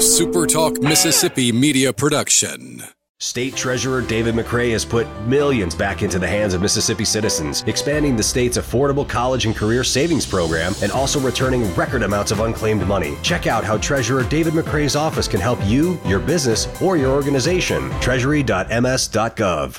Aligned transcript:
SuperTalk 0.00 0.82
Mississippi 0.82 1.52
media 1.52 1.92
production. 1.92 2.82
State 3.18 3.54
Treasurer 3.54 4.00
David 4.00 4.34
McRae 4.34 4.72
has 4.72 4.82
put 4.82 5.06
millions 5.26 5.74
back 5.74 6.02
into 6.02 6.18
the 6.18 6.26
hands 6.26 6.54
of 6.54 6.62
Mississippi 6.62 7.04
citizens, 7.04 7.62
expanding 7.66 8.16
the 8.16 8.22
state's 8.22 8.56
affordable 8.56 9.06
college 9.06 9.44
and 9.44 9.54
career 9.54 9.84
savings 9.84 10.24
program 10.24 10.72
and 10.82 10.90
also 10.90 11.20
returning 11.20 11.70
record 11.74 12.02
amounts 12.02 12.32
of 12.32 12.40
unclaimed 12.40 12.86
money. 12.86 13.18
Check 13.22 13.46
out 13.46 13.62
how 13.62 13.76
Treasurer 13.76 14.22
David 14.22 14.54
McRae's 14.54 14.96
office 14.96 15.28
can 15.28 15.38
help 15.38 15.58
you, 15.66 16.00
your 16.06 16.18
business, 16.18 16.66
or 16.80 16.96
your 16.96 17.10
organization. 17.10 17.90
Treasury.ms.gov. 18.00 19.78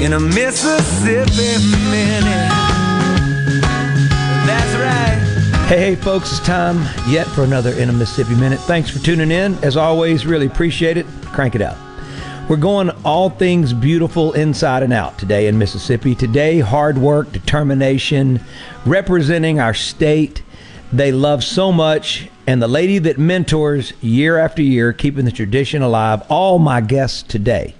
In 0.00 0.14
a 0.14 0.20
Mississippi 0.20 1.58
minute. 1.90 2.48
That's 4.46 4.74
right. 4.76 5.66
Hey, 5.68 5.78
hey, 5.78 5.94
folks, 5.94 6.30
it's 6.32 6.40
time 6.40 6.78
yet 7.10 7.26
for 7.26 7.44
another 7.44 7.72
In 7.72 7.90
a 7.90 7.92
Mississippi 7.92 8.34
Minute. 8.34 8.60
Thanks 8.60 8.88
for 8.88 8.98
tuning 8.98 9.30
in. 9.30 9.62
As 9.62 9.76
always, 9.76 10.24
really 10.24 10.46
appreciate 10.46 10.96
it. 10.96 11.04
Crank 11.26 11.54
it 11.54 11.60
out. 11.60 11.76
We're 12.48 12.56
going 12.56 12.88
all 13.04 13.28
things 13.28 13.74
beautiful 13.74 14.32
inside 14.32 14.82
and 14.82 14.92
out 14.94 15.18
today 15.18 15.48
in 15.48 15.58
Mississippi. 15.58 16.14
Today, 16.14 16.60
hard 16.60 16.96
work, 16.96 17.30
determination, 17.30 18.40
representing 18.86 19.60
our 19.60 19.74
state. 19.74 20.42
They 20.92 21.12
love 21.12 21.44
so 21.44 21.72
much. 21.72 22.28
And 22.46 22.62
the 22.62 22.68
lady 22.68 22.98
that 23.00 23.18
mentors 23.18 23.92
year 24.00 24.38
after 24.38 24.62
year, 24.62 24.94
keeping 24.94 25.26
the 25.26 25.30
tradition 25.30 25.82
alive, 25.82 26.22
all 26.30 26.58
my 26.58 26.80
guests 26.80 27.22
today. 27.22 27.74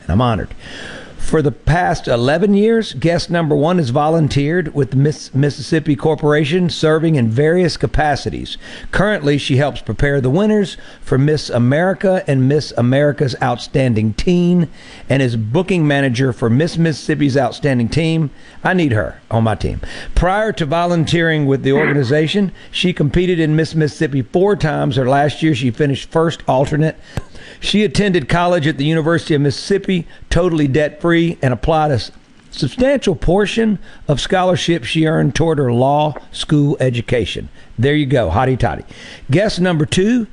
And 0.00 0.10
I'm 0.10 0.22
honored. 0.22 0.54
For 1.26 1.42
the 1.42 1.50
past 1.50 2.06
11 2.06 2.54
years, 2.54 2.92
guest 2.92 3.30
number 3.30 3.56
one 3.56 3.78
has 3.78 3.90
volunteered 3.90 4.72
with 4.76 4.92
the 4.92 4.96
Miss 4.96 5.34
Mississippi 5.34 5.96
Corporation, 5.96 6.70
serving 6.70 7.16
in 7.16 7.28
various 7.28 7.76
capacities. 7.76 8.56
Currently, 8.92 9.36
she 9.36 9.56
helps 9.56 9.80
prepare 9.80 10.20
the 10.20 10.30
winners 10.30 10.76
for 11.00 11.18
Miss 11.18 11.50
America 11.50 12.22
and 12.28 12.48
Miss 12.48 12.72
America's 12.78 13.34
Outstanding 13.42 14.14
Teen 14.14 14.68
and 15.08 15.20
is 15.20 15.34
booking 15.34 15.84
manager 15.84 16.32
for 16.32 16.48
Miss 16.48 16.78
Mississippi's 16.78 17.36
Outstanding 17.36 17.88
Team. 17.88 18.30
I 18.62 18.72
need 18.72 18.92
her 18.92 19.20
on 19.28 19.42
my 19.42 19.56
team. 19.56 19.80
Prior 20.14 20.52
to 20.52 20.64
volunteering 20.64 21.46
with 21.46 21.64
the 21.64 21.72
organization, 21.72 22.52
she 22.70 22.92
competed 22.92 23.40
in 23.40 23.56
Miss 23.56 23.74
Mississippi 23.74 24.22
four 24.22 24.54
times. 24.54 24.94
Her 24.94 25.08
last 25.08 25.42
year, 25.42 25.56
she 25.56 25.72
finished 25.72 26.08
first 26.08 26.44
alternate. 26.46 26.96
She 27.66 27.82
attended 27.82 28.28
college 28.28 28.68
at 28.68 28.78
the 28.78 28.84
University 28.84 29.34
of 29.34 29.40
Mississippi, 29.40 30.06
totally 30.30 30.68
debt 30.68 31.00
free, 31.00 31.36
and 31.42 31.52
applied 31.52 31.90
a 31.90 32.00
substantial 32.52 33.16
portion 33.16 33.80
of 34.06 34.20
scholarship 34.20 34.84
she 34.84 35.04
earned 35.04 35.34
toward 35.34 35.58
her 35.58 35.72
law 35.72 36.14
school 36.30 36.76
education. 36.78 37.48
There 37.76 37.96
you 37.96 38.06
go, 38.06 38.30
hotty 38.30 38.56
toddy. 38.56 38.84
Guest 39.32 39.58
number 39.60 39.84
two. 39.84 40.28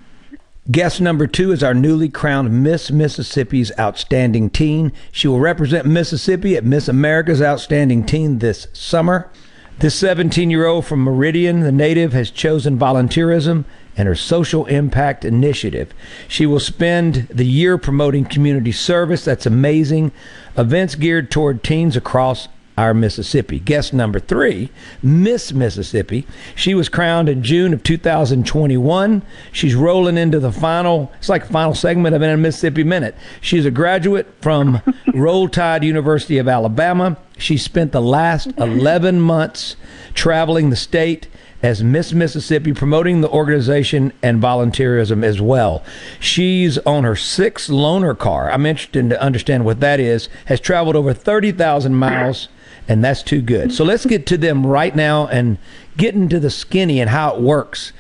Guest 0.70 1.02
number 1.02 1.26
two 1.26 1.52
is 1.52 1.64
our 1.64 1.74
newly 1.74 2.08
crowned 2.08 2.62
Miss 2.62 2.92
Mississippi's 2.92 3.72
Outstanding 3.80 4.52
Teen. 4.52 4.92
She 5.12 5.28
will 5.28 5.40
represent 5.40 5.88
Mississippi 5.88 6.56
at 6.56 6.64
Miss 6.64 6.88
America's 6.88 7.42
Outstanding 7.42 8.06
Teen 8.06 8.38
this 8.40 8.68
summer. 8.74 9.32
This 9.80 9.96
17 9.96 10.50
year 10.50 10.66
old 10.66 10.86
from 10.86 11.04
Meridian, 11.04 11.62
the 11.62 11.72
native, 11.72 12.14
has 12.14 12.32
chosen 12.32 12.78
volunteerism 12.78 13.66
and 13.98 14.08
her 14.08 14.16
social 14.16 14.66
impact 14.68 15.26
initiative. 15.26 15.94
She 16.28 16.46
will 16.46 16.60
spend 16.60 17.28
the 17.30 17.46
year 17.46 17.78
promoting 17.78 18.26
community 18.26 18.72
service. 18.72 19.26
That's 19.26 19.46
amazing. 19.46 20.12
Events 20.58 20.96
geared 20.96 21.30
toward 21.30 21.64
teens 21.64 21.96
across 21.96 22.48
our 22.78 22.94
Mississippi. 22.94 23.60
Guest 23.60 23.94
number 23.94 24.20
three, 24.20 24.70
Miss 25.02 25.54
Mississippi. 25.54 26.26
She 26.56 26.74
was 26.74 26.90
crowned 26.90 27.30
in 27.30 27.44
June 27.44 27.74
of 27.74 27.84
2021. 27.84 29.22
She's 29.52 29.76
rolling 29.76 30.18
into 30.18 30.40
the 30.40 30.52
final, 30.52 31.12
it's 31.20 31.30
like 31.30 31.46
final 31.46 31.76
segment 31.76 32.16
of 32.16 32.22
a 32.22 32.38
Mississippi 32.38 32.84
Minute. 32.84 33.16
She's 33.42 33.66
a 33.66 33.72
graduate 33.72 34.28
from 34.42 34.82
Roll 35.14 35.48
Tide 35.48 35.84
University 35.84 36.38
of 36.38 36.48
Alabama. 36.48 37.18
She 37.38 37.58
spent 37.58 37.92
the 37.92 38.02
last 38.02 38.48
11 38.58 39.20
months 39.20 39.76
traveling 40.14 40.70
the 40.70 40.76
state 40.76 41.28
as 41.64 41.82
Miss 41.82 42.12
Mississippi, 42.12 42.74
promoting 42.74 43.22
the 43.22 43.30
organization 43.30 44.12
and 44.22 44.44
volunteerism 44.44 45.24
as 45.24 45.40
well. 45.40 45.82
She's 46.20 46.78
on 46.80 47.06
her 47.06 47.16
sixth 47.16 47.70
loaner 47.70 48.18
car. 48.18 48.52
I'm 48.52 48.66
interested 48.66 49.10
to 49.10 49.22
understand 49.22 49.64
what 49.64 49.80
that 49.80 50.00
is. 50.02 50.28
Has 50.46 50.60
traveled 50.60 50.98
over 50.98 51.14
30,000 51.14 51.96
miles, 51.96 52.50
and 52.88 53.04
that's 53.04 53.24
too 53.24 53.42
good. 53.42 53.74
So 53.74 53.84
let's 53.84 54.06
get 54.06 54.26
to 54.28 54.38
them 54.38 54.66
right 54.66 54.96
now 54.96 55.28
and 55.28 55.58
get 55.98 56.16
into 56.16 56.40
the 56.40 56.50
skinny 56.50 57.00
and 57.00 57.10
how 57.10 57.36
it 57.36 57.42
works 57.42 57.94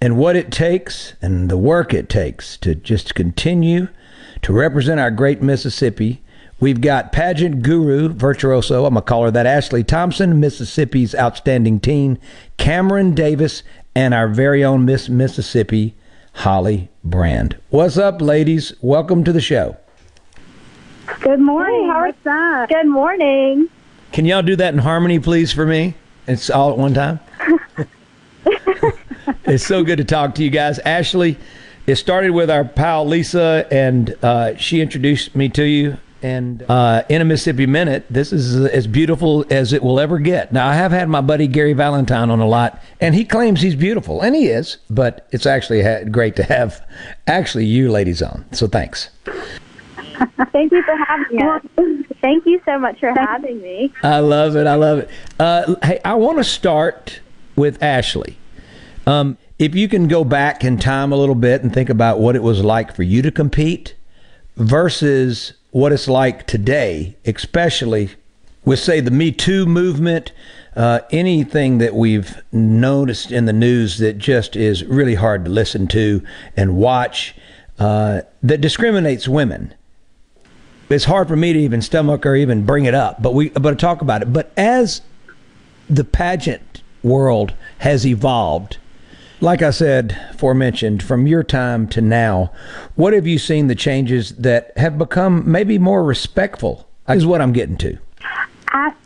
and 0.00 0.16
what 0.16 0.36
it 0.36 0.52
takes 0.52 1.14
and 1.20 1.50
the 1.50 1.56
work 1.56 1.92
it 1.92 2.08
takes 2.08 2.56
to 2.58 2.74
just 2.74 3.14
continue 3.14 3.88
to 4.42 4.52
represent 4.52 5.00
our 5.00 5.10
great 5.10 5.42
Mississippi 5.42 6.22
We've 6.60 6.80
got 6.80 7.12
pageant 7.12 7.62
guru, 7.62 8.08
virtuoso, 8.08 8.84
I'm 8.84 8.94
going 8.94 9.04
to 9.04 9.08
call 9.08 9.22
her 9.22 9.30
that, 9.30 9.46
Ashley 9.46 9.84
Thompson, 9.84 10.40
Mississippi's 10.40 11.14
outstanding 11.14 11.78
teen, 11.78 12.18
Cameron 12.56 13.14
Davis, 13.14 13.62
and 13.94 14.12
our 14.12 14.26
very 14.26 14.64
own 14.64 14.84
Miss 14.84 15.08
Mississippi, 15.08 15.94
Holly 16.32 16.88
Brand. 17.04 17.56
What's 17.70 17.96
up, 17.96 18.20
ladies? 18.20 18.72
Welcome 18.80 19.22
to 19.22 19.32
the 19.32 19.40
show. 19.40 19.76
Good 21.20 21.38
morning. 21.38 21.82
Hey, 21.82 21.86
how 21.86 21.98
are 21.98 22.12
that? 22.24 22.68
Good 22.70 22.88
morning. 22.88 23.68
Can 24.12 24.24
y'all 24.24 24.42
do 24.42 24.56
that 24.56 24.74
in 24.74 24.78
harmony, 24.78 25.18
please, 25.18 25.52
for 25.52 25.66
me? 25.66 25.94
It's 26.26 26.50
all 26.50 26.72
at 26.72 26.78
one 26.78 26.94
time. 26.94 27.20
it's 29.44 29.66
so 29.66 29.82
good 29.82 29.98
to 29.98 30.04
talk 30.04 30.34
to 30.36 30.44
you 30.44 30.50
guys. 30.50 30.78
Ashley, 30.80 31.38
it 31.86 31.96
started 31.96 32.30
with 32.30 32.50
our 32.50 32.64
pal 32.64 33.06
Lisa, 33.06 33.66
and 33.70 34.16
uh, 34.22 34.56
she 34.56 34.80
introduced 34.80 35.34
me 35.34 35.48
to 35.50 35.64
you 35.64 35.96
and 36.22 36.64
uh, 36.68 37.04
in 37.08 37.20
a 37.20 37.24
Mississippi 37.24 37.66
Minute, 37.66 38.04
this 38.10 38.32
is 38.32 38.56
as 38.56 38.86
beautiful 38.86 39.44
as 39.50 39.72
it 39.72 39.82
will 39.82 40.00
ever 40.00 40.18
get. 40.18 40.52
Now, 40.52 40.68
I 40.68 40.74
have 40.74 40.90
had 40.90 41.08
my 41.08 41.20
buddy 41.20 41.46
Gary 41.46 41.74
Valentine 41.74 42.30
on 42.30 42.40
a 42.40 42.46
lot, 42.46 42.82
and 43.00 43.14
he 43.14 43.24
claims 43.24 43.60
he's 43.60 43.76
beautiful, 43.76 44.20
and 44.20 44.34
he 44.34 44.48
is, 44.48 44.78
but 44.90 45.28
it's 45.30 45.46
actually 45.46 45.82
great 46.06 46.34
to 46.36 46.42
have 46.42 46.84
actually 47.26 47.66
you 47.66 47.90
ladies 47.90 48.20
on. 48.22 48.44
So 48.52 48.66
thanks. 48.66 49.10
Thank 50.52 50.72
you 50.72 50.82
for 50.82 50.96
having 50.96 51.42
us. 51.42 51.62
Thank 52.20 52.46
you 52.46 52.60
so 52.64 52.78
much 52.78 52.98
for 53.00 53.10
having 53.10 53.60
me. 53.60 53.92
I 54.02 54.18
love 54.18 54.56
it. 54.56 54.66
I 54.66 54.74
love 54.74 54.98
it. 54.98 55.10
Uh, 55.38 55.76
hey, 55.82 56.00
I 56.04 56.14
want 56.14 56.38
to 56.38 56.44
start 56.44 57.20
with 57.56 57.82
Ashley. 57.82 58.36
Um, 59.06 59.38
if 59.58 59.74
you 59.74 59.88
can 59.88 60.08
go 60.08 60.24
back 60.24 60.64
in 60.64 60.78
time 60.78 61.12
a 61.12 61.16
little 61.16 61.34
bit 61.34 61.62
and 61.62 61.72
think 61.72 61.88
about 61.88 62.18
what 62.18 62.36
it 62.36 62.42
was 62.42 62.62
like 62.62 62.94
for 62.94 63.02
you 63.02 63.22
to 63.22 63.30
compete 63.30 63.94
versus 64.56 65.54
what 65.70 65.92
it's 65.92 66.08
like 66.08 66.46
today, 66.46 67.16
especially 67.24 68.10
with, 68.64 68.78
say, 68.78 69.00
the 69.00 69.10
Me 69.10 69.32
Too 69.32 69.66
movement, 69.66 70.32
uh, 70.76 71.00
anything 71.10 71.78
that 71.78 71.94
we've 71.94 72.40
noticed 72.52 73.32
in 73.32 73.46
the 73.46 73.52
news 73.52 73.98
that 73.98 74.18
just 74.18 74.56
is 74.56 74.84
really 74.84 75.14
hard 75.14 75.44
to 75.44 75.50
listen 75.50 75.86
to 75.88 76.22
and 76.56 76.76
watch 76.76 77.34
uh, 77.78 78.22
that 78.42 78.60
discriminates 78.60 79.28
women. 79.28 79.74
It's 80.90 81.04
hard 81.04 81.28
for 81.28 81.36
me 81.36 81.52
to 81.52 81.58
even 81.58 81.82
stomach 81.82 82.24
or 82.24 82.34
even 82.34 82.64
bring 82.64 82.86
it 82.86 82.94
up, 82.94 83.22
but 83.22 83.34
we 83.34 83.50
but 83.50 83.78
talk 83.78 84.00
about 84.00 84.22
it. 84.22 84.32
But 84.32 84.52
as 84.56 85.02
the 85.88 86.04
pageant 86.04 86.82
world 87.02 87.54
has 87.78 88.06
evolved, 88.06 88.78
Like 89.40 89.62
I 89.62 89.70
said, 89.70 90.18
forementioned, 90.36 91.00
from 91.00 91.28
your 91.28 91.44
time 91.44 91.86
to 91.88 92.00
now, 92.00 92.50
what 92.96 93.12
have 93.12 93.26
you 93.26 93.38
seen 93.38 93.68
the 93.68 93.76
changes 93.76 94.32
that 94.32 94.76
have 94.76 94.98
become 94.98 95.48
maybe 95.50 95.78
more 95.78 96.02
respectful? 96.02 96.88
Is 97.08 97.24
what 97.24 97.40
I'm 97.40 97.52
getting 97.52 97.78
to. 97.78 97.98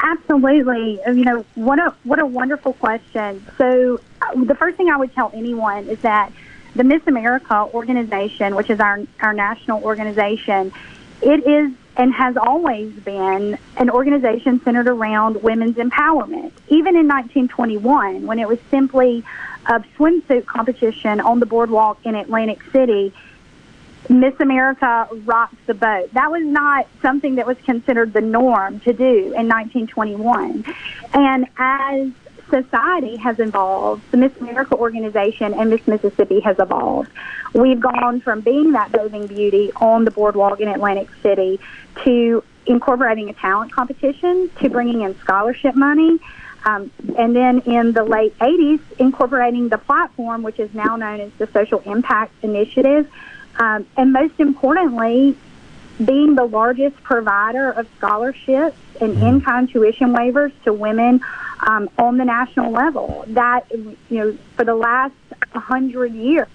Absolutely. 0.03 1.01
You 1.07 1.25
know, 1.25 1.45
what 1.55 1.79
a 1.79 1.95
what 2.05 2.19
a 2.19 2.27
wonderful 2.27 2.73
question. 2.75 3.47
So, 3.59 4.01
uh, 4.21 4.45
the 4.45 4.55
first 4.55 4.77
thing 4.77 4.89
I 4.89 4.97
would 4.97 5.15
tell 5.15 5.31
anyone 5.35 5.89
is 5.89 6.01
that 6.01 6.33
the 6.75 6.85
Miss 6.85 7.03
America 7.07 7.69
organization, 7.73 8.55
which 8.55 8.71
is 8.71 8.81
our 8.81 9.01
our 9.21 9.33
national 9.33 9.83
organization, 9.85 10.73
it 11.23 11.47
is 11.47 11.73
and 11.97 12.13
has 12.15 12.37
always 12.37 12.93
been 12.93 13.59
an 13.77 13.91
organization 13.91 14.61
centered 14.63 14.89
around 14.89 15.43
women's 15.43 15.77
empowerment. 15.77 16.53
Even 16.69 16.97
in 16.97 17.07
1921, 17.07 18.27
when 18.27 18.39
it 18.39 18.49
was 18.49 18.59
simply 18.71 19.23
a 19.67 19.81
swimsuit 19.97 20.47
competition 20.47 21.21
on 21.21 21.39
the 21.39 21.47
boardwalk 21.47 21.99
in 22.05 22.15
Atlantic 22.15 22.63
City, 22.73 23.13
Miss 24.09 24.35
America 24.41 25.09
rocked 25.25 25.67
the 25.67 25.75
boat. 25.75 26.13
That 26.15 26.31
was 26.31 26.43
not 26.45 26.87
something 27.01 27.37
that 27.37 27.47
was 27.47 27.59
considered 27.59 28.13
the 28.13 28.21
norm 28.21 28.81
to 28.81 28.93
do 28.93 29.33
in 29.35 29.49
1921. 29.49 30.65
And 31.13 31.47
as 31.57 32.11
society 32.53 33.17
has 33.17 33.39
evolved, 33.39 34.03
the 34.11 34.19
Miss 34.19 34.37
America 34.39 34.77
organization 34.77 35.55
and 35.55 35.71
Miss 35.71 35.87
Mississippi 35.87 36.41
has 36.41 36.59
evolved. 36.59 37.11
We've 37.55 37.81
gone 37.81 38.21
from 38.21 38.43
being 38.43 38.73
that 38.73 38.93
bathing 38.93 39.27
beauty 39.27 39.73
on 39.77 40.05
the 40.05 40.11
boardwalk 40.11 40.61
in 40.61 40.69
Atlantic 40.69 41.09
City 41.23 41.59
to 42.05 42.45
incorporating 42.67 43.31
a 43.31 43.33
talent 43.33 43.73
competition 43.73 44.51
to 44.61 44.69
bringing 44.69 45.01
in 45.01 45.19
scholarship 45.19 45.75
money. 45.75 46.19
Um, 46.65 46.93
and 47.19 47.35
then 47.35 47.61
in 47.61 47.93
the 47.93 48.05
late 48.05 48.39
80s, 48.39 48.81
incorporating 48.99 49.69
the 49.69 49.79
platform, 49.79 50.43
which 50.43 50.61
is 50.61 50.73
now 50.75 50.95
known 50.97 51.21
as 51.21 51.33
the 51.39 51.49
Social 51.49 51.81
Impact 51.81 52.33
Initiative, 52.43 53.11
um, 53.59 53.87
and 53.97 54.13
most 54.13 54.39
importantly, 54.39 55.37
being 56.05 56.35
the 56.35 56.45
largest 56.45 57.03
provider 57.03 57.71
of 57.71 57.89
scholarships 57.99 58.77
and 59.01 59.15
mm-hmm. 59.15 59.27
in-kind 59.27 59.71
tuition 59.71 60.15
waivers 60.15 60.53
to 60.65 60.73
women 60.73 61.21
um, 61.63 61.89
on 61.99 62.19
the 62.19 62.25
national 62.25 62.73
level. 62.73 63.25
That 63.29 63.71
you 63.71 63.97
know, 64.11 64.39
for 64.57 64.65
the 64.65 64.75
last 64.75 65.15
hundred 65.55 66.15
years, 66.15 66.49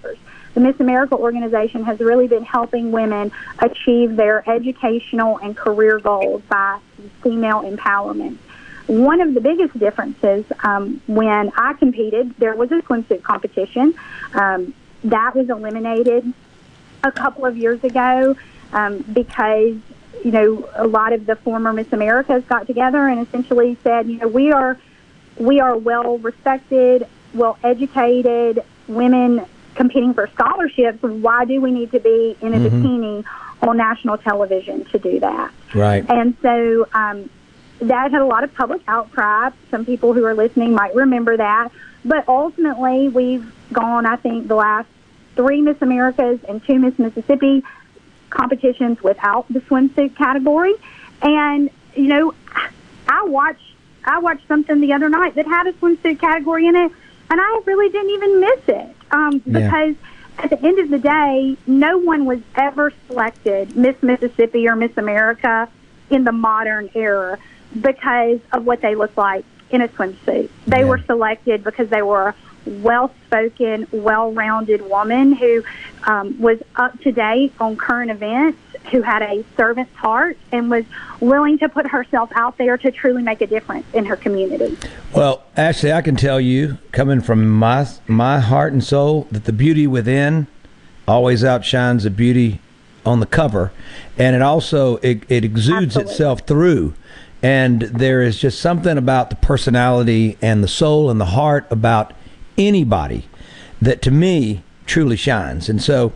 the 0.54 0.60
Miss 0.60 0.80
America 0.80 1.16
organization 1.16 1.84
has 1.84 2.00
really 2.00 2.28
been 2.28 2.44
helping 2.44 2.92
women 2.92 3.32
achieve 3.60 4.16
their 4.16 4.48
educational 4.50 5.38
and 5.38 5.56
career 5.56 6.00
goals 6.00 6.42
by 6.50 6.80
female 7.22 7.62
empowerment. 7.62 8.38
One 8.88 9.20
of 9.20 9.34
the 9.34 9.42
biggest 9.42 9.78
differences 9.78 10.46
um, 10.64 11.02
when 11.08 11.52
I 11.58 11.74
competed, 11.74 12.34
there 12.38 12.56
was 12.56 12.72
a 12.72 12.82
swimsuit 12.82 13.22
competition. 13.22 13.94
Um, 14.34 14.74
that 15.04 15.36
was 15.36 15.50
eliminated 15.50 16.34
a 17.04 17.12
couple 17.12 17.46
of 17.46 17.58
years 17.58 17.84
ago 17.84 18.36
um, 18.74 19.00
because 19.14 19.76
you 20.24 20.32
know 20.32 20.68
a 20.74 20.88
lot 20.88 21.14
of 21.14 21.26
the 21.26 21.36
former 21.36 21.72
Miss 21.72 21.92
Americas 21.94 22.44
got 22.46 22.66
together 22.66 23.08
and 23.08 23.26
essentially 23.28 23.78
said, 23.84 24.08
you 24.10 24.18
know, 24.18 24.28
we 24.28 24.52
are 24.52 24.80
we 25.40 25.60
are 25.60 25.78
well 25.78 26.18
respected, 26.18 27.08
well 27.34 27.58
educated 27.64 28.64
women 28.88 29.46
competing 29.76 30.14
for 30.14 30.28
scholarships. 30.34 31.02
Why 31.02 31.46
do 31.46 31.62
we 31.62 31.72
need 31.72 31.92
to 31.92 32.00
be 32.00 32.36
in 32.42 32.54
a 32.54 32.58
mm-hmm. 32.58 32.86
bikini 32.86 33.26
on 33.62 33.78
national 33.78 34.18
television 34.18 34.86
to 34.86 35.00
do 35.00 35.20
that? 35.20 35.52
Right. 35.74 36.10
And 36.10 36.36
so 36.42 36.88
um, 36.94 37.30
that 37.80 38.12
had 38.12 38.22
a 38.22 38.26
lot 38.26 38.44
of 38.44 38.54
public 38.54 38.82
outcry. 38.88 39.52
Some 39.70 39.86
people 39.86 40.14
who 40.14 40.26
are 40.26 40.34
listening 40.34 40.74
might 40.74 40.96
remember 40.96 41.38
that. 41.38 41.70
But 42.04 42.28
ultimately, 42.28 43.10
we've 43.10 43.52
gone, 43.72 44.06
I 44.06 44.16
think, 44.16 44.48
the 44.48 44.56
last 44.56 44.88
three 45.36 45.62
Miss 45.62 45.78
Americas 45.82 46.40
and 46.48 46.64
two 46.66 46.80
Miss 46.80 46.98
Mississippi 46.98 47.64
competitions 48.30 49.02
without 49.04 49.48
the 49.52 49.60
swimsuit 49.62 50.16
category. 50.16 50.74
And, 51.22 51.70
you 51.96 52.08
know, 52.08 52.34
I 53.08 53.24
watched 53.26 53.62
I 54.08 54.20
watched 54.20 54.48
something 54.48 54.80
the 54.80 54.94
other 54.94 55.10
night 55.10 55.36
that 55.36 55.46
had 55.46 55.68
a 55.68 55.74
swimsuit 55.74 56.20
category 56.20 56.66
in 56.66 56.76
it, 56.76 56.92
and 57.30 57.42
I 57.42 57.62
really 57.66 57.90
didn't 57.90 58.12
even 58.12 58.40
miss 58.40 58.60
it 58.68 58.96
um, 59.12 59.40
because 59.40 59.96
yeah. 59.96 60.44
at 60.44 60.50
the 60.50 60.66
end 60.66 60.80
of 60.80 60.90
the 60.90 61.00
day, 61.00 61.58
no 61.68 61.98
one 61.98 62.26
was 62.26 62.40
ever 62.56 62.94
selected 63.08 63.76
Miss 63.76 64.02
Mississippi 64.02 64.68
or 64.68 64.76
Miss 64.76 64.98
America 64.98 65.70
in 66.10 66.24
the 66.24 66.32
modern 66.32 66.90
era 66.96 67.38
because 67.82 68.40
of 68.54 68.66
what 68.66 68.82
they 68.82 68.96
looked 68.96 69.18
like 69.18 69.44
in 69.72 69.82
a 69.82 69.90
swimsuit. 69.90 70.50
They 70.66 70.80
yeah. 70.80 70.86
were 70.86 71.00
selected 71.00 71.64
because 71.66 71.90
they 71.90 72.02
were 72.02 72.34
well 72.66 73.14
spoken, 73.26 73.88
well 73.92 74.32
rounded 74.32 74.82
woman 74.90 75.34
who 75.34 75.64
um, 76.04 76.40
was 76.40 76.60
up 76.76 77.00
to 77.02 77.12
date 77.12 77.54
on 77.60 77.76
current 77.76 78.12
events, 78.12 78.60
who 78.92 79.02
had 79.02 79.22
a 79.22 79.44
servant's 79.56 79.94
heart, 79.96 80.38
and 80.52 80.70
was 80.70 80.86
willing 81.20 81.58
to 81.60 81.70
put 81.70 81.88
herself 81.88 82.30
out 82.36 82.58
there 82.58 82.78
to 82.78 82.92
truly 82.92 83.24
make 83.24 83.42
a 83.42 83.48
difference 83.48 83.86
in 83.94 84.06
her 84.06 84.16
community. 84.16 84.78
Well, 85.14 85.44
Ashley, 85.56 85.92
I 85.92 86.02
can 86.02 86.16
tell 86.16 86.40
you, 86.40 86.78
coming 86.92 87.22
from 87.22 87.50
my 87.50 87.88
my 88.08 88.40
heart 88.40 88.74
and 88.74 88.84
soul, 88.84 89.28
that 89.32 89.46
the 89.46 89.54
beauty 89.54 89.88
within 89.88 90.48
always 91.08 91.44
outshines 91.44 92.04
the 92.04 92.10
beauty 92.10 92.60
on 93.06 93.20
the 93.20 93.26
cover, 93.26 93.72
and 94.18 94.36
it 94.36 94.42
also 94.42 94.98
it, 94.98 95.24
it 95.30 95.46
exudes 95.46 95.96
Absolutely. 95.96 96.12
itself 96.12 96.42
through. 96.42 96.94
And 97.44 97.84
there 97.84 98.24
is 98.24 98.40
just 98.40 98.60
something 98.60 98.98
about 98.98 99.30
the 99.30 99.36
personality 99.36 100.38
and 100.42 100.64
the 100.64 100.68
soul 100.68 101.12
and 101.12 101.22
the 101.22 101.26
heart 101.26 101.68
about 101.70 102.14
anybody 102.58 103.30
that 103.80 104.02
to 104.02 104.12
me 104.12 104.64
truly 104.88 105.16
shines. 105.16 105.70
And 105.70 105.82
so 105.82 106.14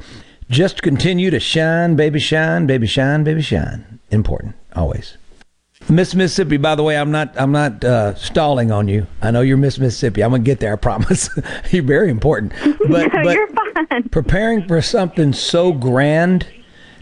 just 0.49 0.81
continue 0.81 1.29
to 1.29 1.39
shine, 1.39 1.95
baby, 1.95 2.19
shine, 2.19 2.65
baby, 2.65 2.87
shine, 2.87 3.23
baby, 3.23 3.41
shine. 3.41 3.99
Important, 4.09 4.55
always. 4.75 5.17
Miss 5.89 6.13
Mississippi, 6.15 6.57
by 6.57 6.75
the 6.75 6.83
way, 6.83 6.97
I'm 6.97 7.11
not 7.11 7.33
I'm 7.39 7.51
not 7.51 7.83
uh, 7.83 8.15
stalling 8.15 8.71
on 8.71 8.87
you. 8.87 9.07
I 9.21 9.31
know 9.31 9.41
you're 9.41 9.57
Miss 9.57 9.79
Mississippi. 9.79 10.23
I'm 10.23 10.31
gonna 10.31 10.43
get 10.43 10.59
there, 10.59 10.73
I 10.73 10.75
promise. 10.75 11.29
you're 11.71 11.83
very 11.83 12.09
important. 12.09 12.53
But, 12.91 13.13
no, 13.13 13.23
but 13.23 13.35
you're 13.35 13.47
fine. 13.47 14.09
preparing 14.09 14.67
for 14.67 14.81
something 14.81 15.33
so 15.33 15.71
grand 15.71 16.47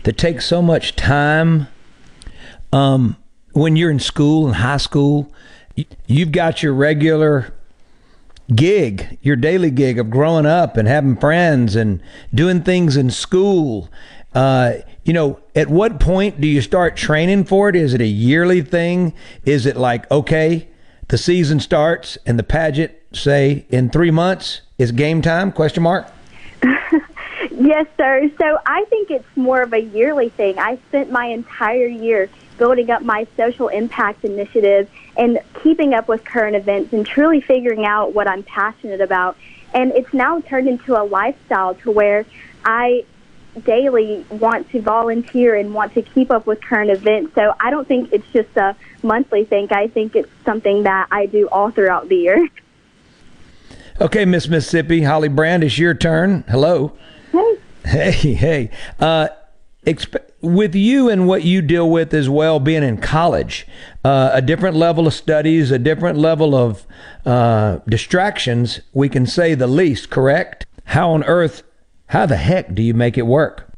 that 0.03 0.17
takes 0.17 0.45
so 0.45 0.61
much 0.61 0.95
time. 0.95 1.67
Um, 2.71 3.17
when 3.53 3.75
you're 3.75 3.89
in 3.89 3.99
school 3.99 4.47
in 4.47 4.55
high 4.55 4.77
school, 4.77 5.31
you've 6.05 6.31
got 6.31 6.61
your 6.61 6.73
regular 6.73 7.53
gig, 8.53 9.17
your 9.21 9.35
daily 9.35 9.71
gig 9.71 9.99
of 9.99 10.09
growing 10.09 10.45
up 10.45 10.77
and 10.77 10.87
having 10.87 11.15
friends 11.15 11.75
and 11.75 12.01
doing 12.33 12.61
things 12.61 12.97
in 12.97 13.09
school. 13.09 13.89
Uh, 14.33 14.73
you 15.03 15.13
know, 15.13 15.39
at 15.55 15.69
what 15.69 15.99
point 15.99 16.39
do 16.39 16.47
you 16.47 16.61
start 16.61 16.95
training 16.95 17.45
for 17.45 17.69
it? 17.69 17.75
Is 17.75 17.93
it 17.93 18.01
a 18.01 18.07
yearly 18.07 18.61
thing? 18.61 19.13
Is 19.43 19.65
it 19.65 19.75
like, 19.75 20.09
okay, 20.11 20.67
the 21.07 21.17
season 21.17 21.59
starts 21.59 22.17
and 22.25 22.37
the 22.37 22.43
pageant, 22.43 22.93
say, 23.11 23.65
in 23.69 23.89
three 23.89 24.11
months 24.11 24.61
is 24.77 24.91
game 24.91 25.21
time? 25.21 25.51
Question 25.51 25.83
mark. 25.83 26.07
yes, 27.51 27.87
sir. 27.97 28.29
So 28.39 28.59
I 28.65 28.85
think 28.89 29.09
it's 29.09 29.25
more 29.35 29.61
of 29.61 29.73
a 29.73 29.79
yearly 29.81 30.29
thing. 30.29 30.59
I 30.59 30.77
spent 30.89 31.11
my 31.11 31.25
entire 31.25 31.87
year 31.87 32.29
building 32.59 32.91
up 32.91 33.01
my 33.01 33.25
social 33.35 33.69
impact 33.69 34.23
initiative 34.23 34.89
and 35.17 35.39
keeping 35.63 35.93
up 35.93 36.07
with 36.07 36.23
current 36.23 36.55
events 36.55 36.93
and 36.93 37.05
truly 37.05 37.41
figuring 37.41 37.85
out 37.85 38.13
what 38.13 38.27
I'm 38.27 38.43
passionate 38.43 39.01
about. 39.01 39.37
And 39.73 39.91
it's 39.93 40.13
now 40.13 40.41
turned 40.41 40.67
into 40.67 40.99
a 40.99 41.03
lifestyle 41.03 41.73
to 41.75 41.91
where 41.91 42.25
I 42.65 43.05
daily 43.65 44.25
want 44.29 44.69
to 44.71 44.81
volunteer 44.81 45.55
and 45.55 45.73
want 45.73 45.93
to 45.93 46.01
keep 46.01 46.31
up 46.31 46.45
with 46.45 46.61
current 46.61 46.89
events. 46.89 47.35
So 47.35 47.53
I 47.59 47.69
don't 47.71 47.87
think 47.87 48.13
it's 48.13 48.27
just 48.31 48.55
a 48.57 48.75
monthly 49.03 49.45
thing. 49.45 49.67
I 49.71 49.87
think 49.87 50.15
it's 50.15 50.29
something 50.45 50.83
that 50.83 51.07
I 51.11 51.25
do 51.25 51.47
all 51.51 51.71
throughout 51.71 52.09
the 52.09 52.15
year. 52.15 52.47
Okay, 54.01 54.23
Miss 54.23 54.47
Mississippi, 54.47 55.03
Holly 55.03 55.27
Brand, 55.27 55.63
it's 55.63 55.77
your 55.77 55.93
turn. 55.93 56.45
Hello. 56.47 56.97
Hey. 57.31 57.57
Hey, 57.83 58.33
hey. 58.33 58.71
Uh, 58.99 59.27
exp- 59.85 60.23
with 60.41 60.73
you 60.73 61.09
and 61.09 61.27
what 61.27 61.43
you 61.43 61.61
deal 61.61 61.89
with 61.89 62.13
as 62.13 62.29
well, 62.29 62.59
being 62.59 62.83
in 62.83 62.97
college, 62.97 63.67
uh, 64.05 64.29
a 64.31 64.41
different 64.41 64.75
level 64.75 65.07
of 65.07 65.13
studies, 65.13 65.71
a 65.71 65.79
different 65.79 66.17
level 66.17 66.55
of 66.55 66.87
uh, 67.25 67.79
distractions, 67.89 68.79
we 68.93 69.09
can 69.09 69.25
say 69.25 69.53
the 69.53 69.67
least, 69.67 70.09
correct? 70.09 70.65
How 70.85 71.11
on 71.11 71.23
earth, 71.25 71.63
how 72.09 72.25
the 72.25 72.35
heck 72.35 72.73
do 72.73 72.81
you 72.81 72.95
make 72.95 73.19
it 73.19 73.27
work? 73.27 73.71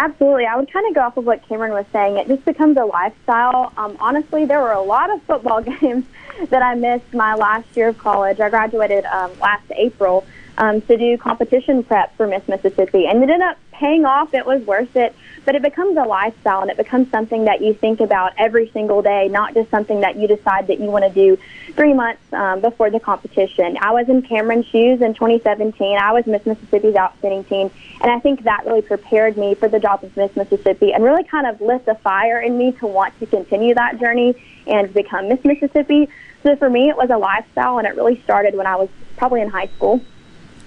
Absolutely. 0.00 0.44
I 0.44 0.56
would 0.56 0.72
kind 0.72 0.88
of 0.88 0.94
go 0.94 1.02
off 1.02 1.16
of 1.16 1.24
what 1.24 1.46
Cameron 1.48 1.72
was 1.72 1.86
saying. 1.92 2.16
It 2.16 2.26
just 2.26 2.44
becomes 2.44 2.76
a 2.76 2.84
lifestyle. 2.84 3.72
Um, 3.76 3.96
honestly, 4.00 4.44
there 4.44 4.60
were 4.60 4.72
a 4.72 4.82
lot 4.82 5.08
of 5.08 5.22
football 5.28 5.62
games 5.62 6.04
that 6.50 6.62
I 6.62 6.74
missed 6.74 7.14
my 7.14 7.34
last 7.34 7.76
year 7.76 7.88
of 7.88 7.98
college. 7.98 8.40
I 8.40 8.50
graduated 8.50 9.04
um, 9.04 9.30
last 9.38 9.70
April 9.70 10.26
um, 10.58 10.80
to 10.82 10.96
do 10.96 11.16
competition 11.16 11.84
prep 11.84 12.16
for 12.16 12.26
Miss 12.26 12.46
Mississippi, 12.48 13.06
and 13.06 13.22
it 13.22 13.30
ended 13.30 13.40
up 13.42 13.56
paying 13.70 14.04
off. 14.04 14.34
It 14.34 14.46
was 14.46 14.62
worth 14.66 14.96
it 14.96 15.14
but 15.46 15.54
it 15.54 15.62
becomes 15.62 15.96
a 15.96 16.02
lifestyle 16.02 16.60
and 16.60 16.70
it 16.70 16.76
becomes 16.76 17.08
something 17.10 17.44
that 17.44 17.62
you 17.62 17.72
think 17.72 18.00
about 18.00 18.32
every 18.36 18.68
single 18.70 19.00
day, 19.00 19.28
not 19.28 19.54
just 19.54 19.70
something 19.70 20.00
that 20.00 20.16
you 20.16 20.26
decide 20.26 20.66
that 20.66 20.80
you 20.80 20.86
want 20.86 21.04
to 21.04 21.10
do 21.10 21.38
three 21.74 21.94
months 21.94 22.20
um, 22.32 22.60
before 22.60 22.90
the 22.90 22.98
competition. 22.98 23.78
I 23.80 23.92
was 23.92 24.08
in 24.08 24.22
Cameron's 24.22 24.66
shoes 24.66 25.00
in 25.00 25.14
2017. 25.14 25.96
I 25.96 26.12
was 26.12 26.26
Miss 26.26 26.44
Mississippi's 26.44 26.96
outstanding 26.96 27.44
teen, 27.44 27.70
and 28.02 28.10
I 28.10 28.18
think 28.18 28.42
that 28.42 28.66
really 28.66 28.82
prepared 28.82 29.36
me 29.36 29.54
for 29.54 29.68
the 29.68 29.78
job 29.78 30.02
of 30.02 30.14
Miss 30.16 30.34
Mississippi 30.34 30.92
and 30.92 31.04
really 31.04 31.22
kind 31.22 31.46
of 31.46 31.60
lit 31.60 31.86
the 31.86 31.94
fire 31.94 32.40
in 32.40 32.58
me 32.58 32.72
to 32.72 32.86
want 32.88 33.18
to 33.20 33.26
continue 33.26 33.72
that 33.74 34.00
journey 34.00 34.34
and 34.66 34.92
become 34.92 35.28
Miss 35.28 35.42
Mississippi. 35.44 36.08
So 36.42 36.56
for 36.56 36.68
me, 36.68 36.88
it 36.88 36.96
was 36.96 37.10
a 37.10 37.18
lifestyle, 37.18 37.78
and 37.78 37.86
it 37.86 37.94
really 37.94 38.20
started 38.22 38.56
when 38.56 38.66
I 38.66 38.74
was 38.74 38.88
probably 39.16 39.42
in 39.42 39.48
high 39.48 39.68
school. 39.68 40.00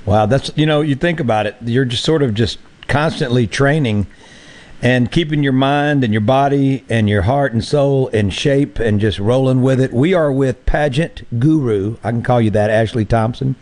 Wow, 0.05 0.25
that's 0.25 0.51
you 0.55 0.65
know, 0.65 0.79
you 0.79 0.95
think 0.95 1.19
about 1.19 1.47
it, 1.47 1.57
you're 1.61 1.83
just 1.83 2.05
sort 2.05 2.23
of 2.23 2.33
just 2.33 2.59
constantly 2.87 3.45
training 3.45 4.07
and 4.81 5.11
keeping 5.11 5.43
your 5.43 5.53
mind 5.53 6.03
and 6.03 6.13
your 6.13 6.21
body 6.21 6.85
and 6.89 7.09
your 7.09 7.23
heart 7.23 7.53
and 7.53 7.63
soul 7.63 8.07
in 8.09 8.29
shape 8.29 8.79
and 8.79 8.99
just 8.99 9.19
rolling 9.19 9.61
with 9.61 9.79
it. 9.79 9.91
We 9.91 10.13
are 10.13 10.31
with 10.31 10.65
pageant 10.65 11.23
guru. 11.39 11.97
I 12.03 12.11
can 12.11 12.23
call 12.23 12.41
you 12.41 12.51
that, 12.51 12.69
Ashley 12.69 13.05
Thompson. 13.05 13.55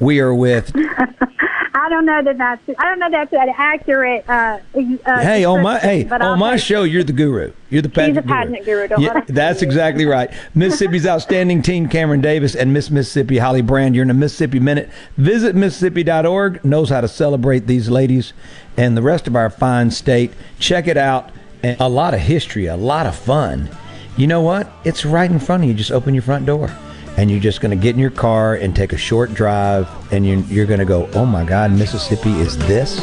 We 0.00 0.20
are 0.20 0.34
with 0.34 0.72
I 1.88 1.90
don't 1.90 2.04
know 2.04 2.22
that 2.22 2.36
that's 2.36 2.78
I 2.78 2.84
don't 2.84 2.98
know 2.98 3.10
that's 3.10 3.32
an 3.32 3.48
accurate. 3.56 4.28
Uh, 4.28 4.58
uh, 5.06 5.20
hey, 5.22 5.46
on 5.46 5.62
my 5.62 5.78
hey 5.78 6.06
on 6.06 6.20
I'll 6.20 6.36
my 6.36 6.56
show, 6.56 6.82
you're 6.82 7.02
the 7.02 7.14
guru. 7.14 7.50
You're 7.70 7.80
the 7.80 7.88
pageant, 7.88 8.16
He's 8.18 8.24
a 8.26 8.28
pageant 8.28 8.64
guru. 8.66 8.88
guru 8.88 9.00
yeah, 9.00 9.22
that's 9.26 9.62
exactly 9.62 10.04
right. 10.04 10.30
Mississippi's 10.54 11.06
outstanding 11.06 11.62
teen, 11.62 11.88
Cameron 11.88 12.20
Davis 12.20 12.54
and 12.54 12.74
Miss 12.74 12.90
Mississippi 12.90 13.38
Holly 13.38 13.62
Brand. 13.62 13.94
You're 13.94 14.02
in 14.02 14.10
a 14.10 14.14
Mississippi 14.14 14.60
Minute. 14.60 14.90
Visit 15.16 15.56
Mississippi.org. 15.56 16.62
Knows 16.62 16.90
how 16.90 17.00
to 17.00 17.08
celebrate 17.08 17.66
these 17.66 17.88
ladies 17.88 18.34
and 18.76 18.94
the 18.94 19.02
rest 19.02 19.26
of 19.26 19.34
our 19.34 19.48
fine 19.48 19.90
state. 19.90 20.32
Check 20.58 20.88
it 20.88 20.98
out. 20.98 21.30
And 21.62 21.80
a 21.80 21.88
lot 21.88 22.12
of 22.12 22.20
history, 22.20 22.66
a 22.66 22.76
lot 22.76 23.06
of 23.06 23.16
fun. 23.16 23.70
You 24.18 24.26
know 24.26 24.42
what? 24.42 24.70
It's 24.84 25.06
right 25.06 25.30
in 25.30 25.38
front 25.38 25.62
of 25.62 25.70
you. 25.70 25.74
Just 25.74 25.90
open 25.90 26.12
your 26.12 26.22
front 26.22 26.44
door 26.44 26.70
and 27.18 27.28
you're 27.32 27.40
just 27.40 27.60
going 27.60 27.76
to 27.76 27.76
get 27.76 27.96
in 27.96 28.00
your 28.00 28.12
car 28.12 28.54
and 28.54 28.76
take 28.76 28.92
a 28.92 28.96
short 28.96 29.34
drive, 29.34 29.88
and 30.12 30.24
you're, 30.24 30.38
you're 30.42 30.66
going 30.66 30.78
to 30.78 30.86
go, 30.86 31.10
oh 31.14 31.26
my 31.26 31.44
God, 31.44 31.72
Mississippi 31.72 32.30
is 32.38 32.56
this? 32.56 33.00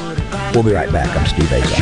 We'll 0.53 0.63
be 0.63 0.71
right 0.71 0.89
back. 0.89 1.13
I'm 1.17 1.25
Steve 1.25 1.51
Azar. 1.51 1.75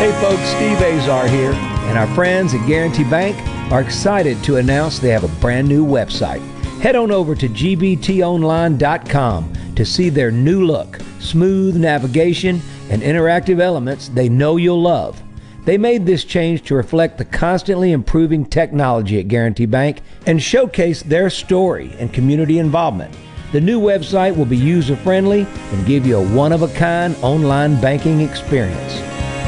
Hey 0.00 0.12
folks, 0.20 0.42
Steve 0.48 0.82
Azar 0.82 1.28
here, 1.28 1.52
and 1.52 1.96
our 1.96 2.12
friends 2.16 2.52
at 2.52 2.66
Guarantee 2.66 3.04
Bank 3.04 3.36
are 3.70 3.80
excited 3.80 4.42
to 4.42 4.56
announce 4.56 4.98
they 4.98 5.10
have 5.10 5.22
a 5.22 5.40
brand 5.40 5.68
new 5.68 5.86
website 5.86 6.42
Head 6.84 6.96
on 6.96 7.10
over 7.10 7.34
to 7.34 7.48
gbtonline.com 7.48 9.52
to 9.74 9.86
see 9.86 10.10
their 10.10 10.30
new 10.30 10.66
look, 10.66 10.98
smooth 11.18 11.76
navigation, 11.76 12.60
and 12.90 13.00
interactive 13.00 13.58
elements 13.58 14.08
they 14.08 14.28
know 14.28 14.58
you'll 14.58 14.82
love. 14.82 15.22
They 15.64 15.78
made 15.78 16.04
this 16.04 16.24
change 16.24 16.60
to 16.64 16.74
reflect 16.74 17.16
the 17.16 17.24
constantly 17.24 17.92
improving 17.92 18.44
technology 18.44 19.18
at 19.18 19.28
Guarantee 19.28 19.64
Bank 19.64 20.02
and 20.26 20.42
showcase 20.42 21.02
their 21.02 21.30
story 21.30 21.96
and 21.98 22.12
community 22.12 22.58
involvement. 22.58 23.16
The 23.52 23.62
new 23.62 23.80
website 23.80 24.36
will 24.36 24.44
be 24.44 24.58
user 24.58 24.96
friendly 24.96 25.46
and 25.72 25.86
give 25.86 26.06
you 26.06 26.18
a 26.18 26.28
one 26.36 26.52
of 26.52 26.60
a 26.60 26.68
kind 26.74 27.16
online 27.22 27.80
banking 27.80 28.20
experience. 28.20 29.00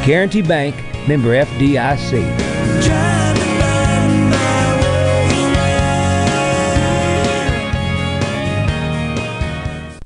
Guarantee 0.06 0.40
Bank, 0.40 0.74
member 1.06 1.34
FDIC. 1.34 3.15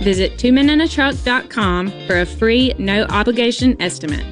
Visit 0.00 0.38
twomeninatruck.com 0.38 2.06
for 2.06 2.20
a 2.20 2.26
free, 2.26 2.72
no 2.78 3.04
obligation 3.04 3.80
estimate. 3.80 4.24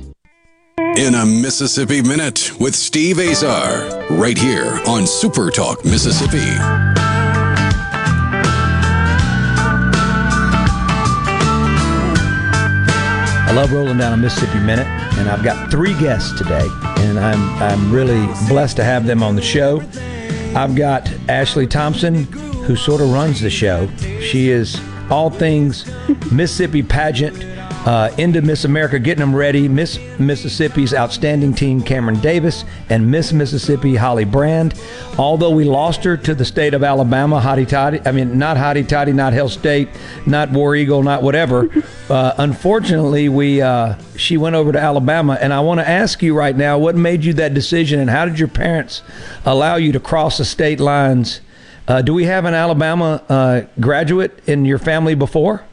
In 0.97 1.15
a 1.15 1.27
Mississippi 1.27 2.01
Minute 2.01 2.59
with 2.59 2.75
Steve 2.75 3.19
Azar, 3.19 4.07
right 4.11 4.39
here 4.39 4.81
on 4.87 5.07
Super 5.07 5.51
Talk 5.51 5.85
Mississippi. 5.85 6.39
I 13.47 13.53
love 13.55 13.73
rolling 13.73 13.99
down 13.99 14.15
a 14.15 14.17
Mississippi 14.17 14.61
Minute, 14.61 14.87
and 15.19 15.29
I've 15.29 15.45
got 15.45 15.71
three 15.71 15.93
guests 15.99 16.37
today, 16.39 16.67
and 16.99 17.19
I'm 17.19 17.63
I'm 17.63 17.93
really 17.93 18.27
blessed 18.49 18.77
to 18.77 18.85
have 18.85 19.07
them 19.07 19.23
on 19.23 19.37
the 19.37 19.43
show. 19.43 19.83
I've 20.55 20.75
got 20.75 21.13
Ashley 21.29 21.67
Thompson, 21.67 22.25
who 22.65 22.75
sort 22.75 23.03
of 23.03 23.13
runs 23.13 23.41
the 23.41 23.51
show. 23.51 23.89
She 24.21 24.49
is 24.49 24.81
all 25.11 25.31
things 25.31 25.91
Mississippi 26.33 26.83
pageant 26.83 27.45
uh, 27.87 28.11
into 28.19 28.43
Miss 28.43 28.65
America, 28.65 28.99
getting 28.99 29.21
them 29.21 29.35
ready. 29.35 29.69
Miss 29.69 29.99
Mississippi's 30.19 30.93
outstanding 30.93 31.55
teen, 31.55 31.81
Cameron 31.81 32.21
Davis, 32.21 32.65
and 32.91 33.11
Miss 33.11 33.33
Mississippi, 33.33 33.95
Holly 33.95 34.27
Brand. 34.27 34.79
Although 35.17 35.51
we 35.51 35.65
lost 35.65 36.05
her 36.05 36.17
to 36.17 36.35
the 36.35 36.45
state 36.45 36.75
of 36.75 36.83
Alabama, 36.83 37.41
Hotty 37.41 37.67
Toddy, 37.67 38.01
I 38.05 38.13
mean, 38.13 38.39
not 38.39 38.57
Hotty 38.57 38.87
Toddy, 38.87 39.13
not 39.13 39.33
Hail 39.33 39.49
State, 39.49 39.89
not 40.27 40.51
War 40.51 40.77
Eagle, 40.77 41.03
not 41.03 41.23
whatever. 41.23 41.69
Uh, 42.09 42.33
unfortunately, 42.39 43.29
we 43.29 43.61
uh, 43.61 43.95
she 44.17 44.39
went 44.39 44.57
over 44.57 44.73
to 44.73 44.79
Alabama, 44.79 45.37
and 45.43 45.53
I 45.53 45.61
want 45.61 45.79
to 45.81 45.87
ask 45.87 46.23
you 46.23 46.35
right 46.35 46.57
now, 46.57 46.79
what 46.79 46.97
made 46.97 47.23
you 47.23 47.35
that 47.35 47.53
decision, 47.53 48.01
and 48.01 48.09
how 48.09 48.25
did 48.25 48.39
your 48.39 48.49
parents 48.49 49.03
allow 49.45 49.77
you 49.77 49.93
to 49.93 50.01
cross 50.01 50.39
the 50.39 50.47
state 50.47 50.81
lines? 50.81 51.43
Uh, 51.89 52.03
do 52.03 52.13
we 52.13 52.25
have 52.25 52.45
an 52.45 52.53
Alabama 52.53 53.25
uh, 53.31 53.63
graduate 53.81 54.47
in 54.47 54.67
your 54.67 54.77
family 54.77 55.15
before? 55.15 55.65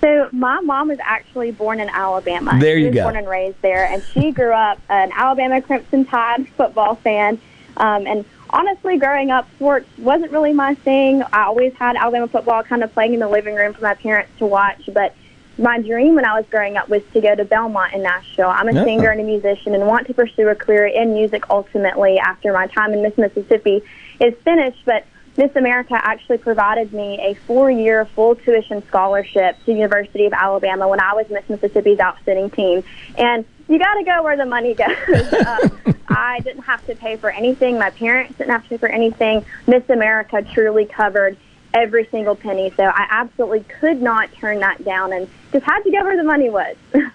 So 0.00 0.28
my 0.32 0.60
mom 0.60 0.88
was 0.88 0.98
actually 1.00 1.52
born 1.52 1.78
in 1.78 1.88
Alabama. 1.88 2.58
There 2.58 2.76
you 2.76 2.86
she 2.86 2.88
was 2.88 2.94
go. 2.96 3.02
Born 3.04 3.16
and 3.16 3.28
raised 3.28 3.62
there, 3.62 3.84
and 3.84 4.02
she 4.02 4.32
grew 4.32 4.50
up 4.52 4.80
an 4.88 5.12
Alabama 5.14 5.62
Crimson 5.62 6.04
Tide 6.06 6.48
football 6.56 6.96
fan. 6.96 7.40
Um, 7.76 8.08
and 8.08 8.24
honestly, 8.48 8.98
growing 8.98 9.30
up, 9.30 9.46
sports 9.54 9.86
wasn't 9.96 10.32
really 10.32 10.54
my 10.54 10.74
thing. 10.74 11.22
I 11.32 11.44
always 11.44 11.72
had 11.74 11.94
Alabama 11.94 12.26
football 12.26 12.64
kind 12.64 12.82
of 12.82 12.92
playing 12.92 13.14
in 13.14 13.20
the 13.20 13.28
living 13.28 13.54
room 13.54 13.74
for 13.74 13.82
my 13.82 13.94
parents 13.94 14.32
to 14.38 14.46
watch, 14.46 14.88
but 14.92 15.14
my 15.60 15.78
dream 15.80 16.14
when 16.14 16.24
I 16.24 16.34
was 16.36 16.46
growing 16.50 16.76
up 16.76 16.88
was 16.88 17.02
to 17.12 17.20
go 17.20 17.34
to 17.34 17.44
Belmont 17.44 17.92
in 17.92 18.02
Nashville. 18.02 18.48
I'm 18.48 18.68
a 18.68 18.80
Oh. 18.80 18.84
singer 18.84 19.10
and 19.10 19.20
a 19.20 19.24
musician 19.24 19.74
and 19.74 19.86
want 19.86 20.06
to 20.06 20.14
pursue 20.14 20.48
a 20.48 20.54
career 20.54 20.86
in 20.86 21.12
music 21.12 21.44
ultimately 21.50 22.18
after 22.18 22.52
my 22.52 22.66
time 22.66 22.92
in 22.94 23.02
Miss 23.02 23.16
Mississippi 23.18 23.82
is 24.20 24.34
finished. 24.42 24.82
But 24.86 25.04
Miss 25.36 25.54
America 25.56 25.94
actually 25.94 26.38
provided 26.38 26.92
me 26.92 27.18
a 27.22 27.34
four-year 27.46 28.06
full 28.06 28.34
tuition 28.36 28.82
scholarship 28.88 29.56
to 29.66 29.72
University 29.72 30.26
of 30.26 30.32
Alabama 30.32 30.88
when 30.88 31.00
I 31.00 31.14
was 31.14 31.28
Miss 31.30 31.48
Mississippi's 31.48 32.00
outstanding 32.00 32.50
teen. 32.50 32.82
And 33.18 33.44
you 33.68 33.78
got 33.78 33.94
to 33.94 34.04
go 34.04 34.22
where 34.22 34.36
the 34.36 34.46
money 34.46 34.74
goes. 34.74 34.96
uh, 35.32 35.68
I 36.08 36.40
didn't 36.40 36.62
have 36.62 36.84
to 36.86 36.94
pay 36.96 37.16
for 37.16 37.30
anything. 37.30 37.78
My 37.78 37.90
parents 37.90 38.36
didn't 38.38 38.50
have 38.50 38.62
to 38.64 38.70
pay 38.70 38.76
for 38.78 38.88
anything. 38.88 39.44
Miss 39.66 39.88
America 39.90 40.42
truly 40.42 40.86
covered 40.86 41.36
every 41.72 42.06
single 42.10 42.34
penny. 42.34 42.72
So 42.76 42.82
I 42.84 43.06
absolutely 43.10 43.60
could 43.80 44.02
not 44.02 44.32
turn 44.34 44.58
that 44.60 44.84
down 44.84 45.12
and 45.12 45.28
just 45.52 45.64
had 45.64 45.80
to 45.82 45.90
get 45.90 46.04
where 46.04 46.16
the 46.16 46.24
money 46.24 46.50
was. 46.50 46.76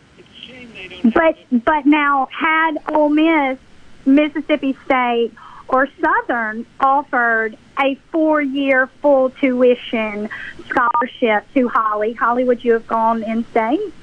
But 1.04 1.38
but 1.52 1.86
now 1.86 2.28
had 2.32 2.78
Ole 2.90 3.10
Miss, 3.10 3.60
Mississippi 4.06 4.78
State, 4.86 5.32
or 5.68 5.88
Southern 6.02 6.66
offered 6.80 7.58
a 7.80 7.96
four-year 8.12 8.88
full 9.02 9.30
tuition 9.32 10.30
scholarship 10.68 11.46
to 11.54 11.68
Holly, 11.68 12.14
Holly, 12.14 12.44
would 12.44 12.64
you 12.64 12.74
have 12.74 12.88
gone 12.88 13.24
in 13.24 13.46
state? 13.46 13.94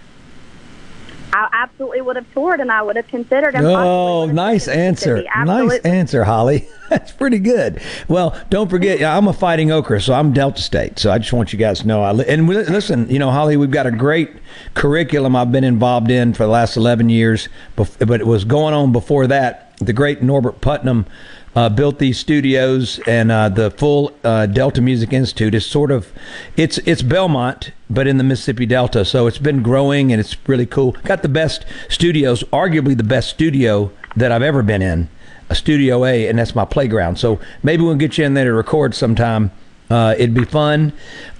I 1.32 1.48
absolutely 1.52 2.02
would 2.02 2.16
have 2.16 2.30
toured 2.34 2.60
and 2.60 2.70
I 2.70 2.82
would 2.82 2.96
have 2.96 3.08
considered 3.08 3.54
oh, 3.56 3.58
it. 3.58 3.74
Oh, 3.74 4.26
nice 4.26 4.68
answer. 4.68 5.24
Nice 5.44 5.80
answer, 5.80 6.24
Holly. 6.24 6.68
That's 6.90 7.10
pretty 7.10 7.38
good. 7.38 7.80
Well, 8.06 8.38
don't 8.50 8.68
forget, 8.68 9.00
yeah, 9.00 9.16
I'm 9.16 9.26
a 9.26 9.32
fighting 9.32 9.72
okra, 9.72 10.00
so 10.00 10.12
I'm 10.12 10.34
Delta 10.34 10.60
State. 10.60 10.98
So 10.98 11.10
I 11.10 11.18
just 11.18 11.32
want 11.32 11.52
you 11.52 11.58
guys 11.58 11.80
to 11.80 11.86
know. 11.86 12.02
I 12.02 12.12
li- 12.12 12.26
and 12.28 12.46
we, 12.46 12.56
listen, 12.56 13.08
you 13.08 13.18
know, 13.18 13.30
Holly, 13.30 13.56
we've 13.56 13.70
got 13.70 13.86
a 13.86 13.90
great 13.90 14.30
curriculum 14.74 15.34
I've 15.34 15.50
been 15.50 15.64
involved 15.64 16.10
in 16.10 16.34
for 16.34 16.42
the 16.44 16.50
last 16.50 16.76
11 16.76 17.08
years, 17.08 17.48
but 17.76 17.96
it 18.00 18.26
was 18.26 18.44
going 18.44 18.74
on 18.74 18.92
before 18.92 19.26
that. 19.28 19.74
The 19.78 19.94
great 19.94 20.22
Norbert 20.22 20.60
Putnam 20.60 21.06
uh, 21.54 21.68
built 21.68 21.98
these 21.98 22.18
studios, 22.18 22.98
and 23.06 23.30
uh, 23.30 23.48
the 23.48 23.70
full 23.70 24.12
uh, 24.24 24.46
Delta 24.46 24.80
Music 24.80 25.12
Institute 25.12 25.54
is 25.54 25.66
sort 25.66 25.90
of 25.90 26.10
it's 26.56 26.78
it's 26.78 27.02
Belmont, 27.02 27.72
but 27.90 28.06
in 28.06 28.18
the 28.18 28.24
Mississippi 28.24 28.66
Delta. 28.66 29.04
So 29.04 29.26
it's 29.26 29.38
been 29.38 29.62
growing, 29.62 30.12
and 30.12 30.20
it's 30.20 30.36
really 30.48 30.66
cool. 30.66 30.92
Got 31.04 31.22
the 31.22 31.28
best 31.28 31.64
studios, 31.88 32.42
arguably 32.44 32.96
the 32.96 33.04
best 33.04 33.30
studio 33.30 33.92
that 34.16 34.32
I've 34.32 34.42
ever 34.42 34.62
been 34.62 34.82
in, 34.82 35.08
a 35.50 35.54
Studio 35.54 36.04
A, 36.04 36.28
and 36.28 36.38
that's 36.38 36.54
my 36.54 36.64
playground. 36.64 37.18
So 37.18 37.40
maybe 37.62 37.82
we'll 37.82 37.94
get 37.96 38.18
you 38.18 38.24
in 38.24 38.34
there 38.34 38.44
to 38.44 38.52
record 38.52 38.94
sometime. 38.94 39.50
Uh, 39.90 40.14
it'd 40.16 40.32
be 40.32 40.46
fun, 40.46 40.90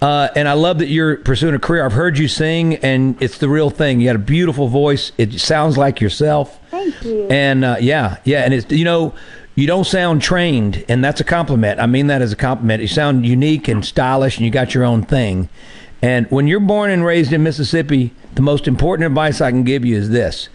uh, 0.03 0.29
and 0.37 0.47
I 0.47 0.53
love 0.53 0.81
that 0.81 0.89
you're 0.89 1.17
pursuing 1.17 1.55
a 1.55 1.59
career. 1.59 1.87
I've 1.87 1.95
heard 1.95 2.19
you 2.19 2.29
sing, 2.29 2.75
and 2.77 3.21
it's 3.23 3.39
the 3.39 3.49
real 3.49 3.71
thing. 3.71 3.99
You 3.99 4.09
got 4.09 4.17
a 4.17 4.19
beautiful 4.19 4.69
voice. 4.69 5.11
It 5.17 5.41
sounds 5.41 5.79
like 5.79 6.03
yourself. 6.03 6.61
Thank 6.71 7.03
you. 7.03 7.29
And 7.29 7.65
uh, 7.65 7.77
yeah, 7.81 8.19
yeah, 8.25 8.43
and 8.43 8.53
it's 8.53 8.71
you 8.71 8.85
know 8.85 9.15
you 9.55 9.67
don't 9.67 9.85
sound 9.85 10.23
trained, 10.23 10.85
and 10.89 11.05
that's 11.05 11.21
a 11.21 11.25
compliment. 11.25 11.81
I 11.81 11.87
mean 11.87 12.07
that 12.07 12.23
as 12.23 12.33
a 12.33 12.37
compliment. 12.37 12.83
You 12.83 12.89
sound 12.89 13.27
unique 13.27 13.69
and 13.69 13.85
stylish, 13.85 14.37
and 14.37 14.45
you 14.47 14.51
got 14.51 14.75
your 14.75 14.85
own 14.85 15.03
thing. 15.03 15.49
And 16.01 16.27
when 16.31 16.47
you're 16.47 16.61
born 16.61 16.91
and 16.91 17.05
raised 17.05 17.33
in 17.33 17.43
Mississippi, 17.43 18.13
the 18.35 18.43
most 18.43 18.67
important 18.67 19.07
advice 19.07 19.41
I 19.41 19.51
can 19.51 19.63
give 19.63 19.85
you 19.85 19.97
is 19.97 20.11
this: 20.11 20.49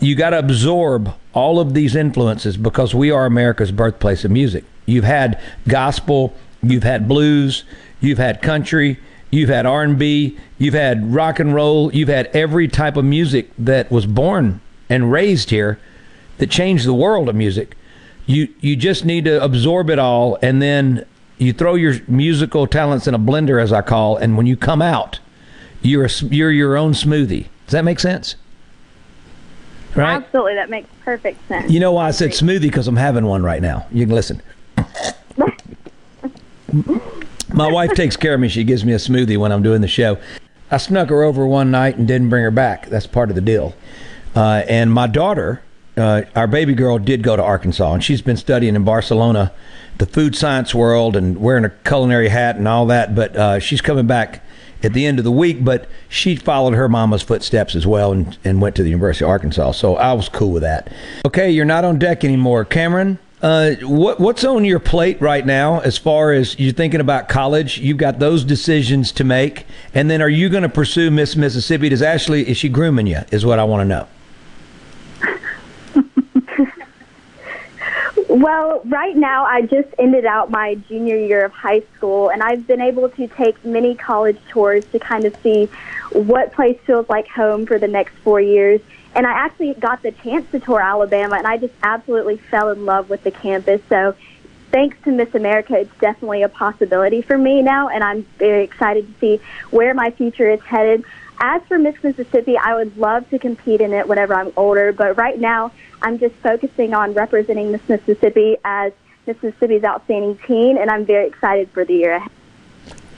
you 0.00 0.14
got 0.16 0.30
to 0.30 0.38
absorb 0.38 1.14
all 1.32 1.60
of 1.60 1.74
these 1.74 1.94
influences 1.94 2.56
because 2.56 2.94
we 2.94 3.10
are 3.10 3.26
America's 3.26 3.72
birthplace 3.72 4.24
of 4.24 4.30
music. 4.30 4.64
You've 4.86 5.04
had 5.04 5.40
gospel, 5.68 6.34
you've 6.62 6.82
had 6.82 7.06
blues, 7.06 7.64
you've 8.00 8.18
had 8.18 8.42
country, 8.42 8.98
you've 9.30 9.48
had 9.48 9.66
R&B, 9.66 10.38
you've 10.58 10.74
had 10.74 11.12
rock 11.12 11.38
and 11.38 11.54
roll, 11.54 11.92
you've 11.94 12.08
had 12.08 12.26
every 12.28 12.68
type 12.68 12.96
of 12.96 13.04
music 13.04 13.50
that 13.58 13.90
was 13.90 14.06
born 14.06 14.60
and 14.88 15.12
raised 15.12 15.50
here 15.50 15.78
that 16.38 16.50
changed 16.50 16.86
the 16.86 16.94
world 16.94 17.28
of 17.28 17.34
music. 17.34 17.76
You 18.26 18.48
you 18.60 18.76
just 18.76 19.04
need 19.04 19.24
to 19.24 19.42
absorb 19.42 19.88
it 19.88 19.98
all 19.98 20.38
and 20.42 20.60
then 20.60 21.06
you 21.38 21.52
throw 21.52 21.74
your 21.74 21.94
musical 22.08 22.66
talents 22.66 23.06
in 23.06 23.14
a 23.14 23.18
blender 23.18 23.62
as 23.62 23.72
I 23.72 23.82
call 23.82 24.16
and 24.16 24.36
when 24.36 24.46
you 24.46 24.56
come 24.56 24.82
out 24.82 25.20
you're 25.82 26.06
a, 26.06 26.10
you're 26.24 26.50
your 26.50 26.76
own 26.76 26.92
smoothie. 26.92 27.46
Does 27.66 27.72
that 27.72 27.84
make 27.84 28.00
sense? 28.00 28.36
Right? 29.94 30.16
Absolutely, 30.16 30.54
that 30.54 30.68
makes 30.68 30.88
perfect 31.04 31.46
sense. 31.48 31.70
You 31.70 31.80
know 31.80 31.92
why 31.92 32.08
I 32.08 32.10
said 32.10 32.32
smoothie? 32.32 32.62
Because 32.62 32.86
I'm 32.86 32.96
having 32.96 33.24
one 33.24 33.42
right 33.42 33.62
now. 33.62 33.86
You 33.90 34.04
can 34.06 34.14
listen. 34.14 34.42
My 37.54 37.70
wife 37.70 37.92
takes 37.94 38.16
care 38.16 38.34
of 38.34 38.40
me. 38.40 38.48
She 38.48 38.64
gives 38.64 38.84
me 38.84 38.92
a 38.92 38.98
smoothie 38.98 39.38
when 39.38 39.52
I'm 39.52 39.62
doing 39.62 39.80
the 39.80 39.88
show. 39.88 40.18
I 40.70 40.76
snuck 40.76 41.08
her 41.08 41.22
over 41.22 41.46
one 41.46 41.70
night 41.70 41.96
and 41.96 42.06
didn't 42.06 42.28
bring 42.28 42.42
her 42.42 42.50
back. 42.50 42.88
That's 42.88 43.06
part 43.06 43.30
of 43.30 43.36
the 43.36 43.40
deal. 43.40 43.74
Uh, 44.34 44.64
and 44.68 44.92
my 44.92 45.06
daughter, 45.06 45.62
uh, 45.96 46.22
our 46.34 46.46
baby 46.46 46.74
girl, 46.74 46.98
did 46.98 47.22
go 47.22 47.36
to 47.36 47.42
Arkansas, 47.42 47.94
and 47.94 48.04
she's 48.04 48.22
been 48.22 48.36
studying 48.36 48.76
in 48.76 48.84
Barcelona, 48.84 49.52
the 49.98 50.06
food 50.06 50.36
science 50.36 50.74
world, 50.74 51.16
and 51.16 51.38
wearing 51.38 51.64
a 51.64 51.70
culinary 51.70 52.28
hat 52.28 52.56
and 52.56 52.68
all 52.68 52.86
that. 52.86 53.14
But 53.14 53.36
uh, 53.36 53.58
she's 53.58 53.80
coming 53.80 54.06
back 54.06 54.42
at 54.82 54.92
the 54.92 55.06
end 55.06 55.18
of 55.18 55.24
the 55.24 55.32
week. 55.32 55.64
But 55.64 55.88
she 56.08 56.36
followed 56.36 56.74
her 56.74 56.88
mama's 56.88 57.22
footsteps 57.22 57.74
as 57.74 57.86
well, 57.86 58.12
and, 58.12 58.36
and 58.44 58.60
went 58.60 58.76
to 58.76 58.82
the 58.82 58.90
University 58.90 59.24
of 59.24 59.30
Arkansas. 59.30 59.72
So 59.72 59.96
I 59.96 60.12
was 60.12 60.28
cool 60.28 60.52
with 60.52 60.62
that. 60.62 60.92
Okay, 61.24 61.50
you're 61.50 61.64
not 61.64 61.84
on 61.84 61.98
deck 61.98 62.24
anymore, 62.24 62.64
Cameron. 62.64 63.18
Uh, 63.42 63.74
what 63.82 64.18
what's 64.18 64.44
on 64.44 64.64
your 64.64 64.78
plate 64.78 65.20
right 65.20 65.44
now 65.44 65.80
as 65.80 65.98
far 65.98 66.32
as 66.32 66.58
you're 66.58 66.72
thinking 66.72 67.00
about 67.00 67.28
college? 67.28 67.78
You've 67.78 67.98
got 67.98 68.18
those 68.18 68.44
decisions 68.44 69.12
to 69.12 69.24
make, 69.24 69.66
and 69.94 70.10
then 70.10 70.22
are 70.22 70.28
you 70.28 70.48
going 70.48 70.62
to 70.62 70.70
pursue 70.70 71.10
Miss 71.10 71.36
Mississippi? 71.36 71.90
Does 71.90 72.00
Ashley 72.00 72.48
is 72.48 72.56
she 72.56 72.70
grooming 72.70 73.06
you? 73.06 73.20
Is 73.30 73.44
what 73.44 73.58
I 73.58 73.64
want 73.64 73.82
to 73.82 73.84
know. 73.84 74.08
Well, 78.28 78.82
right 78.86 79.16
now 79.16 79.44
I 79.44 79.62
just 79.62 79.88
ended 79.98 80.26
out 80.26 80.50
my 80.50 80.74
junior 80.88 81.16
year 81.16 81.44
of 81.44 81.52
high 81.52 81.82
school, 81.96 82.30
and 82.30 82.42
I've 82.42 82.66
been 82.66 82.80
able 82.80 83.08
to 83.10 83.28
take 83.28 83.64
many 83.64 83.94
college 83.94 84.38
tours 84.48 84.84
to 84.92 84.98
kind 84.98 85.26
of 85.26 85.36
see 85.42 85.66
what 86.12 86.52
place 86.52 86.78
feels 86.86 87.08
like 87.08 87.28
home 87.28 87.66
for 87.66 87.78
the 87.78 87.86
next 87.86 88.14
four 88.24 88.40
years. 88.40 88.80
And 89.14 89.26
I 89.26 89.32
actually 89.32 89.74
got 89.74 90.02
the 90.02 90.10
chance 90.10 90.50
to 90.50 90.58
tour 90.58 90.80
Alabama, 90.80 91.36
and 91.36 91.46
I 91.46 91.56
just 91.56 91.74
absolutely 91.82 92.36
fell 92.36 92.70
in 92.70 92.84
love 92.84 93.08
with 93.08 93.22
the 93.22 93.30
campus. 93.30 93.80
So, 93.88 94.16
thanks 94.72 94.96
to 95.04 95.12
Miss 95.12 95.32
America, 95.34 95.78
it's 95.78 95.98
definitely 95.98 96.42
a 96.42 96.48
possibility 96.48 97.22
for 97.22 97.38
me 97.38 97.62
now, 97.62 97.88
and 97.88 98.02
I'm 98.02 98.22
very 98.38 98.64
excited 98.64 99.06
to 99.06 99.20
see 99.20 99.40
where 99.70 99.94
my 99.94 100.10
future 100.10 100.50
is 100.50 100.60
headed. 100.62 101.04
As 101.40 101.62
for 101.68 101.78
Miss 101.78 101.94
Mississippi, 102.02 102.56
I 102.56 102.74
would 102.74 102.96
love 102.96 103.28
to 103.30 103.38
compete 103.38 103.80
in 103.80 103.92
it 103.92 104.08
whenever 104.08 104.34
I'm 104.34 104.52
older, 104.56 104.92
but 104.92 105.16
right 105.16 105.38
now 105.38 105.70
I'm 106.02 106.18
just 106.18 106.34
focusing 106.36 106.94
on 106.94 107.12
representing 107.14 107.72
Miss 107.72 107.86
Mississippi 107.88 108.56
as 108.64 108.92
Mississippi's 109.26 109.84
Outstanding 109.84 110.38
Teen, 110.46 110.78
and 110.78 110.90
I'm 110.90 111.04
very 111.04 111.26
excited 111.26 111.70
for 111.70 111.84
the 111.84 111.94
year 111.94 112.16
ahead. 112.16 112.30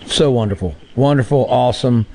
So 0.06 0.30
wonderful, 0.30 0.74
wonderful, 0.96 1.44
awesome. 1.50 2.06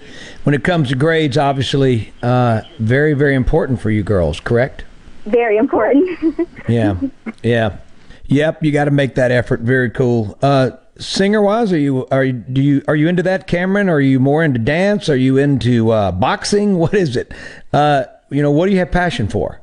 When 0.44 0.56
it 0.56 0.63
comes 0.63 0.89
to 0.89 0.96
grades, 0.96 1.38
obviously, 1.38 2.12
uh, 2.24 2.62
very, 2.80 3.13
very 3.13 3.36
important 3.36 3.80
for 3.80 3.92
you 3.92 4.04
girls. 4.04 4.39
Correct? 4.39 4.84
Very 5.26 5.58
important. 5.58 6.20
yeah, 6.68 7.00
yeah, 7.44 7.78
yep. 8.26 8.63
You 8.63 8.72
got 8.72 8.86
to 8.86 8.92
make 8.92 9.16
that 9.16 9.32
effort. 9.32 9.62
Very 9.62 9.92
cool. 9.92 10.38
Uh, 10.42 10.72
singer 11.04 11.42
wise, 11.42 11.72
are 11.72 11.78
you 11.78 12.08
are 12.08 12.24
you 12.24 12.34
do 12.34 12.62
you 12.62 12.84
are 12.88 12.96
you 12.96 13.08
into 13.08 13.24
that, 13.24 13.48
Cameron? 13.48 13.89
Are 13.89 14.00
you 14.00 14.20
more 14.20 14.44
into 14.44 14.60
dance? 14.60 15.10
Are 15.10 15.16
you 15.16 15.38
into 15.38 15.92
uh, 15.92 16.12
boxing? 16.12 16.78
What 16.84 16.94
is 16.94 17.16
it? 17.16 17.32
Uh, 17.72 18.06
you 18.30 18.42
know, 18.42 18.52
what 18.52 18.66
do 18.66 18.74
you 18.74 18.80
have 18.80 18.92
passion 18.92 19.28
for? 19.28 19.62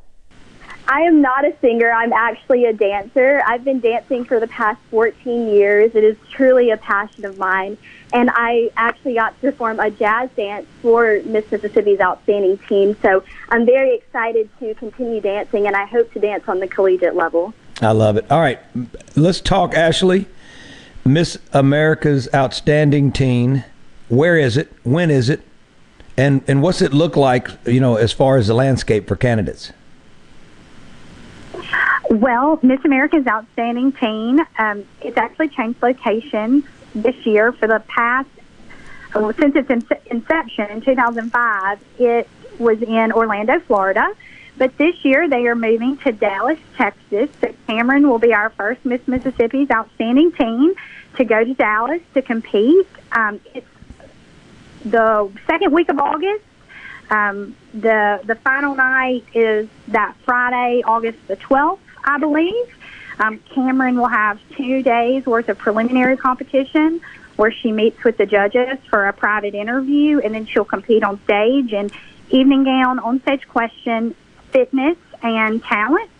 I 0.88 1.02
am 1.02 1.20
not 1.20 1.44
a 1.44 1.54
singer. 1.60 1.90
I'm 1.90 2.12
actually 2.12 2.64
a 2.64 2.72
dancer. 2.72 3.42
I've 3.46 3.62
been 3.62 3.78
dancing 3.78 4.24
for 4.24 4.40
the 4.40 4.48
past 4.48 4.80
14 4.90 5.48
years. 5.48 5.94
It 5.94 6.02
is 6.02 6.16
truly 6.30 6.70
a 6.70 6.76
passion 6.76 7.24
of 7.24 7.38
mine. 7.38 7.78
And 8.12 8.28
I 8.32 8.70
actually 8.76 9.14
got 9.14 9.40
to 9.40 9.52
perform 9.52 9.78
a 9.78 9.90
jazz 9.90 10.30
dance 10.36 10.66
for 10.82 11.20
Miss 11.24 11.48
Mississippi's 11.50 12.00
Outstanding 12.00 12.58
Teen. 12.68 12.96
So 13.02 13.22
I'm 13.50 13.66
very 13.66 13.94
excited 13.94 14.48
to 14.58 14.74
continue 14.74 15.20
dancing, 15.20 15.68
and 15.68 15.76
I 15.76 15.84
hope 15.86 16.12
to 16.14 16.18
dance 16.18 16.48
on 16.48 16.58
the 16.58 16.66
collegiate 16.66 17.14
level. 17.14 17.54
I 17.80 17.92
love 17.92 18.16
it. 18.16 18.28
All 18.28 18.40
right, 18.40 18.58
let's 19.14 19.40
talk, 19.40 19.74
Ashley. 19.74 20.26
Miss 21.12 21.38
America's 21.52 22.28
Outstanding 22.34 23.10
Teen. 23.10 23.64
Where 24.08 24.38
is 24.38 24.56
it? 24.56 24.72
When 24.84 25.10
is 25.10 25.28
it? 25.28 25.42
And 26.16 26.42
and 26.46 26.62
what's 26.62 26.82
it 26.82 26.92
look 26.92 27.16
like? 27.16 27.48
You 27.66 27.80
know, 27.80 27.96
as 27.96 28.12
far 28.12 28.36
as 28.36 28.46
the 28.46 28.54
landscape 28.54 29.08
for 29.08 29.16
candidates. 29.16 29.72
Well, 32.10 32.58
Miss 32.62 32.84
America's 32.84 33.26
Outstanding 33.26 33.92
Teen, 33.92 34.40
um, 34.58 34.84
it's 35.00 35.16
actually 35.16 35.48
changed 35.48 35.80
location 35.82 36.64
this 36.94 37.14
year 37.24 37.52
for 37.52 37.68
the 37.68 37.80
past, 37.86 38.28
well, 39.14 39.32
since 39.34 39.54
its 39.54 39.70
inception 40.06 40.70
in 40.70 40.80
2005, 40.80 41.78
it 41.98 42.28
was 42.58 42.82
in 42.82 43.12
Orlando, 43.12 43.60
Florida. 43.60 44.12
But 44.58 44.76
this 44.76 45.04
year 45.04 45.28
they 45.28 45.46
are 45.46 45.54
moving 45.54 45.96
to 45.98 46.12
Dallas, 46.12 46.58
Texas. 46.76 47.30
So 47.40 47.54
Cameron 47.66 48.08
will 48.08 48.18
be 48.18 48.34
our 48.34 48.50
first 48.50 48.84
Miss 48.84 49.06
Mississippi's 49.06 49.70
Outstanding 49.70 50.32
Teen 50.32 50.74
to 51.16 51.24
go 51.24 51.44
to 51.44 51.54
Dallas 51.54 52.02
to 52.14 52.22
compete. 52.22 52.86
Um, 53.12 53.40
it's 53.54 53.66
the 54.84 55.30
second 55.46 55.72
week 55.72 55.88
of 55.88 55.98
August. 55.98 56.44
Um, 57.10 57.56
the 57.74 58.20
the 58.24 58.36
final 58.36 58.74
night 58.74 59.24
is 59.34 59.68
that 59.88 60.14
Friday, 60.24 60.82
August 60.84 61.18
the 61.26 61.36
12th. 61.36 61.80
I 62.04 62.18
believe. 62.18 62.76
Um, 63.18 63.38
Cameron 63.54 63.96
will 63.98 64.08
have 64.08 64.40
two 64.56 64.82
days 64.82 65.26
worth 65.26 65.50
of 65.50 65.58
preliminary 65.58 66.16
competition 66.16 67.02
where 67.36 67.52
she 67.52 67.72
meets 67.72 68.02
with 68.04 68.16
the 68.16 68.26
judges 68.26 68.78
for 68.88 69.06
a 69.06 69.12
private 69.12 69.54
interview, 69.54 70.20
and 70.20 70.34
then 70.34 70.46
she'll 70.46 70.64
compete 70.64 71.02
on 71.02 71.22
stage 71.24 71.72
in 71.72 71.90
evening 72.30 72.64
gown, 72.64 72.98
on 72.98 73.20
stage 73.22 73.46
question, 73.48 74.14
fitness, 74.50 74.96
and 75.22 75.62
talent. 75.62 76.10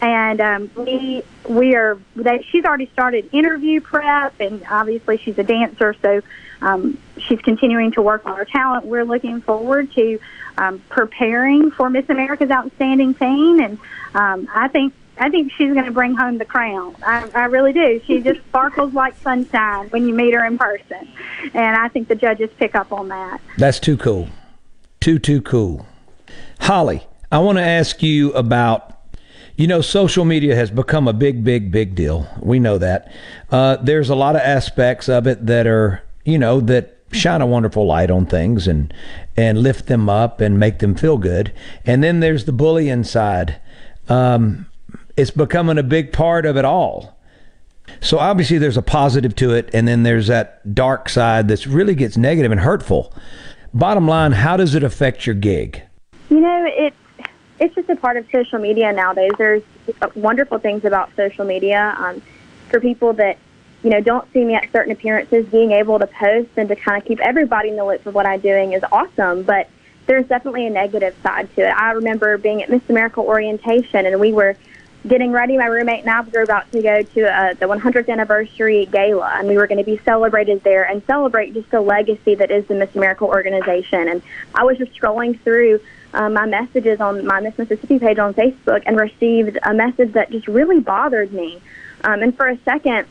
And 0.00 0.40
um, 0.40 0.70
we 0.76 1.22
we 1.46 1.74
are 1.74 1.98
that 2.16 2.44
she's 2.46 2.64
already 2.64 2.88
started 2.92 3.28
interview 3.32 3.80
prep, 3.80 4.34
and 4.40 4.64
obviously 4.70 5.18
she's 5.18 5.38
a 5.38 5.42
dancer, 5.42 5.94
so 6.00 6.22
um, 6.62 6.98
she's 7.18 7.40
continuing 7.40 7.92
to 7.92 8.02
work 8.02 8.24
on 8.24 8.36
her 8.36 8.44
talent. 8.44 8.86
We're 8.86 9.04
looking 9.04 9.40
forward 9.42 9.92
to 9.92 10.18
um, 10.56 10.78
preparing 10.88 11.70
for 11.70 11.90
Miss 11.90 12.08
America's 12.08 12.50
Outstanding 12.50 13.14
Teen, 13.14 13.60
and 13.62 13.78
um, 14.14 14.48
I 14.54 14.68
think 14.68 14.94
I 15.18 15.28
think 15.28 15.52
she's 15.52 15.72
going 15.72 15.84
to 15.84 15.92
bring 15.92 16.14
home 16.14 16.38
the 16.38 16.46
crown. 16.46 16.96
I, 17.06 17.28
I 17.34 17.44
really 17.44 17.74
do. 17.74 18.00
She 18.06 18.20
just 18.20 18.40
sparkles 18.48 18.94
like 18.94 19.16
sunshine 19.18 19.88
when 19.90 20.08
you 20.08 20.14
meet 20.14 20.32
her 20.32 20.44
in 20.44 20.56
person, 20.56 21.08
and 21.52 21.76
I 21.76 21.88
think 21.88 22.08
the 22.08 22.14
judges 22.14 22.50
pick 22.58 22.74
up 22.74 22.92
on 22.92 23.08
that. 23.08 23.40
That's 23.58 23.78
too 23.78 23.96
cool. 23.96 24.28
Too 25.00 25.18
too 25.18 25.42
cool. 25.42 25.86
Holly, 26.60 27.06
I 27.30 27.38
want 27.38 27.58
to 27.58 27.64
ask 27.64 28.02
you 28.02 28.32
about. 28.32 28.99
You 29.60 29.66
know, 29.66 29.82
social 29.82 30.24
media 30.24 30.56
has 30.56 30.70
become 30.70 31.06
a 31.06 31.12
big, 31.12 31.44
big, 31.44 31.70
big 31.70 31.94
deal. 31.94 32.26
We 32.40 32.58
know 32.58 32.78
that. 32.78 33.12
Uh, 33.50 33.76
there's 33.76 34.08
a 34.08 34.14
lot 34.14 34.34
of 34.34 34.40
aspects 34.40 35.06
of 35.06 35.26
it 35.26 35.44
that 35.44 35.66
are, 35.66 36.02
you 36.24 36.38
know, 36.38 36.60
that 36.60 36.96
shine 37.12 37.42
a 37.42 37.46
wonderful 37.46 37.86
light 37.86 38.10
on 38.10 38.24
things 38.24 38.66
and 38.66 38.94
and 39.36 39.62
lift 39.62 39.86
them 39.86 40.08
up 40.08 40.40
and 40.40 40.58
make 40.58 40.78
them 40.78 40.94
feel 40.94 41.18
good. 41.18 41.52
And 41.84 42.02
then 42.02 42.20
there's 42.20 42.46
the 42.46 42.54
bullying 42.54 43.04
side. 43.04 43.60
Um, 44.08 44.64
it's 45.18 45.30
becoming 45.30 45.76
a 45.76 45.82
big 45.82 46.10
part 46.10 46.46
of 46.46 46.56
it 46.56 46.64
all. 46.64 47.20
So 48.00 48.18
obviously 48.18 48.56
there's 48.56 48.78
a 48.78 48.82
positive 48.82 49.36
to 49.36 49.52
it, 49.52 49.68
and 49.74 49.86
then 49.86 50.04
there's 50.04 50.28
that 50.28 50.74
dark 50.74 51.10
side 51.10 51.48
that 51.48 51.66
really 51.66 51.94
gets 51.94 52.16
negative 52.16 52.50
and 52.50 52.62
hurtful. 52.62 53.12
Bottom 53.74 54.08
line, 54.08 54.32
how 54.32 54.56
does 54.56 54.74
it 54.74 54.82
affect 54.82 55.26
your 55.26 55.34
gig? 55.34 55.82
You 56.30 56.40
know, 56.40 56.64
it's 56.66 56.96
it's 57.60 57.74
just 57.74 57.88
a 57.90 57.96
part 57.96 58.16
of 58.16 58.26
social 58.32 58.58
media 58.58 58.92
nowadays. 58.92 59.32
There's 59.36 59.62
wonderful 60.14 60.58
things 60.58 60.84
about 60.84 61.14
social 61.14 61.44
media 61.44 61.94
um, 61.98 62.22
for 62.70 62.80
people 62.80 63.12
that 63.14 63.38
you 63.82 63.90
know 63.90 64.00
don't 64.00 64.30
see 64.32 64.44
me 64.44 64.54
at 64.54 64.72
certain 64.72 64.92
appearances. 64.92 65.46
Being 65.46 65.72
able 65.72 65.98
to 65.98 66.06
post 66.06 66.50
and 66.56 66.68
to 66.70 66.76
kind 66.76 67.00
of 67.00 67.06
keep 67.06 67.20
everybody 67.20 67.68
in 67.68 67.76
the 67.76 67.84
loop 67.84 68.04
of 68.06 68.14
what 68.14 68.26
I'm 68.26 68.40
doing 68.40 68.72
is 68.72 68.82
awesome, 68.90 69.42
but 69.42 69.68
there's 70.06 70.26
definitely 70.26 70.66
a 70.66 70.70
negative 70.70 71.14
side 71.22 71.54
to 71.54 71.68
it. 71.68 71.70
I 71.70 71.92
remember 71.92 72.38
being 72.38 72.62
at 72.62 72.70
Miss 72.70 72.82
America 72.88 73.20
orientation, 73.20 74.06
and 74.06 74.18
we 74.18 74.32
were 74.32 74.56
getting 75.06 75.30
ready. 75.30 75.58
My 75.58 75.66
roommate 75.66 76.00
and 76.00 76.10
I 76.10 76.22
were 76.22 76.42
about 76.42 76.72
to 76.72 76.82
go 76.82 77.02
to 77.02 77.32
uh, 77.32 77.54
the 77.54 77.66
100th 77.66 78.08
anniversary 78.08 78.86
gala, 78.86 79.34
and 79.34 79.48
we 79.48 79.56
were 79.58 79.66
going 79.66 79.78
to 79.78 79.84
be 79.84 79.98
celebrated 79.98 80.64
there 80.64 80.84
and 80.84 81.02
celebrate 81.06 81.52
just 81.52 81.70
the 81.70 81.80
legacy 81.80 82.34
that 82.36 82.50
is 82.50 82.66
the 82.66 82.74
Miss 82.74 82.94
America 82.96 83.24
organization. 83.24 84.08
And 84.08 84.22
I 84.54 84.64
was 84.64 84.78
just 84.78 84.92
scrolling 84.94 85.38
through 85.40 85.80
um, 86.14 86.34
my 86.34 86.46
messages 86.46 87.00
on 87.00 87.26
my 87.26 87.40
Miss 87.40 87.56
Mississippi 87.56 87.98
page 87.98 88.18
on 88.18 88.34
Facebook 88.34 88.82
and 88.86 88.98
received 88.98 89.58
a 89.62 89.74
message 89.74 90.12
that 90.12 90.30
just 90.30 90.48
really 90.48 90.80
bothered 90.80 91.32
me. 91.32 91.60
Um, 92.04 92.22
and 92.22 92.36
for 92.36 92.48
a 92.48 92.58
second, 92.64 93.06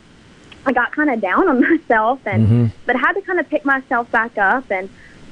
I 0.66 0.74
got 0.74 0.92
kind 0.92 1.10
of 1.10 1.22
down 1.22 1.48
on 1.48 1.62
myself, 1.70 2.20
and 2.26 2.48
mm-hmm. 2.48 2.66
but 2.86 2.96
I 2.96 3.00
had 3.00 3.14
to 3.14 3.22
kind 3.22 3.40
of 3.40 3.50
pick 3.50 3.66
myself 3.66 4.10
back 4.12 4.38
up 4.38 4.70
and 4.72 4.90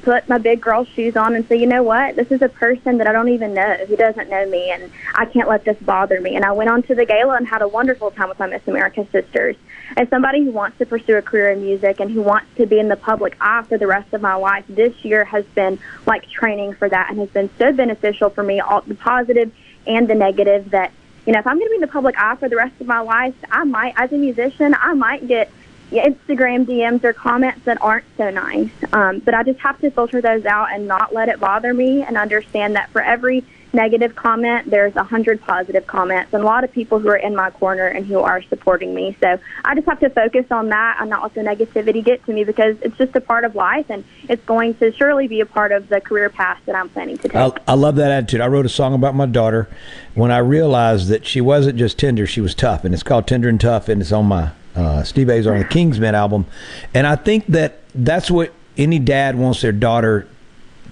put 0.08 0.30
my 0.30 0.38
big 0.38 0.62
girl 0.62 0.86
shoes 0.86 1.18
on 1.18 1.36
and 1.36 1.46
say, 1.50 1.58
you 1.58 1.66
know 1.66 1.84
what, 1.84 2.16
this 2.16 2.32
is 2.32 2.42
a 2.42 2.48
person 2.48 2.98
that 3.00 3.08
I 3.08 3.12
don't 3.12 3.28
even 3.28 3.54
know 3.54 3.76
who 3.90 3.98
doesn't 3.98 4.30
know 4.30 4.46
me, 4.46 4.72
and 4.72 4.90
I 5.14 5.26
can't 5.26 5.50
let 5.50 5.66
this 5.66 5.76
bother 5.82 6.22
me. 6.22 6.38
And 6.38 6.46
I 6.46 6.54
went 6.54 6.70
on 6.70 6.82
to 6.84 6.96
the 6.96 7.04
gala 7.04 7.36
and 7.36 7.46
had 7.46 7.62
a 7.62 7.68
wonderful 7.68 8.12
time 8.12 8.30
with 8.30 8.40
my 8.40 8.48
Miss 8.48 8.66
America 8.70 9.06
sisters. 9.12 9.58
As 9.98 10.08
somebody 10.08 10.46
who 10.46 10.52
wants 10.52 10.78
to 10.78 10.86
pursue 10.86 11.18
a 11.18 11.22
career 11.22 11.52
in 11.52 11.62
music 11.62 12.00
and 12.00 12.10
who 12.10 12.22
wants 12.22 12.48
to 12.56 12.66
be 12.66 12.80
in 12.80 12.88
the 12.88 12.96
public 12.96 13.36
eye 13.42 13.64
for 13.64 13.78
the 13.78 13.86
rest 13.86 14.14
of 14.14 14.22
my 14.22 14.36
life, 14.36 14.64
this 14.70 14.94
year 15.04 15.26
has 15.26 15.44
been 15.48 15.78
like 16.06 16.30
training 16.30 16.76
for 16.76 16.88
that 16.88 17.10
and 17.10 17.20
has 17.20 17.30
been 17.32 17.50
so 17.58 17.74
beneficial 17.74 18.30
for 18.30 18.44
me, 18.44 18.62
all 18.62 18.80
the 18.80 18.96
positive 18.96 19.52
and 19.86 20.08
the 20.08 20.16
negative. 20.16 20.72
That 20.72 20.94
you 21.26 21.34
know, 21.34 21.40
if 21.40 21.48
I'm 21.48 21.58
going 21.58 21.68
to 21.68 21.72
be 21.72 21.76
in 21.76 21.82
the 21.82 21.88
public 21.88 22.18
eye 22.18 22.38
for 22.38 22.48
the 22.48 22.56
rest 22.56 22.80
of 22.80 22.88
my 22.88 23.02
life, 23.02 23.36
I 23.52 23.66
might, 23.66 23.94
as 23.98 24.14
a 24.14 24.18
musician, 24.18 24.74
I 24.74 24.94
might 24.94 25.28
get 25.28 25.52
Instagram 25.92 26.66
DMs 26.66 27.04
or 27.04 27.14
comments 27.14 27.64
that 27.66 27.82
aren't 27.82 28.06
so 28.18 28.30
nice. 28.30 28.70
Um, 28.92 29.20
but 29.20 29.34
I 29.34 29.44
just 29.44 29.60
have 29.60 29.80
to 29.82 29.92
filter 29.92 30.22
those 30.22 30.46
out 30.46 30.72
and 30.72 30.88
not 30.88 31.14
let 31.14 31.30
it 31.30 31.40
bother 31.40 31.74
me 31.74 32.04
and 32.04 32.18
understand 32.18 32.76
that 32.76 32.90
for 32.92 33.02
every 33.02 33.46
negative 33.74 34.16
comment, 34.16 34.70
there's 34.70 34.96
a 34.96 35.04
hundred 35.04 35.42
positive 35.42 35.86
comments 35.88 36.34
and 36.34 36.42
a 36.42 36.46
lot 36.46 36.64
of 36.64 36.72
people 36.72 37.00
who 37.00 37.10
are 37.10 37.18
in 37.18 37.36
my 37.36 37.50
corner 37.52 37.86
and 37.86 38.06
who 38.06 38.20
are 38.20 38.42
supporting 38.44 38.94
me. 38.94 39.16
So 39.22 39.40
I 39.66 39.76
just 39.76 39.88
have 39.88 40.00
to 40.00 40.10
focus 40.10 40.46
on 40.52 40.70
that 40.70 40.98
and 41.00 41.10
not 41.10 41.24
let 41.24 41.34
the 41.34 41.42
negativity 41.42 42.04
get 42.04 42.26
to 42.26 42.34
me 42.34 42.44
because 42.44 42.78
it's 42.82 42.98
just 42.98 43.16
a 43.16 43.22
part 43.22 43.46
of 43.46 43.56
life 43.56 43.86
and 43.90 44.04
it's 44.30 44.44
going 44.46 44.76
to 44.76 44.92
surely 44.94 45.28
be 45.28 45.42
a 45.42 45.46
part 45.46 45.72
of 45.72 45.90
the 45.90 46.02
career 46.02 46.30
path 46.30 46.60
that 46.66 46.76
I'm 46.76 46.90
planning 46.90 47.18
to 47.20 47.30
take. 47.30 47.36
I, 47.36 47.52
I 47.68 47.74
love 47.74 47.96
that 47.96 48.12
attitude. 48.12 48.42
I 48.42 48.48
wrote 48.48 48.66
a 48.66 48.70
song 48.70 48.94
about 48.94 49.16
my 49.16 49.26
daughter 49.26 49.70
when 50.16 50.32
I 50.32 50.40
realized 50.40 51.10
that 51.10 51.26
she 51.26 51.42
wasn't 51.42 51.78
just 51.78 52.00
tender, 52.00 52.26
she 52.26 52.42
was 52.42 52.56
tough. 52.56 52.84
And 52.84 52.94
it's 52.94 53.04
called 53.04 53.28
Tender 53.28 53.50
and 53.50 53.60
Tough 53.60 53.90
and 53.90 54.02
it's 54.02 54.12
on 54.12 54.26
my 54.26 54.52
uh, 54.78 55.04
Steve 55.04 55.30
Azar 55.30 55.54
on 55.54 55.60
the 55.60 55.66
Kingsmen 55.66 56.14
album, 56.14 56.46
and 56.94 57.08
I 57.08 57.16
think 57.16 57.48
that 57.48 57.80
that's 57.96 58.30
what 58.30 58.54
any 58.78 59.00
dad 59.00 59.38
wants 59.38 59.62
their 59.62 59.72
daughter 59.72 60.28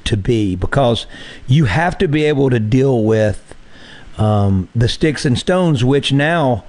to 0.05 0.17
be 0.17 0.55
because 0.55 1.05
you 1.47 1.65
have 1.65 1.97
to 1.99 2.07
be 2.07 2.25
able 2.25 2.49
to 2.49 2.59
deal 2.59 3.03
with 3.03 3.55
um, 4.17 4.69
the 4.75 4.87
sticks 4.87 5.25
and 5.25 5.37
stones, 5.37 5.83
which 5.83 6.11
now 6.11 6.63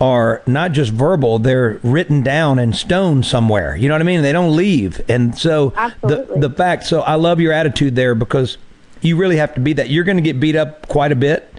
are 0.00 0.42
not 0.46 0.72
just 0.72 0.92
verbal; 0.92 1.40
they're 1.40 1.80
written 1.82 2.22
down 2.22 2.60
in 2.60 2.72
stone 2.72 3.24
somewhere. 3.24 3.74
You 3.74 3.88
know 3.88 3.94
what 3.94 4.02
I 4.02 4.04
mean? 4.04 4.22
They 4.22 4.32
don't 4.32 4.54
leave, 4.54 5.00
and 5.08 5.36
so 5.36 5.72
Absolutely. 5.76 6.40
the 6.40 6.48
the 6.48 6.54
fact. 6.54 6.84
So 6.84 7.00
I 7.00 7.14
love 7.14 7.40
your 7.40 7.52
attitude 7.52 7.96
there 7.96 8.14
because 8.14 8.58
you 9.00 9.16
really 9.16 9.36
have 9.36 9.54
to 9.54 9.60
be 9.60 9.72
that. 9.72 9.90
You're 9.90 10.04
going 10.04 10.18
to 10.18 10.22
get 10.22 10.38
beat 10.38 10.56
up 10.56 10.86
quite 10.86 11.10
a 11.10 11.16
bit 11.16 11.52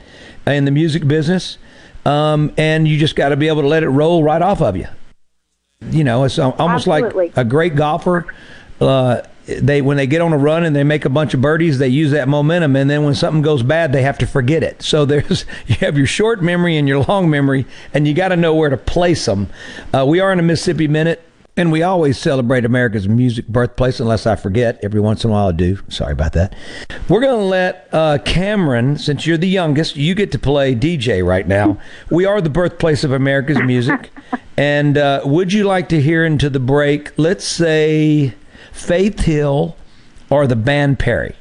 in 0.47 0.63
the 0.63 0.71
music 0.71 1.05
business 1.07 1.57
um, 2.05 2.53
and 2.57 2.87
you 2.87 2.97
just 2.97 3.15
got 3.15 3.29
to 3.29 3.35
be 3.35 3.47
able 3.47 3.61
to 3.61 3.67
let 3.67 3.83
it 3.83 3.89
roll 3.89 4.23
right 4.23 4.41
off 4.41 4.61
of 4.61 4.77
you. 4.77 4.87
You 5.89 6.03
know, 6.03 6.23
it's 6.23 6.39
almost 6.39 6.87
Absolutely. 6.87 7.27
like 7.27 7.37
a 7.37 7.43
great 7.43 7.75
golfer. 7.75 8.25
Uh, 8.79 9.21
they 9.45 9.81
when 9.81 9.97
they 9.97 10.07
get 10.07 10.21
on 10.21 10.33
a 10.33 10.37
run 10.37 10.63
and 10.63 10.75
they 10.75 10.83
make 10.83 11.05
a 11.05 11.09
bunch 11.09 11.33
of 11.33 11.41
birdies, 11.41 11.77
they 11.77 11.87
use 11.87 12.11
that 12.11 12.27
momentum, 12.27 12.75
and 12.75 12.89
then 12.89 13.03
when 13.03 13.13
something 13.13 13.41
goes 13.41 13.61
bad, 13.61 13.91
they 13.91 14.01
have 14.01 14.17
to 14.19 14.27
forget 14.27 14.63
it. 14.63 14.81
So 14.81 15.05
there's 15.05 15.45
you 15.67 15.75
have 15.75 15.97
your 15.97 16.07
short 16.07 16.41
memory 16.41 16.77
and 16.77 16.87
your 16.87 17.03
long 17.03 17.29
memory, 17.29 17.65
and 17.93 18.07
you 18.07 18.13
got 18.13 18.29
to 18.29 18.35
know 18.35 18.55
where 18.55 18.69
to 18.69 18.77
place 18.77 19.25
them. 19.25 19.47
Uh, 19.93 20.05
we 20.07 20.19
are 20.19 20.31
in 20.31 20.39
a 20.39 20.43
Mississippi 20.43 20.87
minute. 20.87 21.21
And 21.57 21.71
we 21.71 21.83
always 21.83 22.17
celebrate 22.17 22.65
America's 22.65 23.07
music 23.07 23.47
birthplace, 23.47 24.01
unless 24.01 24.27
I 24.27 24.35
forget. 24.35 24.77
Every 24.83 24.99
once 24.99 25.23
in 25.23 25.29
a 25.29 25.33
while 25.33 25.47
I 25.47 25.51
do. 25.53 25.79
Sorry 25.87 26.11
about 26.11 26.33
that. 26.33 26.53
We're 27.07 27.21
going 27.21 27.39
to 27.39 27.45
let 27.45 27.87
uh, 27.93 28.17
Cameron, 28.25 28.97
since 28.97 29.25
you're 29.25 29.37
the 29.37 29.47
youngest, 29.47 29.95
you 29.95 30.15
get 30.15 30.33
to 30.33 30.39
play 30.39 30.75
DJ 30.75 31.25
right 31.25 31.47
now. 31.47 31.77
We 32.09 32.25
are 32.25 32.41
the 32.41 32.49
birthplace 32.49 33.05
of 33.05 33.13
America's 33.13 33.59
music. 33.61 34.11
and 34.57 34.97
uh, 34.97 35.21
would 35.23 35.53
you 35.53 35.63
like 35.63 35.87
to 35.89 36.01
hear 36.01 36.25
into 36.25 36.49
the 36.49 36.59
break, 36.59 37.17
let's 37.17 37.45
say 37.45 38.33
Faith 38.73 39.21
Hill 39.21 39.77
or 40.29 40.47
the 40.47 40.57
band 40.57 40.99
Perry? 40.99 41.35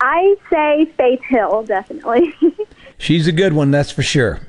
I 0.00 0.36
say 0.50 0.84
Faith 0.96 1.22
Hill, 1.28 1.64
definitely. 1.64 2.32
She's 2.98 3.26
a 3.26 3.32
good 3.32 3.54
one, 3.54 3.72
that's 3.72 3.90
for 3.90 4.04
sure. 4.04 4.40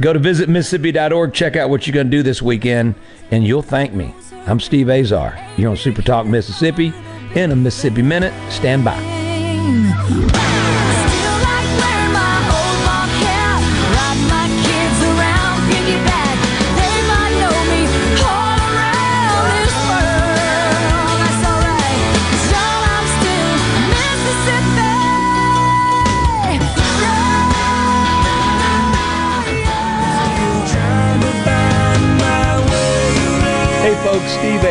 Go 0.00 0.14
to 0.14 0.20
visitmississippi.org, 0.20 1.34
check 1.34 1.56
out 1.56 1.68
what 1.68 1.86
you're 1.86 1.94
going 1.94 2.06
to 2.06 2.10
do 2.10 2.22
this 2.22 2.40
weekend, 2.40 2.94
and 3.30 3.46
you'll 3.46 3.62
thank 3.62 3.92
me. 3.92 4.14
I'm 4.48 4.60
Steve 4.60 4.88
Azar. 4.88 5.36
You're 5.56 5.70
on 5.70 5.76
Super 5.76 6.02
Talk 6.02 6.24
Mississippi 6.24 6.92
in 7.34 7.50
a 7.50 7.56
Mississippi 7.56 8.02
Minute. 8.02 8.32
Stand 8.52 8.84
by. 8.84 9.25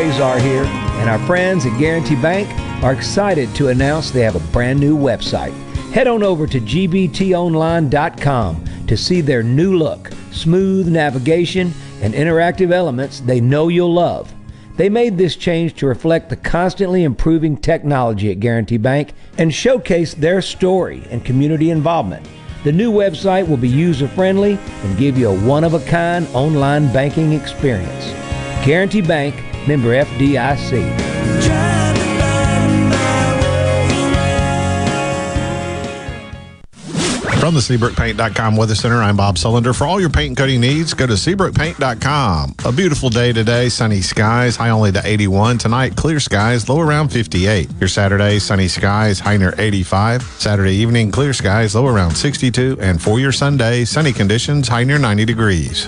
Azar 0.05 0.37
here, 0.37 0.65
and 0.65 1.09
our 1.09 1.17
friends 1.25 1.65
at 1.65 1.79
Guarantee 1.79 2.15
Bank 2.21 2.47
are 2.83 2.93
excited 2.93 3.53
to 3.55 3.69
announce 3.69 4.11
they 4.11 4.21
have 4.21 4.35
a 4.35 4.51
brand 4.51 4.79
new 4.79 4.95
website. 4.95 5.51
Head 5.91 6.07
on 6.07 6.21
over 6.21 6.45
to 6.45 6.59
gbtonline.com 6.59 7.25
to 8.85 8.95
see 8.95 9.21
their 9.21 9.41
new 9.41 9.75
look, 9.75 10.11
smooth 10.31 10.87
navigation, 10.87 11.73
and 12.01 12.13
interactive 12.13 12.71
elements 12.71 13.19
they 13.21 13.41
know 13.41 13.67
you'll 13.67 13.93
love. 13.93 14.31
They 14.77 14.89
made 14.89 15.17
this 15.17 15.35
change 15.35 15.73
to 15.75 15.87
reflect 15.87 16.29
the 16.29 16.35
constantly 16.35 17.03
improving 17.03 17.57
technology 17.57 18.29
at 18.29 18.39
Guarantee 18.39 18.77
Bank 18.77 19.13
and 19.39 19.51
showcase 19.51 20.13
their 20.13 20.39
story 20.41 21.03
and 21.09 21.25
community 21.25 21.71
involvement. 21.71 22.27
The 22.63 22.71
new 22.71 22.91
website 22.91 23.47
will 23.47 23.57
be 23.57 23.69
user 23.69 24.07
friendly 24.07 24.59
and 24.83 24.97
give 24.99 25.17
you 25.17 25.29
a 25.29 25.39
one 25.47 25.63
of 25.63 25.73
a 25.73 25.83
kind 25.85 26.27
online 26.33 26.93
banking 26.93 27.33
experience. 27.33 28.13
Guarantee 28.65 29.01
Bank, 29.01 29.35
member 29.67 29.89
FDIC. 29.89 31.15
From 37.45 37.53
the 37.53 37.59
SeabrookPaint.com 37.59 38.55
Weather 38.55 38.73
Center, 38.73 39.03
I'm 39.03 39.15
Bob 39.17 39.35
Sullender. 39.35 39.75
For 39.75 39.85
all 39.85 40.01
your 40.01 40.09
paint 40.09 40.29
and 40.29 40.37
coating 40.37 40.61
needs, 40.61 40.95
go 40.95 41.05
to 41.05 41.13
SeabrookPaint.com. 41.13 42.55
A 42.65 42.71
beautiful 42.71 43.11
day 43.11 43.33
today, 43.33 43.69
sunny 43.69 44.01
skies, 44.01 44.55
high 44.55 44.71
only 44.71 44.91
to 44.93 45.01
81. 45.05 45.59
Tonight, 45.59 45.95
clear 45.95 46.19
skies, 46.19 46.67
low 46.67 46.79
around 46.79 47.09
58. 47.09 47.69
Your 47.79 47.87
Saturday, 47.87 48.39
sunny 48.39 48.67
skies, 48.67 49.19
high 49.19 49.37
near 49.37 49.53
85. 49.59 50.23
Saturday 50.23 50.73
evening, 50.73 51.11
clear 51.11 51.33
skies, 51.33 51.75
low 51.75 51.85
around 51.85 52.15
62. 52.15 52.77
And 52.79 52.99
for 52.99 53.19
your 53.19 53.31
Sunday, 53.31 53.85
sunny 53.85 54.11
conditions, 54.11 54.67
high 54.67 54.83
near 54.83 54.97
90 54.97 55.25
degrees. 55.25 55.87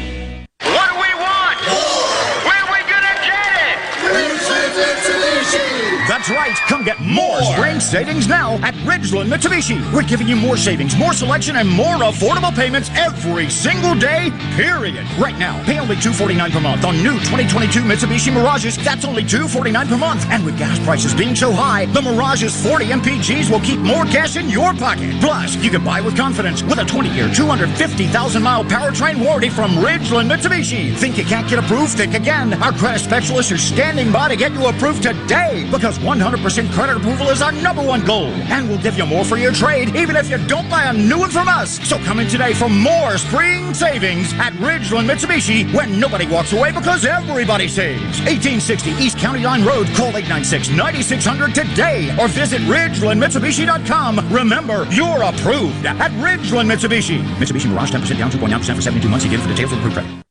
Come 6.71 6.85
get 6.85 7.00
more, 7.01 7.41
spring 7.41 7.79
savings 7.79 8.27
now 8.27 8.55
at 8.63 8.73
Ridgeland 8.85 9.27
Mitsubishi. 9.27 9.81
We're 9.93 10.03
giving 10.03 10.27
you 10.27 10.35
more 10.35 10.57
savings, 10.57 10.95
more 10.95 11.13
selection, 11.13 11.55
and 11.55 11.67
more 11.67 11.95
affordable 11.95 12.55
payments 12.55 12.89
every 12.95 13.49
single 13.49 13.95
day, 13.95 14.31
period. 14.55 15.05
Right 15.17 15.37
now, 15.37 15.63
pay 15.63 15.79
only 15.79 15.95
249 15.95 16.51
per 16.51 16.59
month 16.59 16.85
on 16.85 16.95
new 16.97 17.17
2022 17.29 17.81
Mitsubishi 17.81 18.33
Mirages. 18.33 18.77
That's 18.77 19.05
only 19.05 19.23
249 19.23 19.87
per 19.87 19.97
month. 19.97 20.25
And 20.29 20.45
with 20.45 20.57
gas 20.57 20.77
prices 20.85 21.13
being 21.13 21.35
so 21.35 21.51
high, 21.51 21.85
the 21.87 22.01
Mirage's 22.01 22.55
40 22.63 22.85
MPGs 22.85 23.49
will 23.49 23.61
keep 23.61 23.79
more 23.79 24.05
cash 24.05 24.35
in 24.35 24.49
your 24.49 24.73
pocket. 24.73 25.19
Plus, 25.19 25.55
you 25.57 25.69
can 25.69 25.83
buy 25.83 26.01
with 26.01 26.15
confidence 26.15 26.61
with 26.63 26.79
a 26.79 26.83
20-year, 26.83 27.29
250,000-mile 27.29 28.65
powertrain 28.65 29.23
warranty 29.23 29.49
from 29.49 29.71
Ridgeland 29.71 30.29
Mitsubishi. 30.29 30.95
Think 30.95 31.17
you 31.17 31.25
can't 31.25 31.49
get 31.49 31.59
approved? 31.59 31.93
Think 31.93 32.13
again. 32.13 32.53
Our 32.61 32.71
credit 32.73 32.99
specialists 32.99 33.51
are 33.51 33.57
standing 33.57 34.11
by 34.11 34.29
to 34.29 34.35
get 34.35 34.51
you 34.53 34.67
approved 34.67 35.03
today 35.03 35.67
because 35.71 35.97
100% 35.99 36.71
credit 36.71 36.90
approval 36.97 37.29
is 37.29 37.41
our 37.41 37.51
number 37.51 37.81
one 37.81 38.03
goal. 38.05 38.27
And 38.51 38.67
we'll 38.67 38.81
give 38.81 38.97
you 38.97 39.05
more 39.05 39.23
for 39.23 39.37
your 39.37 39.51
trade, 39.51 39.95
even 39.95 40.15
if 40.15 40.29
you 40.29 40.37
don't 40.47 40.69
buy 40.69 40.83
a 40.85 40.93
new 40.93 41.19
one 41.19 41.29
from 41.29 41.47
us. 41.47 41.79
So 41.87 41.97
come 41.99 42.19
in 42.19 42.27
today 42.27 42.53
for 42.53 42.69
more 42.69 43.17
spring 43.17 43.73
savings 43.73 44.33
at 44.33 44.53
Ridgeland 44.53 45.09
Mitsubishi, 45.09 45.73
when 45.73 45.99
nobody 45.99 46.27
walks 46.27 46.53
away 46.53 46.71
because 46.71 47.05
everybody 47.05 47.67
saves. 47.67 48.19
1860 48.21 48.91
East 48.91 49.17
County 49.17 49.41
Line 49.41 49.63
Road. 49.63 49.87
Call 49.95 50.11
896-9600 50.13 51.53
today 51.53 52.15
or 52.19 52.27
visit 52.27 52.61
RidgelandMitsubishi.com. 52.61 54.33
Remember, 54.33 54.87
you're 54.91 55.23
approved 55.23 55.85
at 55.85 56.11
Ridgeland 56.23 56.71
Mitsubishi. 56.71 57.21
Mitsubishi 57.35 57.69
Mirage 57.69 57.91
10% 57.91 58.17
down, 58.17 58.31
2.9% 58.31 58.75
for 58.75 58.81
72 58.81 59.09
months. 59.09 59.25
Again 59.25 59.39
for 59.39 59.47
details 59.49 59.71
of 59.71 59.79
approved 59.79 59.95
credit. 59.97 60.30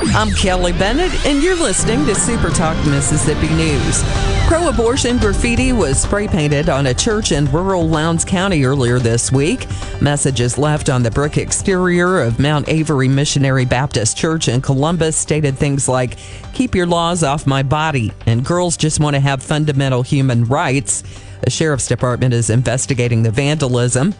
I'm 0.00 0.30
Kelly 0.32 0.72
Bennett, 0.72 1.12
and 1.26 1.42
you're 1.42 1.56
listening 1.56 2.06
to 2.06 2.14
Super 2.14 2.50
Talk 2.50 2.76
Mississippi 2.86 3.48
News. 3.54 4.02
Pro 4.46 4.68
abortion 4.68 5.18
graffiti 5.18 5.72
was 5.72 6.00
spray 6.00 6.28
painted 6.28 6.68
on 6.68 6.86
a 6.86 6.94
church 6.94 7.32
in 7.32 7.50
rural 7.50 7.86
Lowndes 7.86 8.24
County 8.24 8.64
earlier 8.64 9.00
this 9.00 9.32
week. 9.32 9.66
Messages 10.00 10.56
left 10.56 10.88
on 10.88 11.02
the 11.02 11.10
brick 11.10 11.36
exterior 11.36 12.20
of 12.20 12.38
Mount 12.38 12.68
Avery 12.68 13.08
Missionary 13.08 13.64
Baptist 13.64 14.16
Church 14.16 14.46
in 14.46 14.60
Columbus 14.60 15.16
stated 15.16 15.58
things 15.58 15.88
like, 15.88 16.16
Keep 16.54 16.76
your 16.76 16.86
laws 16.86 17.24
off 17.24 17.46
my 17.46 17.64
body, 17.64 18.12
and 18.26 18.44
girls 18.44 18.76
just 18.76 19.00
want 19.00 19.14
to 19.14 19.20
have 19.20 19.42
fundamental 19.42 20.02
human 20.02 20.44
rights. 20.44 21.02
The 21.40 21.50
sheriff's 21.50 21.86
department 21.86 22.34
is 22.34 22.50
investigating 22.50 23.22
the 23.22 23.30
vandalism 23.30 24.14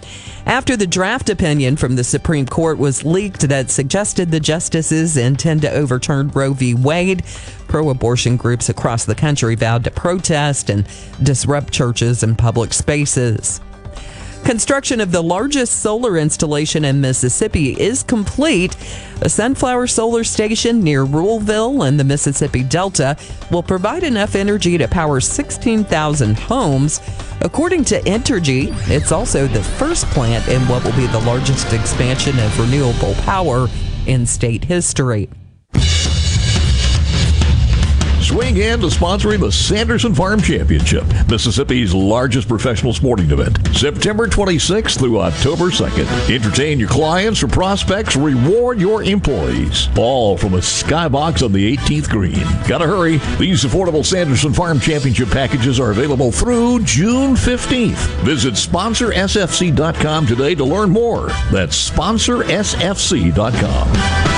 after 0.46 0.76
the 0.76 0.86
draft 0.86 1.28
opinion 1.28 1.76
from 1.76 1.96
the 1.96 2.04
Supreme 2.04 2.46
Court 2.46 2.78
was 2.78 3.04
leaked 3.04 3.42
that 3.48 3.70
suggested 3.70 4.30
the 4.30 4.40
justices 4.40 5.16
intend 5.16 5.62
to 5.62 5.70
overturn 5.70 6.28
Roe 6.28 6.52
v. 6.52 6.74
Wade. 6.74 7.24
Pro 7.66 7.90
abortion 7.90 8.36
groups 8.36 8.68
across 8.68 9.04
the 9.04 9.14
country 9.14 9.54
vowed 9.54 9.84
to 9.84 9.90
protest 9.90 10.70
and 10.70 10.86
disrupt 11.22 11.72
churches 11.72 12.22
and 12.22 12.38
public 12.38 12.72
spaces. 12.72 13.60
Construction 14.48 15.02
of 15.02 15.12
the 15.12 15.22
largest 15.22 15.82
solar 15.82 16.16
installation 16.16 16.82
in 16.86 17.02
Mississippi 17.02 17.78
is 17.78 18.02
complete. 18.02 18.74
The 19.20 19.28
Sunflower 19.28 19.88
Solar 19.88 20.24
Station 20.24 20.82
near 20.82 21.04
Ruleville 21.04 21.86
in 21.86 21.98
the 21.98 22.04
Mississippi 22.04 22.62
Delta 22.62 23.14
will 23.50 23.62
provide 23.62 24.04
enough 24.04 24.34
energy 24.34 24.78
to 24.78 24.88
power 24.88 25.20
16,000 25.20 26.38
homes. 26.38 27.02
According 27.42 27.84
to 27.84 28.00
Entergy, 28.04 28.74
it's 28.88 29.12
also 29.12 29.46
the 29.48 29.62
first 29.62 30.06
plant 30.06 30.48
in 30.48 30.62
what 30.62 30.82
will 30.82 30.96
be 30.96 31.06
the 31.08 31.20
largest 31.26 31.74
expansion 31.74 32.38
of 32.38 32.58
renewable 32.58 33.12
power 33.24 33.68
in 34.06 34.24
state 34.24 34.64
history. 34.64 35.28
Swing 38.28 38.58
in 38.58 38.80
to 38.80 38.88
sponsoring 38.88 39.40
the 39.40 39.50
Sanderson 39.50 40.14
Farm 40.14 40.42
Championship, 40.42 41.06
Mississippi's 41.30 41.94
largest 41.94 42.46
professional 42.46 42.92
sporting 42.92 43.30
event, 43.30 43.58
September 43.74 44.28
26th 44.28 44.98
through 44.98 45.20
October 45.20 45.70
2nd. 45.70 46.30
Entertain 46.30 46.78
your 46.78 46.90
clients 46.90 47.42
or 47.42 47.48
prospects, 47.48 48.16
reward 48.16 48.78
your 48.78 49.02
employees. 49.02 49.86
Ball 49.94 50.36
from 50.36 50.52
a 50.52 50.58
skybox 50.58 51.42
on 51.42 51.52
the 51.52 51.74
18th 51.74 52.10
green. 52.10 52.44
Gotta 52.68 52.86
hurry. 52.86 53.16
These 53.38 53.64
affordable 53.64 54.04
Sanderson 54.04 54.52
Farm 54.52 54.78
Championship 54.78 55.30
packages 55.30 55.80
are 55.80 55.90
available 55.90 56.30
through 56.30 56.80
June 56.80 57.34
15th. 57.34 57.96
Visit 58.24 58.52
sponsorsfc.com 58.54 60.26
today 60.26 60.54
to 60.54 60.64
learn 60.64 60.90
more. 60.90 61.28
That's 61.50 61.90
sponsorsfc.com. 61.90 64.37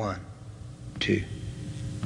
One, 0.00 0.18
two, 0.98 1.22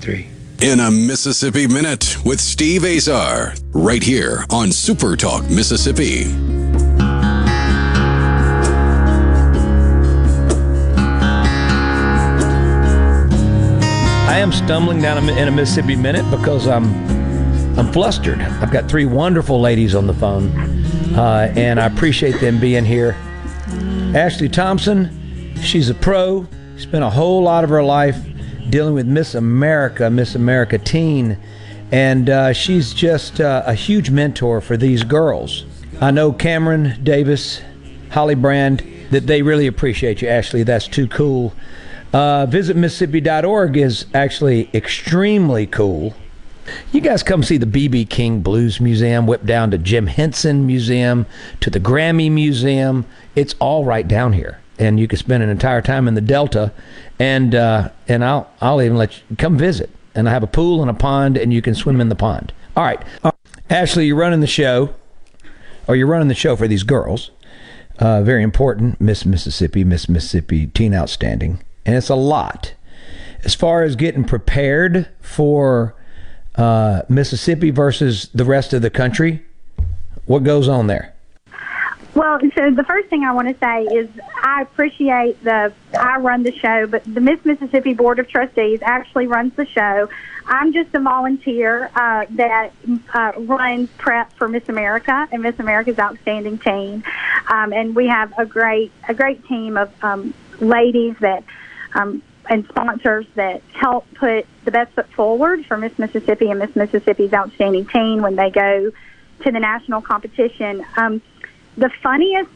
three. 0.01 0.27
In 0.61 0.81
a 0.81 0.91
Mississippi 0.91 1.69
Minute 1.69 2.17
with 2.25 2.41
Steve 2.41 2.85
Azar, 2.85 3.55
right 3.71 4.03
here 4.03 4.45
on 4.51 4.73
Super 4.73 5.15
Talk 5.15 5.49
Mississippi. 5.49 6.25
I 14.27 14.39
am 14.39 14.51
stumbling 14.51 15.01
down 15.01 15.29
in 15.29 15.47
a 15.47 15.53
Mississippi 15.53 15.95
Minute 15.95 16.29
because 16.33 16.67
I'm 16.67 16.93
I'm 17.79 17.93
flustered. 17.93 18.41
I've 18.41 18.73
got 18.73 18.89
three 18.89 19.05
wonderful 19.05 19.61
ladies 19.61 19.95
on 19.95 20.09
the 20.09 20.15
phone, 20.15 20.51
uh, 21.15 21.53
and 21.55 21.79
I 21.79 21.87
appreciate 21.87 22.41
them 22.41 22.59
being 22.59 22.85
here. 22.85 23.13
Ashley 24.17 24.49
Thompson, 24.49 25.55
she's 25.63 25.91
a 25.91 25.95
pro. 25.95 26.49
Spent 26.77 27.05
a 27.05 27.11
whole 27.11 27.43
lot 27.43 27.65
of 27.65 27.71
her 27.71 27.83
life 27.83 28.19
dealing 28.69 28.95
with 28.95 29.07
Miss 29.07 29.35
America, 29.35 30.11
Miss 30.11 30.35
America 30.35 30.79
Teen, 30.79 31.39
and 31.93 32.29
uh, 32.29 32.53
she's 32.53 32.93
just 32.93 33.41
uh, 33.41 33.63
a 33.67 33.75
huge 33.75 34.11
mentor 34.11 34.61
for 34.61 34.77
these 34.77 35.05
girls. 35.05 35.65
I 36.01 36.11
know 36.11 36.33
Cameron 36.33 36.99
Davis, 37.05 37.63
Holly 38.11 38.35
Brand, 38.35 38.85
that 39.11 39.27
they 39.27 39.43
really 39.43 39.67
appreciate 39.67 40.21
you, 40.23 40.29
Ashley. 40.29 40.65
That's 40.65 40.89
too 40.89 41.07
cool. 41.07 41.55
Uh, 42.13 42.47
visit 42.47 42.77
Mississippi.org 42.77 43.77
is 43.77 44.07
actually 44.15 44.71
extremely 44.75 45.67
cool. 45.67 46.15
You 46.93 47.01
guys 47.01 47.23
come 47.23 47.43
see 47.43 47.59
the 47.59 47.67
BB 47.67 48.09
King 48.09 48.41
Blues 48.41 48.81
Museum, 48.81 49.27
whip 49.27 49.45
down 49.45 49.71
to 49.71 49.79
Jim 49.79 50.07
Henson 50.07 50.67
Museum, 50.67 51.27
to 51.61 51.71
the 51.71 51.81
Grammy 51.81 52.31
Museum. 52.31 53.05
It's 53.35 53.55
all 53.61 53.85
right 53.85 54.07
down 54.07 54.33
here, 54.33 54.61
and 54.79 54.99
you 54.99 55.09
can 55.09 55.19
spend 55.19 55.43
an 55.43 55.49
entire 55.49 55.83
time 55.83 56.09
in 56.09 56.15
the 56.15 56.21
Delta, 56.21 56.73
and 57.19 57.55
uh, 57.55 57.91
and 58.09 58.25
I'll 58.25 58.51
I'll 58.61 58.83
even 58.83 58.97
let 58.97 59.19
you 59.31 59.37
come 59.37 59.57
visit. 59.57 59.91
And 60.15 60.29
I 60.29 60.33
have 60.33 60.45
a 60.45 60.49
pool 60.49 60.81
and 60.81 60.91
a 60.91 60.95
pond, 60.95 61.37
and 61.37 61.53
you 61.53 61.61
can 61.61 61.75
swim 61.75 62.01
in 62.01 62.09
the 62.09 62.15
pond. 62.15 62.53
All 62.77 62.85
right, 62.85 63.03
Ashley, 63.69 64.07
you're 64.07 64.17
running 64.17 64.41
the 64.41 64.47
show, 64.47 64.95
or 65.89 65.97
you're 65.97 66.07
running 66.07 66.29
the 66.29 66.35
show 66.35 66.57
for 66.57 66.69
these 66.69 66.83
girls. 66.83 67.31
Uh, 67.99 68.23
very 68.23 68.43
important, 68.43 69.01
Miss 69.01 69.25
Mississippi, 69.25 69.85
Miss 69.85 70.09
Mississippi 70.09 70.67
Teen 70.69 70.95
Outstanding, 70.95 71.61
and 71.87 71.97
it's 71.97 72.09
a 72.09 72.17
lot. 72.17 72.75
As 73.45 73.55
far 73.55 73.83
as 73.83 73.95
getting 73.95 74.25
prepared 74.25 75.09
for 75.21 75.95
uh, 76.57 77.03
Mississippi 77.09 77.71
versus 77.71 78.29
the 78.35 78.45
rest 78.45 78.73
of 78.73 78.83
the 78.83 78.91
country, 78.91 79.45
what 80.27 80.45
goes 80.45 80.69
on 80.69 80.87
there? 80.87 81.14
Well, 82.15 82.39
so 82.57 82.71
the 82.71 82.85
first 82.85 83.09
thing 83.09 83.25
I 83.25 83.33
want 83.33 83.49
to 83.49 83.59
say 83.59 83.83
is 83.85 84.09
I 84.41 84.63
appreciate 84.63 85.43
the 85.43 85.73
I 85.99 86.19
run 86.19 86.45
the 86.45 86.53
show, 86.53 86.87
but 86.87 87.03
the 87.13 87.21
Miss 87.21 87.45
Mississippi 87.45 87.93
Board 87.93 88.21
of 88.21 88.29
Trustees 88.29 88.81
actually 88.83 89.27
runs 89.27 89.55
the 89.55 89.67
show. 89.67 90.09
I'm 90.47 90.73
just 90.73 90.95
a 90.95 91.01
volunteer 91.01 91.91
uh, 91.97 92.27
that 92.31 92.71
uh, 93.13 93.33
runs 93.39 93.89
prep 93.99 94.33
for 94.35 94.47
Miss 94.47 94.69
America 94.69 95.27
and 95.33 95.43
Miss 95.43 95.59
America's 95.59 95.99
Outstanding 95.99 96.59
Teen, 96.59 97.03
um, 97.49 97.73
and 97.73 97.97
we 97.97 98.07
have 98.07 98.33
a 98.39 98.47
great 98.47 98.93
a 99.09 99.15
great 99.15 99.45
team 99.47 99.77
of 99.77 99.93
um, 100.05 100.33
ladies 100.61 101.17
that 101.19 101.43
um, 101.95 102.23
and 102.49 102.65
sponsors 102.69 103.27
that 103.35 103.63
help 103.73 104.07
put 104.15 104.47
the 104.65 104.71
best 104.71 104.93
foot 104.93 105.11
forward 105.15 105.67
for 105.67 105.77
Miss 105.77 105.99
Mississippi 105.99 106.49
and 106.51 106.61
Miss 106.61 106.77
Mississippi's 106.77 107.33
Outstanding 107.33 107.87
Teen 107.87 108.23
when 108.23 108.37
they 108.37 108.51
go 108.51 108.93
to 109.43 109.51
the 109.51 109.59
national 109.61 110.01
competition. 110.01 110.85
Um, 110.97 111.21
the 111.77 111.91
funniest 112.03 112.51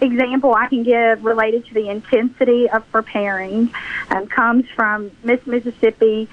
example 0.00 0.54
I 0.54 0.66
can 0.66 0.82
give 0.82 1.24
related 1.24 1.66
to 1.66 1.74
the 1.74 1.88
intensity 1.88 2.68
of 2.68 2.90
preparing 2.90 3.70
um, 4.10 4.26
comes 4.26 4.68
from 4.74 5.10
Miss 5.22 5.46
Mississippi 5.46 6.28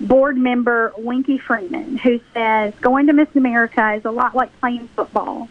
board 0.00 0.36
member 0.36 0.92
Winky 0.96 1.38
Freeman, 1.38 1.96
who 1.96 2.20
says 2.32 2.72
going 2.80 3.08
to 3.08 3.12
Miss 3.12 3.28
America 3.34 3.94
is 3.94 4.04
a 4.04 4.10
lot 4.10 4.34
like 4.34 4.56
playing 4.60 4.88
football. 4.88 5.48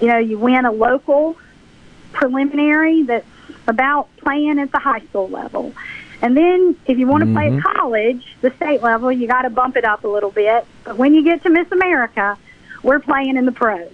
You 0.00 0.06
know, 0.06 0.18
you 0.18 0.38
win 0.38 0.64
a 0.64 0.70
local 0.70 1.36
preliminary 2.12 3.02
that's 3.02 3.26
about 3.66 4.08
playing 4.18 4.58
at 4.58 4.70
the 4.70 4.78
high 4.78 5.00
school 5.00 5.28
level. 5.28 5.74
And 6.20 6.36
then 6.36 6.76
if 6.86 6.98
you 6.98 7.06
want 7.06 7.24
to 7.24 7.32
play 7.32 7.52
at 7.52 7.62
college, 7.62 8.36
the 8.40 8.50
state 8.56 8.82
level, 8.82 9.10
you 9.10 9.26
got 9.26 9.42
to 9.42 9.50
bump 9.50 9.76
it 9.76 9.84
up 9.84 10.04
a 10.04 10.08
little 10.08 10.30
bit. 10.30 10.66
But 10.84 10.96
when 10.96 11.14
you 11.14 11.22
get 11.22 11.42
to 11.44 11.50
Miss 11.50 11.70
America, 11.70 12.36
we're 12.82 12.98
playing 13.00 13.36
in 13.36 13.44
the 13.44 13.52
pros. 13.52 13.90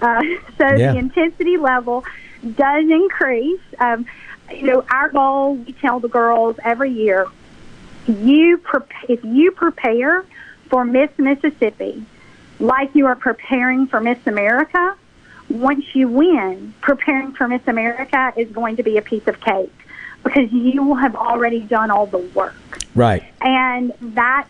Uh, 0.00 0.22
so 0.58 0.66
Yeah. 0.74 0.92
the 0.92 0.98
intensity 0.98 1.56
level 1.56 2.04
does 2.56 2.88
increase. 2.88 3.60
Um, 3.78 4.06
you 4.50 4.64
know, 4.64 4.84
our 4.90 5.08
goal, 5.10 5.56
we 5.56 5.72
tell 5.72 6.00
the 6.00 6.08
girls 6.08 6.56
every 6.64 6.90
year, 6.90 7.26
you 8.06 8.58
prep 8.58 8.90
if 9.08 9.24
you 9.24 9.52
prepare 9.52 10.24
for 10.68 10.84
Miss 10.84 11.10
Mississippi 11.18 12.04
like 12.58 12.94
you 12.94 13.06
are 13.06 13.16
preparing 13.16 13.86
for 13.86 14.00
Miss 14.00 14.18
America, 14.26 14.96
once 15.48 15.84
you 15.94 16.08
win, 16.08 16.74
preparing 16.80 17.32
for 17.32 17.48
Miss 17.48 17.62
America 17.66 18.32
is 18.36 18.50
going 18.50 18.76
to 18.76 18.82
be 18.82 18.96
a 18.96 19.02
piece 19.02 19.26
of 19.26 19.40
cake 19.40 19.72
because 20.22 20.50
you 20.52 20.82
will 20.82 20.94
have 20.94 21.16
already 21.16 21.60
done 21.60 21.90
all 21.90 22.06
the 22.06 22.18
work. 22.18 22.54
Right. 22.94 23.24
And 23.40 23.92
that 24.00 24.46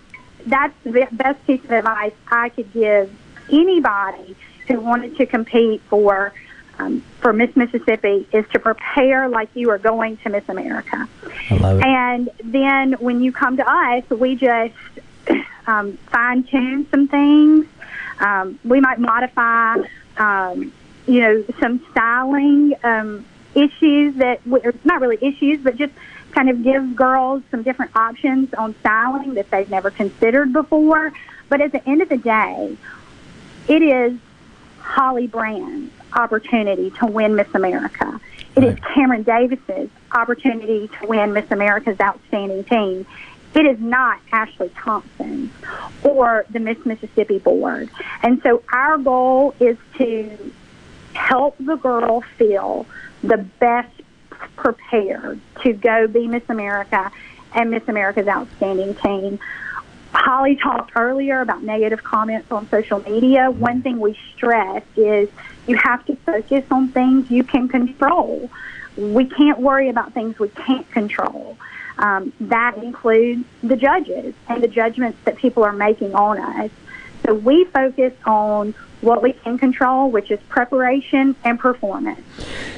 that's 0.46 0.74
the 0.84 1.06
best 1.12 1.44
piece 1.46 1.64
of 1.64 1.70
advice 1.70 2.12
I 2.30 2.48
could 2.50 2.72
give 2.72 3.14
anybody 3.50 4.36
who 4.68 4.80
wanted 4.80 5.16
to 5.16 5.26
compete 5.26 5.82
for 5.82 6.32
um, 6.78 7.02
for 7.20 7.32
Miss 7.32 7.54
Mississippi 7.54 8.26
is 8.32 8.44
to 8.52 8.58
prepare 8.58 9.28
like 9.28 9.50
you 9.54 9.70
are 9.70 9.78
going 9.78 10.16
to 10.18 10.30
Miss 10.30 10.48
America. 10.48 11.08
I 11.50 11.56
love 11.56 11.78
it. 11.78 11.84
And 11.84 12.30
then 12.42 12.92
when 12.94 13.22
you 13.22 13.32
come 13.32 13.56
to 13.58 13.70
us, 13.70 14.08
we 14.10 14.36
just 14.36 14.74
um, 15.66 15.98
fine 16.10 16.44
tune 16.44 16.86
some 16.90 17.08
things. 17.08 17.66
Um, 18.20 18.58
we 18.64 18.80
might 18.80 18.98
modify, 18.98 19.76
um, 20.16 20.72
you 21.06 21.20
know, 21.20 21.44
some 21.60 21.84
styling 21.90 22.74
um, 22.82 23.24
issues 23.54 24.16
that, 24.16 24.46
we, 24.46 24.60
or 24.60 24.74
not 24.84 25.00
really 25.00 25.18
issues, 25.20 25.60
but 25.62 25.76
just 25.76 25.92
kind 26.32 26.48
of 26.48 26.62
give 26.62 26.96
girls 26.96 27.42
some 27.50 27.62
different 27.62 27.94
options 27.94 28.52
on 28.54 28.74
styling 28.80 29.34
that 29.34 29.50
they've 29.50 29.68
never 29.68 29.90
considered 29.90 30.52
before. 30.52 31.12
But 31.48 31.60
at 31.60 31.72
the 31.72 31.86
end 31.86 32.00
of 32.00 32.08
the 32.08 32.16
day, 32.16 32.76
it 33.68 33.82
is 33.82 34.18
Holly 34.82 35.26
Brand's 35.26 35.92
opportunity 36.12 36.90
to 36.90 37.06
win 37.06 37.34
Miss 37.36 37.48
America. 37.54 38.20
It 38.54 38.64
is 38.64 38.78
Cameron 38.94 39.22
Davis's 39.22 39.88
opportunity 40.12 40.88
to 41.00 41.06
win 41.06 41.32
Miss 41.32 41.50
America's 41.50 41.98
Outstanding 42.00 42.64
Teen. 42.64 43.06
It 43.54 43.66
is 43.66 43.78
not 43.80 44.20
Ashley 44.30 44.70
Thompson's 44.70 45.50
or 46.02 46.44
the 46.50 46.58
Miss 46.58 46.84
Mississippi 46.84 47.38
Board. 47.38 47.88
And 48.22 48.42
so 48.42 48.62
our 48.72 48.98
goal 48.98 49.54
is 49.60 49.76
to 49.98 50.52
help 51.14 51.56
the 51.58 51.76
girl 51.76 52.22
feel 52.36 52.86
the 53.22 53.38
best 53.58 53.92
prepared 54.56 55.40
to 55.62 55.72
go 55.72 56.06
be 56.06 56.26
Miss 56.26 56.42
America 56.48 57.10
and 57.54 57.70
Miss 57.70 57.86
America's 57.88 58.28
Outstanding 58.28 58.94
Teen. 58.96 59.38
Holly 60.12 60.56
talked 60.56 60.92
earlier 60.94 61.40
about 61.40 61.62
negative 61.62 62.04
comments 62.04 62.50
on 62.52 62.68
social 62.68 63.00
media. 63.00 63.50
One 63.50 63.82
thing 63.82 63.98
we 63.98 64.18
stress 64.34 64.82
is 64.96 65.28
you 65.66 65.76
have 65.76 66.04
to 66.06 66.16
focus 66.16 66.64
on 66.70 66.88
things 66.88 67.30
you 67.30 67.44
can 67.44 67.68
control. 67.68 68.50
We 68.96 69.24
can't 69.24 69.58
worry 69.58 69.88
about 69.88 70.12
things 70.12 70.38
we 70.38 70.48
can't 70.50 70.88
control. 70.90 71.56
Um, 71.98 72.32
that 72.40 72.76
includes 72.78 73.44
the 73.62 73.76
judges 73.76 74.34
and 74.48 74.62
the 74.62 74.68
judgments 74.68 75.18
that 75.24 75.36
people 75.36 75.62
are 75.64 75.72
making 75.72 76.14
on 76.14 76.38
us. 76.38 76.70
So 77.24 77.34
we 77.34 77.64
focus 77.66 78.12
on 78.26 78.74
what 79.00 79.22
we 79.22 79.32
can 79.32 79.58
control, 79.58 80.10
which 80.10 80.30
is 80.30 80.40
preparation 80.48 81.36
and 81.44 81.58
performance. 81.58 82.20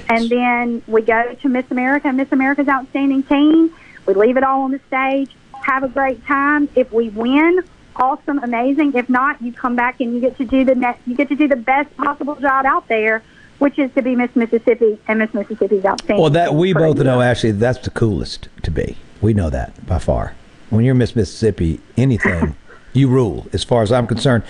And 0.09 0.29
then 0.29 0.83
we 0.87 1.03
go 1.03 1.35
to 1.35 1.49
Miss 1.49 1.71
America, 1.71 2.13
Miss 2.13 2.31
America's 2.33 2.69
Outstanding 2.69 3.23
Teen. 3.23 3.73
We 4.07 4.15
leave 4.15 4.37
it 4.37 4.45
all 4.45 4.63
on 4.63 4.73
the 4.73 4.81
stage, 4.87 5.31
have 5.65 5.83
a 5.83 5.89
great 5.89 6.25
time. 6.27 6.69
If 6.75 6.93
we 6.93 7.09
win, 7.09 7.61
awesome, 7.97 8.39
amazing. 8.39 8.95
If 8.95 9.09
not, 9.09 9.41
you 9.41 9.53
come 9.53 9.77
back 9.77 10.01
and 10.01 10.15
you 10.15 10.21
get 10.21 10.37
to 10.37 10.45
do 10.45 10.65
the 10.65 10.75
next, 10.75 11.01
you 11.07 11.15
get 11.15 11.29
to 11.29 11.37
do 11.37 11.49
the 11.49 11.57
best 11.57 11.95
possible 11.97 12.37
job 12.37 12.67
out 12.67 12.87
there, 12.89 13.23
which 13.59 13.79
is 13.79 13.91
to 13.95 14.03
be 14.03 14.15
Miss 14.15 14.35
Mississippi 14.37 14.99
and 15.09 15.19
Miss 15.19 15.33
Mississippi's 15.33 15.85
Outstanding. 15.85 16.21
Well, 16.21 16.31
that 16.31 16.55
we 16.55 16.75
both 16.75 16.99
know 16.99 17.21
actually 17.21 17.53
that's 17.53 17.79
the 17.79 17.91
coolest 17.91 18.49
to 18.63 18.71
be. 18.71 18.97
We 19.21 19.33
know 19.33 19.49
that 19.51 19.87
by 19.87 19.99
far. 19.99 20.35
When 20.69 20.85
you're 20.85 20.95
Miss 20.95 21.17
Mississippi, 21.17 21.81
anything 21.97 22.57
you 22.93 23.09
rule, 23.09 23.47
as 23.53 23.65
far 23.65 23.83
as 23.83 23.91
I'm 23.91 24.07
concerned. 24.07 24.45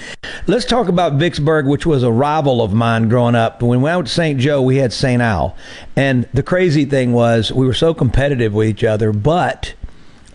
Let's 0.47 0.65
talk 0.65 0.89
about 0.89 1.15
Vicksburg, 1.15 1.67
which 1.67 1.87
was 1.87 2.03
a 2.03 2.11
rival 2.11 2.61
of 2.61 2.73
mine 2.73 3.09
growing 3.09 3.35
up. 3.35 3.63
When 3.63 3.71
we 3.71 3.77
went 3.79 4.07
to 4.07 4.13
St. 4.13 4.39
Joe, 4.39 4.61
we 4.61 4.77
had 4.77 4.93
St. 4.93 5.23
Al, 5.23 5.57
and 5.95 6.29
the 6.35 6.43
crazy 6.43 6.85
thing 6.85 7.13
was 7.13 7.53
we 7.53 7.67
were 7.67 7.75
so 7.75 7.95
competitive 7.95 8.53
with 8.53 8.69
each 8.69 8.85
other, 8.85 9.13
but 9.13 9.75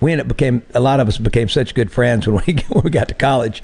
we 0.02 0.12
ended 0.12 0.26
up 0.26 0.30
became 0.30 0.62
a 0.74 0.80
lot 0.80 1.00
of 1.00 1.08
us 1.08 1.18
became 1.18 1.50
such 1.50 1.76
good 1.76 1.92
friends 1.92 2.28
when 2.28 2.44
we 2.46 2.54
when 2.70 2.84
we 2.84 2.90
got 2.90 3.08
to 3.10 3.14
college, 3.14 3.62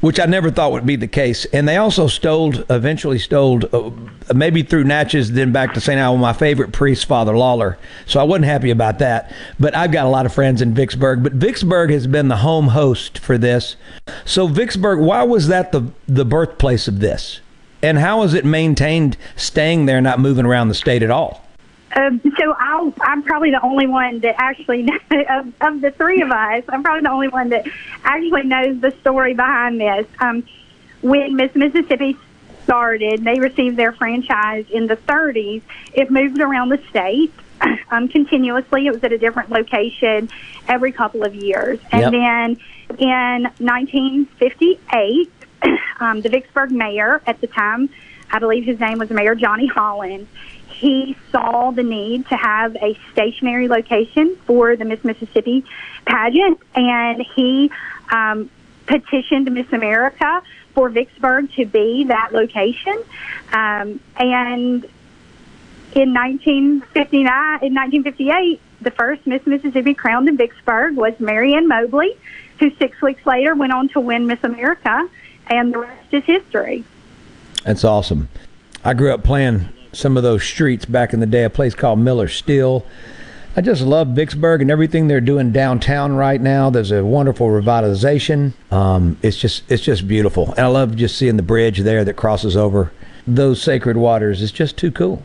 which 0.00 0.20
I 0.20 0.26
never 0.26 0.50
thought 0.50 0.72
would 0.72 0.86
be 0.86 0.96
the 0.96 1.08
case. 1.08 1.44
And 1.46 1.68
they 1.68 1.76
also 1.76 2.06
stole, 2.06 2.54
eventually 2.70 3.18
stole, 3.18 3.60
uh, 3.72 3.90
maybe 4.34 4.62
through 4.62 4.84
Natchez, 4.84 5.32
then 5.32 5.52
back 5.52 5.74
to 5.74 5.80
St. 5.80 5.98
Al. 5.98 6.16
My 6.16 6.32
favorite 6.32 6.72
priest, 6.72 7.06
Father 7.06 7.36
Lawler. 7.36 7.78
So 8.06 8.20
I 8.20 8.24
wasn't 8.24 8.46
happy 8.46 8.70
about 8.70 8.98
that. 9.00 9.32
But 9.58 9.76
I've 9.76 9.92
got 9.92 10.06
a 10.06 10.10
lot 10.10 10.26
of 10.26 10.32
friends 10.32 10.62
in 10.62 10.74
Vicksburg. 10.74 11.22
But 11.22 11.32
Vicksburg 11.32 11.90
has 11.90 12.06
been 12.06 12.28
the 12.28 12.38
home 12.38 12.68
host 12.68 13.18
for 13.18 13.38
this. 13.38 13.76
So 14.24 14.46
Vicksburg, 14.46 15.00
why 15.00 15.22
was 15.22 15.48
that 15.48 15.72
the 15.72 15.90
the 16.06 16.24
birthplace 16.24 16.88
of 16.88 17.00
this? 17.00 17.40
And 17.80 17.98
how 17.98 18.22
is 18.22 18.34
it 18.34 18.44
maintained, 18.44 19.16
staying 19.36 19.86
there, 19.86 20.00
not 20.00 20.18
moving 20.18 20.44
around 20.44 20.68
the 20.68 20.74
state 20.74 21.02
at 21.02 21.10
all? 21.10 21.47
Um, 21.98 22.20
so 22.38 22.54
I'll, 22.56 22.94
I'm 23.00 23.24
probably 23.24 23.50
the 23.50 23.60
only 23.62 23.88
one 23.88 24.20
that 24.20 24.36
actually, 24.38 24.82
of, 25.10 25.52
of 25.60 25.80
the 25.80 25.90
three 25.90 26.22
of 26.22 26.30
us, 26.30 26.62
I'm 26.68 26.82
probably 26.84 27.02
the 27.02 27.10
only 27.10 27.28
one 27.28 27.48
that 27.48 27.66
actually 28.04 28.44
knows 28.44 28.80
the 28.80 28.92
story 29.00 29.34
behind 29.34 29.80
this. 29.80 30.06
Um, 30.20 30.44
when 31.02 31.34
Miss 31.34 31.52
Mississippi 31.56 32.16
started, 32.62 33.24
they 33.24 33.40
received 33.40 33.76
their 33.76 33.92
franchise 33.92 34.66
in 34.70 34.86
the 34.86 34.96
30s. 34.96 35.62
It 35.92 36.10
moved 36.10 36.40
around 36.40 36.68
the 36.68 36.80
state 36.88 37.32
um, 37.90 38.06
continuously. 38.08 38.86
It 38.86 38.92
was 38.92 39.02
at 39.02 39.12
a 39.12 39.18
different 39.18 39.50
location 39.50 40.30
every 40.68 40.92
couple 40.92 41.24
of 41.24 41.34
years. 41.34 41.80
And 41.90 42.02
Yep. 42.02 42.12
then 42.12 42.98
in 42.98 43.42
1958, 43.58 45.32
um, 46.00 46.20
the 46.20 46.28
Vicksburg 46.28 46.70
mayor 46.70 47.20
at 47.26 47.40
the 47.40 47.48
time, 47.48 47.88
I 48.30 48.38
believe 48.38 48.64
his 48.64 48.78
name 48.78 48.98
was 48.98 49.10
Mayor 49.10 49.34
Johnny 49.34 49.66
Holland, 49.66 50.28
he 50.78 51.16
saw 51.32 51.72
the 51.72 51.82
need 51.82 52.28
to 52.28 52.36
have 52.36 52.76
a 52.76 52.96
stationary 53.12 53.66
location 53.66 54.36
for 54.46 54.76
the 54.76 54.84
Miss 54.84 55.02
Mississippi 55.02 55.64
pageant, 56.06 56.60
and 56.74 57.20
he 57.34 57.70
um, 58.12 58.48
petitioned 58.86 59.52
Miss 59.52 59.66
America 59.72 60.40
for 60.74 60.88
Vicksburg 60.88 61.52
to 61.54 61.66
be 61.66 62.04
that 62.04 62.32
location. 62.32 62.96
Um, 63.52 63.98
and 64.16 64.84
in 65.94 66.14
1959, 66.14 67.24
in 67.62 67.74
1958, 67.74 68.60
the 68.80 68.90
first 68.92 69.26
Miss 69.26 69.44
Mississippi 69.46 69.94
crowned 69.94 70.28
in 70.28 70.36
Vicksburg 70.36 70.94
was 70.96 71.18
Mary 71.18 71.54
Ann 71.54 71.66
Mobley, 71.66 72.16
who 72.60 72.70
six 72.76 73.02
weeks 73.02 73.26
later 73.26 73.56
went 73.56 73.72
on 73.72 73.88
to 73.88 74.00
win 74.00 74.28
Miss 74.28 74.44
America, 74.44 75.08
and 75.48 75.74
the 75.74 75.78
rest 75.78 76.14
is 76.14 76.22
history. 76.22 76.84
That's 77.64 77.82
awesome. 77.82 78.28
I 78.84 78.94
grew 78.94 79.12
up 79.12 79.24
playing 79.24 79.68
some 79.92 80.16
of 80.16 80.22
those 80.22 80.42
streets 80.42 80.84
back 80.84 81.12
in 81.12 81.20
the 81.20 81.26
day, 81.26 81.44
a 81.44 81.50
place 81.50 81.74
called 81.74 81.98
Miller 81.98 82.28
Steel. 82.28 82.84
I 83.56 83.60
just 83.60 83.82
love 83.82 84.08
Vicksburg 84.08 84.62
and 84.62 84.70
everything 84.70 85.08
they're 85.08 85.20
doing 85.20 85.50
downtown 85.50 86.12
right 86.12 86.40
now. 86.40 86.70
There's 86.70 86.92
a 86.92 87.04
wonderful 87.04 87.48
revitalization. 87.48 88.52
Um, 88.70 89.18
it's 89.22 89.36
just 89.36 89.70
it's 89.70 89.82
just 89.82 90.06
beautiful, 90.06 90.50
and 90.50 90.60
I 90.60 90.66
love 90.66 90.94
just 90.94 91.16
seeing 91.16 91.36
the 91.36 91.42
bridge 91.42 91.80
there 91.80 92.04
that 92.04 92.14
crosses 92.14 92.56
over 92.56 92.92
those 93.26 93.60
sacred 93.62 93.96
waters. 93.96 94.42
It's 94.42 94.52
just 94.52 94.76
too 94.76 94.92
cool. 94.92 95.24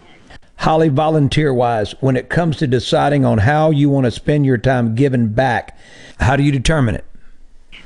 Holly, 0.57 0.89
volunteer 0.89 1.53
wise, 1.53 1.91
when 1.99 2.15
it 2.15 2.29
comes 2.29 2.57
to 2.57 2.67
deciding 2.67 3.25
on 3.25 3.39
how 3.39 3.69
you 3.69 3.89
want 3.89 4.05
to 4.05 4.11
spend 4.11 4.45
your 4.45 4.57
time 4.57 4.95
giving 4.95 5.27
back, 5.27 5.77
how 6.19 6.35
do 6.35 6.43
you 6.43 6.51
determine 6.51 6.95
it? 6.95 7.05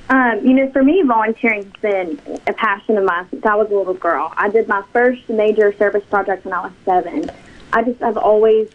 Um, 0.09 0.45
you 0.45 0.53
know, 0.53 0.71
for 0.71 0.83
me, 0.83 1.03
volunteering 1.05 1.63
has 1.63 1.73
been 1.81 2.39
a 2.47 2.53
passion 2.53 2.97
of 2.97 3.03
mine 3.03 3.27
since 3.29 3.45
I 3.45 3.55
was 3.55 3.69
a 3.69 3.75
little 3.75 3.93
girl. 3.93 4.33
I 4.37 4.49
did 4.49 4.67
my 4.67 4.83
first 4.93 5.27
major 5.29 5.75
service 5.77 6.03
project 6.09 6.45
when 6.45 6.53
I 6.53 6.61
was 6.61 6.71
seven. 6.85 7.29
I 7.73 7.83
just 7.83 7.99
have 7.99 8.15
always, 8.15 8.69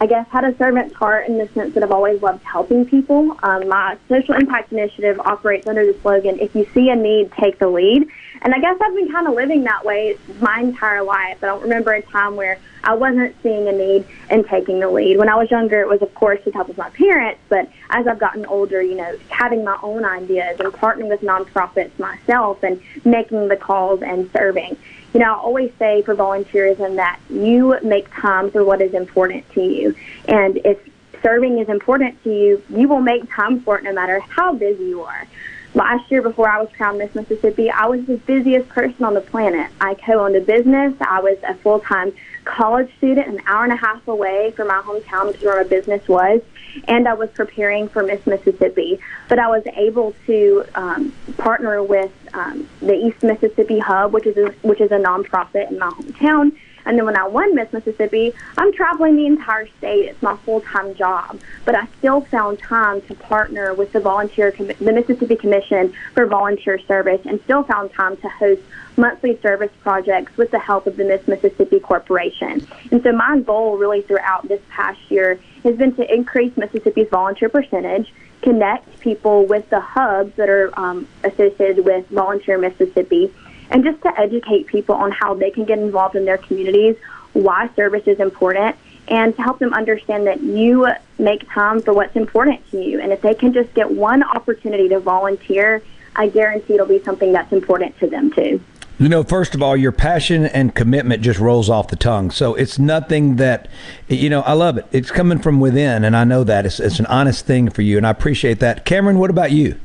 I 0.00 0.06
guess, 0.06 0.28
had 0.28 0.44
a 0.44 0.56
servant's 0.56 0.94
heart 0.94 1.26
in 1.26 1.38
the 1.38 1.48
sense 1.48 1.74
that 1.74 1.82
I've 1.82 1.90
always 1.90 2.22
loved 2.22 2.44
helping 2.44 2.84
people. 2.84 3.36
Um, 3.42 3.68
my 3.68 3.98
social 4.08 4.34
impact 4.34 4.72
initiative 4.72 5.18
operates 5.18 5.66
under 5.66 5.84
the 5.84 5.98
slogan, 6.02 6.38
if 6.38 6.54
you 6.54 6.68
see 6.72 6.88
a 6.90 6.96
need, 6.96 7.32
take 7.32 7.58
the 7.58 7.68
lead. 7.68 8.06
And 8.42 8.54
I 8.54 8.60
guess 8.60 8.76
I've 8.80 8.94
been 8.94 9.10
kind 9.10 9.26
of 9.26 9.34
living 9.34 9.64
that 9.64 9.84
way 9.84 10.16
my 10.38 10.60
entire 10.60 11.02
life. 11.02 11.42
I 11.42 11.46
don't 11.46 11.62
remember 11.62 11.94
a 11.94 12.02
time 12.02 12.36
where 12.36 12.60
I 12.86 12.94
wasn't 12.94 13.34
seeing 13.42 13.66
a 13.66 13.72
need 13.72 14.06
and 14.30 14.46
taking 14.46 14.78
the 14.78 14.88
lead. 14.88 15.18
When 15.18 15.28
I 15.28 15.34
was 15.34 15.50
younger, 15.50 15.80
it 15.80 15.88
was, 15.88 16.00
of 16.02 16.14
course, 16.14 16.38
with 16.44 16.54
help 16.54 16.68
of 16.68 16.78
my 16.78 16.88
parents. 16.90 17.40
But 17.48 17.68
as 17.90 18.06
I've 18.06 18.20
gotten 18.20 18.46
older, 18.46 18.80
you 18.80 18.94
know, 18.94 19.18
having 19.28 19.64
my 19.64 19.76
own 19.82 20.04
ideas 20.04 20.60
and 20.60 20.72
partnering 20.72 21.08
with 21.08 21.20
nonprofits 21.20 21.98
myself 21.98 22.62
and 22.62 22.80
making 23.04 23.48
the 23.48 23.56
calls 23.56 24.02
and 24.02 24.30
serving. 24.32 24.76
You 25.12 25.20
know, 25.20 25.34
I 25.34 25.36
always 25.36 25.72
say 25.78 26.02
for 26.02 26.14
volunteerism 26.14 26.96
that 26.96 27.18
you 27.28 27.76
make 27.82 28.08
time 28.14 28.50
for 28.50 28.64
what 28.64 28.80
is 28.80 28.94
important 28.94 29.48
to 29.52 29.62
you. 29.62 29.96
And 30.28 30.58
if 30.64 30.78
serving 31.22 31.58
is 31.58 31.68
important 31.68 32.22
to 32.22 32.30
you, 32.30 32.62
you 32.68 32.86
will 32.86 33.00
make 33.00 33.28
time 33.32 33.60
for 33.60 33.78
it 33.78 33.84
no 33.84 33.92
matter 33.92 34.20
how 34.20 34.54
busy 34.54 34.84
you 34.84 35.02
are. 35.02 35.26
Last 35.74 36.10
year, 36.10 36.22
before 36.22 36.48
I 36.48 36.58
was 36.58 36.70
crowned 36.74 36.98
Miss 36.98 37.14
Mississippi, 37.14 37.70
I 37.70 37.86
was 37.86 38.06
the 38.06 38.16
busiest 38.16 38.68
person 38.70 39.04
on 39.04 39.12
the 39.12 39.20
planet. 39.20 39.70
I 39.78 39.94
co-owned 39.94 40.36
a 40.36 40.40
business. 40.40 40.94
I 41.00 41.20
was 41.20 41.36
a 41.46 41.54
full-time 41.54 42.14
college 42.46 42.88
student, 42.96 43.26
an 43.28 43.40
hour 43.46 43.64
and 43.64 43.72
a 43.72 43.76
half 43.76 44.06
away 44.08 44.52
from 44.52 44.68
my 44.68 44.80
hometown, 44.80 45.26
which 45.26 45.36
is 45.36 45.42
where 45.42 45.62
my 45.62 45.68
business 45.68 46.06
was, 46.08 46.40
and 46.88 47.06
I 47.06 47.14
was 47.14 47.28
preparing 47.30 47.88
for 47.88 48.02
Miss 48.02 48.24
Mississippi. 48.26 48.98
But 49.28 49.38
I 49.38 49.48
was 49.48 49.64
able 49.76 50.14
to 50.26 50.64
um, 50.74 51.12
partner 51.36 51.82
with 51.82 52.12
um, 52.32 52.66
the 52.80 52.94
East 52.94 53.22
Mississippi 53.22 53.78
Hub, 53.78 54.12
which 54.12 54.26
is 54.26 54.36
a, 54.36 54.52
which 54.66 54.80
is 54.80 54.90
a 54.92 54.98
nonprofit 54.98 55.70
in 55.70 55.78
my 55.78 55.90
hometown, 55.90 56.56
and 56.86 56.96
then 56.96 57.04
when 57.04 57.16
I 57.16 57.26
won 57.26 57.54
Miss 57.54 57.72
Mississippi, 57.72 58.32
I'm 58.56 58.72
traveling 58.72 59.16
the 59.16 59.26
entire 59.26 59.66
state. 59.78 60.08
It's 60.08 60.22
my 60.22 60.36
full 60.38 60.60
time 60.60 60.94
job. 60.94 61.38
But 61.64 61.74
I 61.74 61.86
still 61.98 62.20
found 62.22 62.60
time 62.60 63.02
to 63.02 63.14
partner 63.14 63.74
with 63.74 63.92
the 63.92 64.00
volunteer, 64.00 64.52
the 64.52 64.92
Mississippi 64.92 65.36
Commission 65.36 65.92
for 66.14 66.26
Volunteer 66.26 66.78
Service, 66.78 67.20
and 67.26 67.40
still 67.42 67.64
found 67.64 67.92
time 67.92 68.16
to 68.18 68.28
host 68.28 68.62
monthly 68.96 69.38
service 69.40 69.72
projects 69.82 70.36
with 70.36 70.50
the 70.52 70.58
help 70.58 70.86
of 70.86 70.96
the 70.96 71.04
Miss 71.04 71.26
Mississippi 71.26 71.80
Corporation. 71.80 72.66
And 72.90 73.02
so 73.02 73.12
my 73.12 73.40
goal 73.40 73.76
really 73.76 74.02
throughout 74.02 74.48
this 74.48 74.62
past 74.70 74.98
year 75.10 75.38
has 75.64 75.76
been 75.76 75.94
to 75.96 76.14
increase 76.14 76.56
Mississippi's 76.56 77.08
volunteer 77.08 77.48
percentage, 77.48 78.12
connect 78.42 79.00
people 79.00 79.44
with 79.44 79.68
the 79.70 79.80
hubs 79.80 80.34
that 80.36 80.48
are 80.48 80.70
um, 80.78 81.08
associated 81.24 81.84
with 81.84 82.08
Volunteer 82.08 82.58
Mississippi, 82.58 83.34
and 83.70 83.84
just 83.84 84.00
to 84.02 84.20
educate 84.20 84.66
people 84.66 84.94
on 84.94 85.10
how 85.12 85.34
they 85.34 85.50
can 85.50 85.64
get 85.64 85.78
involved 85.78 86.16
in 86.16 86.24
their 86.24 86.38
communities, 86.38 86.96
why 87.32 87.68
service 87.76 88.06
is 88.06 88.18
important, 88.20 88.76
and 89.08 89.34
to 89.36 89.42
help 89.42 89.58
them 89.58 89.72
understand 89.72 90.26
that 90.26 90.40
you 90.40 90.88
make 91.18 91.48
time 91.50 91.80
for 91.80 91.92
what's 91.92 92.16
important 92.16 92.68
to 92.70 92.82
you. 92.82 93.00
And 93.00 93.12
if 93.12 93.20
they 93.20 93.34
can 93.34 93.52
just 93.52 93.72
get 93.74 93.90
one 93.90 94.22
opportunity 94.22 94.88
to 94.88 95.00
volunteer, 95.00 95.82
I 96.14 96.28
guarantee 96.28 96.74
it'll 96.74 96.86
be 96.86 97.02
something 97.02 97.32
that's 97.32 97.52
important 97.52 97.98
to 98.00 98.06
them 98.08 98.32
too. 98.32 98.60
You 98.98 99.10
know, 99.10 99.22
first 99.22 99.54
of 99.54 99.62
all, 99.62 99.76
your 99.76 99.92
passion 99.92 100.46
and 100.46 100.74
commitment 100.74 101.22
just 101.22 101.38
rolls 101.38 101.68
off 101.68 101.88
the 101.88 101.96
tongue. 101.96 102.30
So 102.30 102.54
it's 102.54 102.78
nothing 102.78 103.36
that, 103.36 103.68
you 104.08 104.30
know, 104.30 104.40
I 104.40 104.54
love 104.54 104.78
it. 104.78 104.86
It's 104.90 105.10
coming 105.10 105.38
from 105.38 105.60
within, 105.60 106.02
and 106.02 106.16
I 106.16 106.24
know 106.24 106.44
that. 106.44 106.64
It's, 106.64 106.80
it's 106.80 106.98
an 106.98 107.04
honest 107.06 107.44
thing 107.44 107.68
for 107.68 107.82
you, 107.82 107.98
and 107.98 108.06
I 108.06 108.10
appreciate 108.10 108.58
that. 108.60 108.86
Cameron, 108.86 109.18
what 109.18 109.28
about 109.28 109.52
you? 109.52 109.78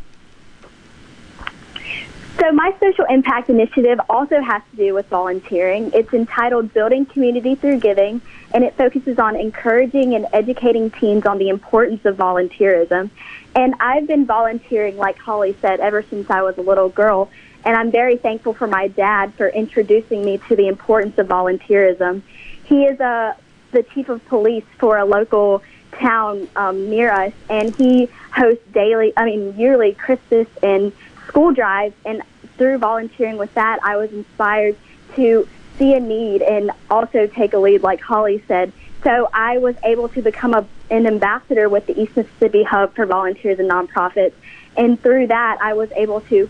So, 2.41 2.51
my 2.51 2.75
social 2.79 3.05
impact 3.05 3.51
initiative 3.51 4.01
also 4.09 4.41
has 4.41 4.63
to 4.71 4.75
do 4.75 4.95
with 4.95 5.05
volunteering. 5.09 5.91
It's 5.93 6.11
entitled 6.11 6.73
Building 6.73 7.05
Community 7.05 7.53
Through 7.53 7.81
Giving, 7.81 8.19
and 8.51 8.63
it 8.63 8.73
focuses 8.75 9.19
on 9.19 9.35
encouraging 9.35 10.15
and 10.15 10.25
educating 10.33 10.89
teens 10.89 11.27
on 11.27 11.37
the 11.37 11.49
importance 11.49 12.03
of 12.03 12.17
volunteerism. 12.17 13.11
And 13.53 13.75
I've 13.79 14.07
been 14.07 14.25
volunteering, 14.25 14.97
like 14.97 15.19
Holly 15.19 15.55
said, 15.61 15.81
ever 15.81 16.01
since 16.01 16.31
I 16.31 16.41
was 16.41 16.57
a 16.57 16.61
little 16.61 16.89
girl. 16.89 17.29
And 17.63 17.77
I'm 17.77 17.91
very 17.91 18.17
thankful 18.17 18.55
for 18.55 18.65
my 18.65 18.87
dad 18.87 19.35
for 19.35 19.47
introducing 19.47 20.25
me 20.25 20.39
to 20.49 20.55
the 20.55 20.67
importance 20.67 21.19
of 21.19 21.27
volunteerism. 21.27 22.23
He 22.63 22.85
is 22.85 22.99
a, 22.99 23.37
the 23.71 23.83
chief 23.83 24.09
of 24.09 24.25
police 24.25 24.65
for 24.79 24.97
a 24.97 25.05
local 25.05 25.61
town 25.91 26.49
um, 26.55 26.89
near 26.89 27.11
us, 27.11 27.33
and 27.51 27.75
he 27.75 28.09
hosts 28.31 28.65
daily, 28.73 29.13
I 29.15 29.25
mean, 29.25 29.59
yearly 29.59 29.93
Christmas 29.93 30.47
and 30.63 30.91
school 31.27 31.53
drives. 31.53 31.93
And 32.03 32.23
through 32.61 32.77
volunteering 32.77 33.37
with 33.37 33.51
that, 33.55 33.79
I 33.81 33.97
was 33.97 34.11
inspired 34.11 34.77
to 35.15 35.47
see 35.79 35.95
a 35.95 35.99
need 35.99 36.43
and 36.43 36.69
also 36.91 37.25
take 37.25 37.53
a 37.53 37.57
lead, 37.57 37.81
like 37.81 37.99
Holly 37.99 38.43
said. 38.47 38.71
So 39.03 39.27
I 39.33 39.57
was 39.57 39.75
able 39.83 40.09
to 40.09 40.21
become 40.21 40.53
a, 40.53 40.67
an 40.91 41.07
ambassador 41.07 41.69
with 41.69 41.87
the 41.87 41.99
East 41.99 42.15
Mississippi 42.15 42.61
Hub 42.61 42.93
for 42.93 43.07
Volunteers 43.07 43.57
and 43.57 43.67
Nonprofits. 43.67 44.33
And 44.77 45.01
through 45.01 45.25
that, 45.27 45.57
I 45.59 45.73
was 45.73 45.91
able 45.93 46.21
to 46.21 46.47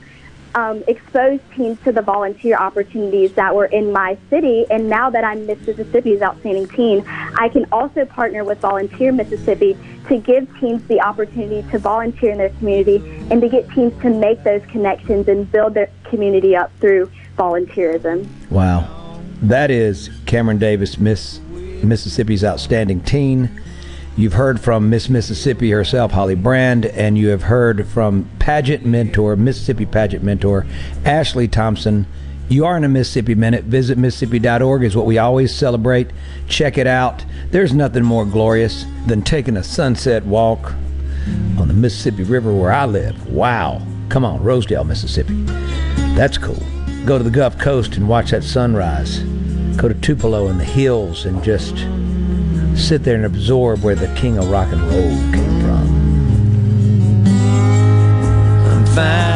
um, 0.55 0.83
expose 0.87 1.39
teens 1.55 1.77
to 1.83 1.91
the 1.91 2.01
volunteer 2.01 2.57
opportunities 2.57 3.33
that 3.33 3.55
were 3.55 3.65
in 3.65 3.91
my 3.91 4.17
city. 4.29 4.65
And 4.69 4.89
now 4.89 5.09
that 5.09 5.23
I'm 5.23 5.45
Miss 5.45 5.65
Mississippi's 5.65 6.21
Outstanding 6.21 6.67
Teen, 6.67 7.03
I 7.07 7.49
can 7.49 7.65
also 7.71 8.05
partner 8.05 8.43
with 8.43 8.59
Volunteer 8.59 9.11
Mississippi 9.11 9.77
to 10.07 10.17
give 10.17 10.47
teens 10.59 10.85
the 10.87 11.01
opportunity 11.01 11.67
to 11.71 11.79
volunteer 11.79 12.31
in 12.31 12.37
their 12.37 12.49
community 12.49 12.97
and 13.29 13.41
to 13.41 13.49
get 13.49 13.69
teens 13.71 13.93
to 14.01 14.09
make 14.09 14.43
those 14.43 14.65
connections 14.67 15.27
and 15.27 15.51
build 15.51 15.73
their 15.73 15.89
community 16.03 16.55
up 16.55 16.71
through 16.79 17.09
volunteerism. 17.37 18.27
Wow. 18.49 19.19
That 19.41 19.71
is 19.71 20.09
Cameron 20.25 20.59
Davis, 20.59 20.97
Miss 20.97 21.39
Mississippi's 21.39 22.43
Outstanding 22.43 23.01
Teen. 23.01 23.61
You've 24.17 24.33
heard 24.33 24.59
from 24.59 24.89
Miss 24.89 25.09
Mississippi 25.09 25.71
herself, 25.71 26.11
Holly 26.11 26.35
Brand, 26.35 26.85
and 26.85 27.17
you 27.17 27.29
have 27.29 27.43
heard 27.43 27.87
from 27.87 28.29
pageant 28.39 28.85
mentor, 28.85 29.37
Mississippi 29.37 29.85
pageant 29.85 30.23
mentor, 30.23 30.65
Ashley 31.05 31.47
Thompson. 31.47 32.05
You 32.49 32.65
are 32.65 32.75
in 32.75 32.83
a 32.83 32.89
Mississippi 32.89 33.35
Minute. 33.35 33.63
Visit 33.63 33.97
Mississippi.org 33.97 34.83
is 34.83 34.97
what 34.97 35.05
we 35.05 35.17
always 35.17 35.55
celebrate. 35.55 36.11
Check 36.49 36.77
it 36.77 36.87
out. 36.87 37.23
There's 37.51 37.73
nothing 37.73 38.03
more 38.03 38.25
glorious 38.25 38.85
than 39.07 39.21
taking 39.21 39.55
a 39.55 39.63
sunset 39.63 40.25
walk 40.25 40.73
on 41.57 41.69
the 41.69 41.73
Mississippi 41.73 42.23
River 42.23 42.53
where 42.53 42.73
I 42.73 42.85
live. 42.85 43.27
Wow. 43.27 43.81
Come 44.09 44.25
on, 44.25 44.43
Rosedale, 44.43 44.83
Mississippi. 44.83 45.35
That's 46.15 46.37
cool. 46.37 46.61
Go 47.05 47.17
to 47.17 47.23
the 47.23 47.29
Gulf 47.29 47.57
Coast 47.57 47.95
and 47.95 48.09
watch 48.09 48.31
that 48.31 48.43
sunrise. 48.43 49.19
Go 49.77 49.87
to 49.87 49.93
Tupelo 49.93 50.49
in 50.49 50.57
the 50.57 50.65
hills 50.65 51.25
and 51.25 51.41
just 51.41 51.75
sit 52.75 53.03
there 53.03 53.15
and 53.15 53.25
absorb 53.25 53.83
where 53.83 53.95
the 53.95 54.13
king 54.15 54.37
of 54.37 54.49
rock 54.49 54.71
and 54.71 54.81
roll 54.81 55.09
came 55.31 55.61
from. 55.61 55.87
I'm 58.67 58.85
finally 58.87 59.30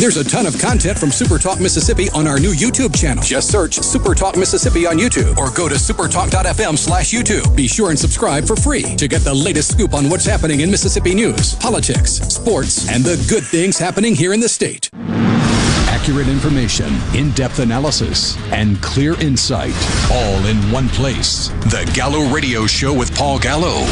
There's 0.00 0.16
a 0.16 0.24
ton 0.24 0.46
of 0.46 0.58
content 0.58 0.98
from 0.98 1.10
Super 1.10 1.36
Talk 1.36 1.60
Mississippi 1.60 2.08
on 2.14 2.26
our 2.26 2.40
new 2.40 2.54
YouTube 2.54 2.98
channel. 2.98 3.22
Just 3.22 3.50
search 3.50 3.74
Super 3.74 4.14
Talk 4.14 4.34
Mississippi 4.34 4.86
on 4.86 4.96
YouTube 4.96 5.36
or 5.36 5.50
go 5.50 5.68
to 5.68 5.74
supertalk.fm 5.74 6.78
slash 6.78 7.12
YouTube. 7.12 7.54
Be 7.54 7.68
sure 7.68 7.90
and 7.90 7.98
subscribe 7.98 8.46
for 8.46 8.56
free 8.56 8.96
to 8.96 9.06
get 9.06 9.20
the 9.20 9.34
latest 9.34 9.72
scoop 9.72 9.92
on 9.92 10.08
what's 10.08 10.24
happening 10.24 10.60
in 10.60 10.70
Mississippi 10.70 11.14
news, 11.14 11.54
politics, 11.56 12.12
sports, 12.12 12.88
and 12.88 13.04
the 13.04 13.22
good 13.28 13.44
things 13.44 13.76
happening 13.76 14.14
here 14.14 14.32
in 14.32 14.40
the 14.40 14.48
state. 14.48 14.88
Accurate 14.94 16.28
information, 16.28 16.94
in 17.14 17.30
depth 17.32 17.58
analysis, 17.58 18.38
and 18.52 18.80
clear 18.80 19.20
insight, 19.20 19.74
all 20.10 20.46
in 20.46 20.56
one 20.72 20.88
place. 20.88 21.48
The 21.66 21.88
Gallo 21.94 22.26
Radio 22.32 22.66
Show 22.66 22.94
with 22.94 23.14
Paul 23.14 23.38
Gallo. 23.38 23.86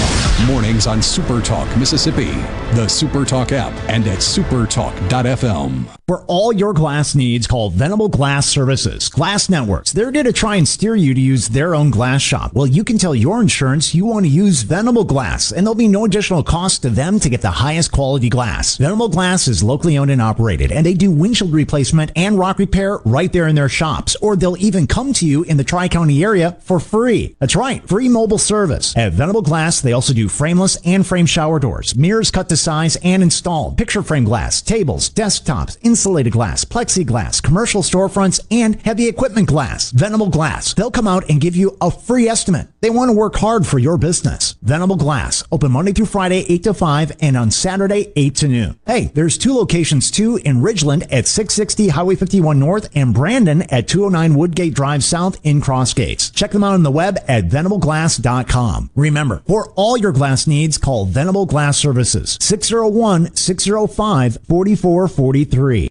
Mornings 0.46 0.86
on 0.86 1.02
Super 1.02 1.42
Talk 1.42 1.68
Mississippi, 1.76 2.32
the 2.74 2.88
Super 2.88 3.24
Talk 3.24 3.52
app, 3.52 3.72
and 3.88 4.06
at 4.06 4.18
supertalk.fm. 4.18 5.88
For 6.06 6.24
all 6.24 6.54
your 6.54 6.72
glass 6.72 7.14
needs, 7.14 7.46
call 7.46 7.68
Venable 7.68 8.08
Glass 8.08 8.46
Services. 8.46 9.10
Glass 9.10 9.50
Networks. 9.50 9.92
They're 9.92 10.10
going 10.10 10.24
to 10.24 10.32
try 10.32 10.56
and 10.56 10.66
steer 10.66 10.96
you 10.96 11.12
to 11.12 11.20
use 11.20 11.50
their 11.50 11.74
own 11.74 11.90
glass 11.90 12.22
shop. 12.22 12.54
Well, 12.54 12.66
you 12.66 12.82
can 12.82 12.96
tell 12.96 13.14
your 13.14 13.42
insurance 13.42 13.94
you 13.94 14.06
want 14.06 14.24
to 14.24 14.30
use 14.30 14.62
Venable 14.62 15.04
Glass, 15.04 15.52
and 15.52 15.66
there'll 15.66 15.74
be 15.74 15.86
no 15.86 16.06
additional 16.06 16.42
cost 16.42 16.80
to 16.82 16.88
them 16.88 17.20
to 17.20 17.28
get 17.28 17.42
the 17.42 17.50
highest 17.50 17.92
quality 17.92 18.30
glass. 18.30 18.78
Venable 18.78 19.10
Glass 19.10 19.48
is 19.48 19.62
locally 19.62 19.98
owned 19.98 20.10
and 20.10 20.22
operated, 20.22 20.72
and 20.72 20.86
they 20.86 20.94
do 20.94 21.10
windshield 21.10 21.52
replacement 21.52 22.10
and 22.16 22.38
rock 22.38 22.58
repair 22.58 23.00
right 23.04 23.30
there 23.30 23.46
in 23.46 23.54
their 23.54 23.68
shops, 23.68 24.16
or 24.22 24.34
they'll 24.34 24.56
even 24.56 24.86
come 24.86 25.12
to 25.12 25.26
you 25.26 25.42
in 25.42 25.58
the 25.58 25.64
Tri 25.64 25.88
County 25.88 26.24
area 26.24 26.56
for 26.60 26.80
free. 26.80 27.36
That's 27.38 27.56
right, 27.56 27.86
free 27.86 28.08
mobile 28.08 28.38
service. 28.38 28.96
At 28.96 29.12
Venable 29.12 29.42
Glass, 29.42 29.82
they 29.82 29.92
also 29.92 30.14
do 30.14 30.28
frameless 30.28 30.78
and 30.86 31.06
frame 31.06 31.26
shower 31.26 31.58
doors, 31.58 31.94
mirrors 31.94 32.30
cut 32.30 32.48
to 32.48 32.56
size 32.58 32.96
and 33.02 33.22
install 33.22 33.72
picture 33.72 34.02
frame 34.02 34.24
glass, 34.24 34.60
tables, 34.62 35.10
desktops, 35.10 35.78
insulated 35.82 36.32
glass, 36.32 36.64
plexiglass, 36.64 37.42
commercial 37.42 37.82
storefronts, 37.82 38.40
and 38.50 38.80
heavy 38.82 39.08
equipment 39.08 39.48
glass. 39.48 39.90
Venable 39.90 40.28
Glass. 40.28 40.74
They'll 40.74 40.90
come 40.90 41.08
out 41.08 41.28
and 41.28 41.40
give 41.40 41.56
you 41.56 41.76
a 41.80 41.90
free 41.90 42.28
estimate. 42.28 42.68
They 42.80 42.90
want 42.90 43.08
to 43.08 43.16
work 43.16 43.34
hard 43.36 43.66
for 43.66 43.78
your 43.78 43.98
business. 43.98 44.54
Venable 44.62 44.96
Glass, 44.96 45.42
open 45.50 45.72
Monday 45.72 45.92
through 45.92 46.06
Friday, 46.06 46.44
8 46.48 46.62
to 46.64 46.74
5, 46.74 47.12
and 47.20 47.36
on 47.36 47.50
Saturday, 47.50 48.12
8 48.14 48.34
to 48.36 48.48
noon. 48.48 48.78
Hey, 48.86 49.06
there's 49.14 49.36
two 49.36 49.54
locations 49.54 50.10
too 50.10 50.36
in 50.44 50.62
Ridgeland 50.62 51.02
at 51.10 51.26
660 51.26 51.88
Highway 51.88 52.14
51 52.14 52.58
North 52.58 52.88
and 52.94 53.12
Brandon 53.12 53.62
at 53.62 53.88
209 53.88 54.38
Woodgate 54.38 54.74
Drive 54.74 55.02
South 55.02 55.38
in 55.42 55.60
Crossgates. 55.60 56.32
Check 56.32 56.52
them 56.52 56.62
out 56.62 56.74
on 56.74 56.82
the 56.84 56.90
web 56.90 57.18
at 57.26 57.48
venableglass.com. 57.48 58.90
Remember, 58.94 59.42
for 59.46 59.72
all 59.74 59.96
your 59.96 60.12
glass 60.12 60.46
needs, 60.46 60.78
call 60.78 61.04
Venable 61.04 61.46
Glass 61.46 61.78
Services, 61.78 62.38
601 62.40 63.34
605 63.34 64.38
4443. 64.46 65.90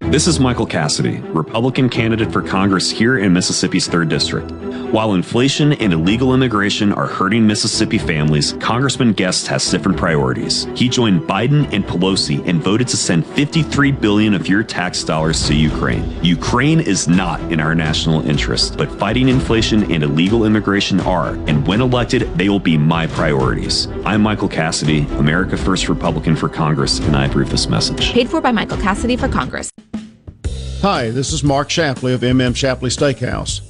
this 0.00 0.26
is 0.26 0.38
Michael 0.38 0.66
Cassidy, 0.66 1.16
Republican 1.20 1.88
candidate 1.88 2.30
for 2.30 2.42
Congress 2.42 2.90
here 2.90 3.16
in 3.16 3.32
Mississippi's 3.32 3.88
3rd 3.88 4.10
District. 4.10 4.69
While 4.90 5.14
inflation 5.14 5.74
and 5.74 5.92
illegal 5.92 6.34
immigration 6.34 6.92
are 6.92 7.06
hurting 7.06 7.46
Mississippi 7.46 7.96
families, 7.96 8.54
Congressman 8.54 9.12
Guest 9.12 9.46
has 9.46 9.70
different 9.70 9.96
priorities. 9.96 10.66
He 10.74 10.88
joined 10.88 11.20
Biden 11.20 11.72
and 11.72 11.84
Pelosi 11.84 12.44
and 12.48 12.60
voted 12.60 12.88
to 12.88 12.96
send 12.96 13.24
53 13.24 13.92
billion 13.92 14.34
of 14.34 14.48
your 14.48 14.64
tax 14.64 15.04
dollars 15.04 15.46
to 15.46 15.54
Ukraine. 15.54 16.12
Ukraine 16.24 16.80
is 16.80 17.06
not 17.06 17.40
in 17.52 17.60
our 17.60 17.72
national 17.72 18.28
interest, 18.28 18.76
but 18.76 18.90
fighting 18.98 19.28
inflation 19.28 19.92
and 19.92 20.02
illegal 20.02 20.44
immigration 20.44 20.98
are, 21.02 21.34
and 21.46 21.64
when 21.68 21.80
elected, 21.80 22.22
they 22.36 22.48
will 22.48 22.58
be 22.58 22.76
my 22.76 23.06
priorities. 23.06 23.86
I'm 24.04 24.22
Michael 24.22 24.48
Cassidy, 24.48 25.06
America 25.18 25.56
First 25.56 25.88
Republican 25.88 26.34
for 26.34 26.48
Congress, 26.48 26.98
and 26.98 27.14
I 27.14 27.26
approve 27.26 27.50
this 27.50 27.68
message. 27.68 28.10
Paid 28.10 28.28
for 28.28 28.40
by 28.40 28.50
Michael 28.50 28.78
Cassidy 28.78 29.16
for 29.16 29.28
Congress. 29.28 29.70
Hi, 30.82 31.10
this 31.10 31.32
is 31.32 31.44
Mark 31.44 31.70
Shapley 31.70 32.12
of 32.12 32.22
MM 32.22 32.56
Shapley 32.56 32.90
Steakhouse. 32.90 33.69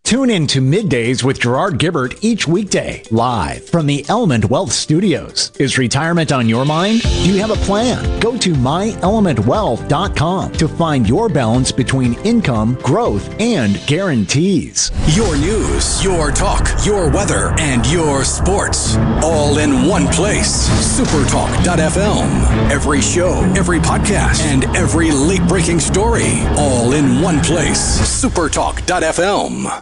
Tune 0.11 0.29
in 0.29 0.45
to 0.47 0.59
Middays 0.59 1.23
with 1.23 1.39
Gerard 1.39 1.79
Gibert 1.79 2.21
each 2.21 2.45
weekday, 2.45 3.01
live 3.11 3.65
from 3.65 3.87
the 3.87 4.05
Element 4.09 4.43
Wealth 4.43 4.73
Studios. 4.73 5.53
Is 5.57 5.77
retirement 5.77 6.33
on 6.33 6.49
your 6.49 6.65
mind? 6.65 7.03
Do 7.03 7.31
you 7.31 7.39
have 7.39 7.49
a 7.49 7.55
plan? 7.55 8.19
Go 8.19 8.37
to 8.39 8.51
myelementwealth.com 8.51 10.51
to 10.51 10.67
find 10.67 11.07
your 11.07 11.29
balance 11.29 11.71
between 11.71 12.15
income, 12.25 12.73
growth, 12.83 13.33
and 13.39 13.79
guarantees. 13.87 14.91
Your 15.15 15.37
news, 15.37 16.03
your 16.03 16.31
talk, 16.31 16.69
your 16.85 17.09
weather, 17.09 17.57
and 17.57 17.89
your 17.89 18.25
sports. 18.25 18.97
All 19.23 19.59
in 19.59 19.87
one 19.87 20.07
place. 20.07 20.67
Supertalk.fm. 20.99 22.69
Every 22.69 22.99
show, 22.99 23.43
every 23.55 23.79
podcast, 23.79 24.41
and 24.41 24.65
every 24.75 25.11
late 25.11 25.47
breaking 25.47 25.79
story. 25.79 26.41
All 26.57 26.91
in 26.91 27.21
one 27.21 27.39
place. 27.39 27.97
Supertalk.fm. 28.21 29.81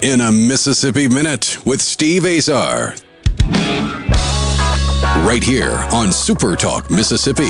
In 0.00 0.20
a 0.20 0.30
Mississippi 0.30 1.08
Minute 1.08 1.58
with 1.66 1.82
Steve 1.82 2.24
Azar. 2.24 2.94
Right 5.26 5.42
here 5.42 5.72
on 5.92 6.12
Super 6.12 6.54
Talk 6.54 6.88
Mississippi. 6.88 7.42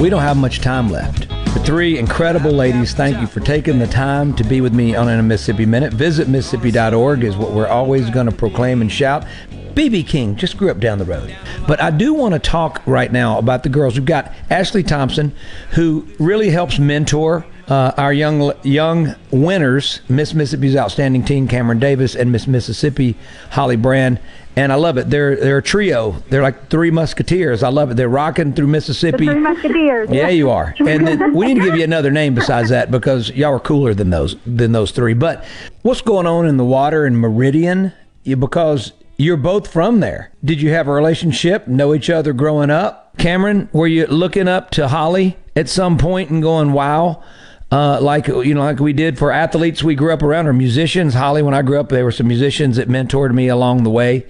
We 0.00 0.08
don't 0.08 0.22
have 0.22 0.38
much 0.38 0.60
time 0.60 0.88
left. 0.88 1.27
Three 1.64 1.98
incredible 1.98 2.52
ladies, 2.52 2.94
thank 2.94 3.20
you 3.20 3.26
for 3.26 3.40
taking 3.40 3.78
the 3.78 3.86
time 3.86 4.34
to 4.36 4.44
be 4.44 4.60
with 4.60 4.72
me 4.72 4.96
on 4.96 5.08
a 5.08 5.22
Mississippi 5.22 5.66
Minute. 5.66 5.92
Visit 5.92 6.28
Mississippi.org 6.28 7.24
is 7.24 7.36
what 7.36 7.52
we're 7.52 7.68
always 7.68 8.08
going 8.10 8.26
to 8.26 8.32
proclaim 8.32 8.80
and 8.80 8.90
shout. 8.90 9.26
BB 9.74 10.08
King 10.08 10.34
just 10.34 10.56
grew 10.56 10.70
up 10.70 10.80
down 10.80 10.98
the 10.98 11.04
road. 11.04 11.36
But 11.66 11.80
I 11.80 11.90
do 11.90 12.14
want 12.14 12.32
to 12.34 12.40
talk 12.40 12.82
right 12.86 13.12
now 13.12 13.38
about 13.38 13.62
the 13.62 13.68
girls. 13.68 13.94
We've 13.94 14.04
got 14.04 14.32
Ashley 14.50 14.82
Thompson, 14.82 15.34
who 15.72 16.08
really 16.18 16.50
helps 16.50 16.78
mentor 16.78 17.44
uh, 17.68 17.92
our 17.98 18.12
young 18.12 18.52
young 18.62 19.14
winners, 19.30 20.00
Miss 20.08 20.32
Mississippi's 20.32 20.74
outstanding 20.74 21.22
teen 21.24 21.46
Cameron 21.46 21.78
Davis 21.78 22.16
and 22.16 22.32
Miss 22.32 22.46
Mississippi 22.46 23.14
Holly 23.50 23.76
Brand. 23.76 24.20
And 24.58 24.72
I 24.72 24.74
love 24.74 24.98
it. 24.98 25.08
They're 25.08 25.36
they're 25.36 25.58
a 25.58 25.62
trio. 25.62 26.16
They're 26.30 26.42
like 26.42 26.68
three 26.68 26.90
musketeers. 26.90 27.62
I 27.62 27.68
love 27.68 27.92
it. 27.92 27.94
They're 27.94 28.08
rocking 28.08 28.54
through 28.54 28.66
Mississippi. 28.66 29.26
The 29.26 29.32
three 29.32 29.40
musketeers. 29.40 30.10
Yeah, 30.10 30.30
you 30.30 30.50
are. 30.50 30.74
And 30.80 31.06
then 31.06 31.32
we 31.32 31.46
need 31.46 31.60
to 31.60 31.66
give 31.66 31.76
you 31.76 31.84
another 31.84 32.10
name 32.10 32.34
besides 32.34 32.70
that 32.70 32.90
because 32.90 33.30
y'all 33.30 33.54
are 33.54 33.60
cooler 33.60 33.94
than 33.94 34.10
those 34.10 34.34
than 34.44 34.72
those 34.72 34.90
three. 34.90 35.14
But 35.14 35.44
what's 35.82 36.00
going 36.00 36.26
on 36.26 36.44
in 36.44 36.56
the 36.56 36.64
water 36.64 37.06
in 37.06 37.16
Meridian? 37.16 37.92
Because 38.24 38.92
you're 39.16 39.36
both 39.36 39.72
from 39.72 40.00
there. 40.00 40.32
Did 40.44 40.60
you 40.60 40.70
have 40.70 40.88
a 40.88 40.92
relationship? 40.92 41.68
Know 41.68 41.94
each 41.94 42.10
other 42.10 42.32
growing 42.32 42.70
up? 42.70 43.16
Cameron, 43.16 43.68
were 43.72 43.86
you 43.86 44.06
looking 44.06 44.48
up 44.48 44.70
to 44.72 44.88
Holly 44.88 45.36
at 45.54 45.68
some 45.68 45.98
point 45.98 46.30
and 46.30 46.42
going, 46.42 46.72
"Wow"? 46.72 47.22
Uh, 47.70 48.00
like 48.00 48.26
you 48.26 48.54
know, 48.54 48.62
like 48.62 48.80
we 48.80 48.92
did 48.92 49.18
for 49.18 49.30
athletes 49.30 49.84
we 49.84 49.94
grew 49.94 50.12
up 50.12 50.22
around, 50.22 50.48
or 50.48 50.52
musicians. 50.52 51.14
Holly, 51.14 51.42
when 51.42 51.54
I 51.54 51.62
grew 51.62 51.78
up, 51.78 51.90
there 51.90 52.04
were 52.04 52.10
some 52.10 52.26
musicians 52.26 52.76
that 52.76 52.88
mentored 52.88 53.32
me 53.32 53.46
along 53.46 53.84
the 53.84 53.90
way. 53.90 54.26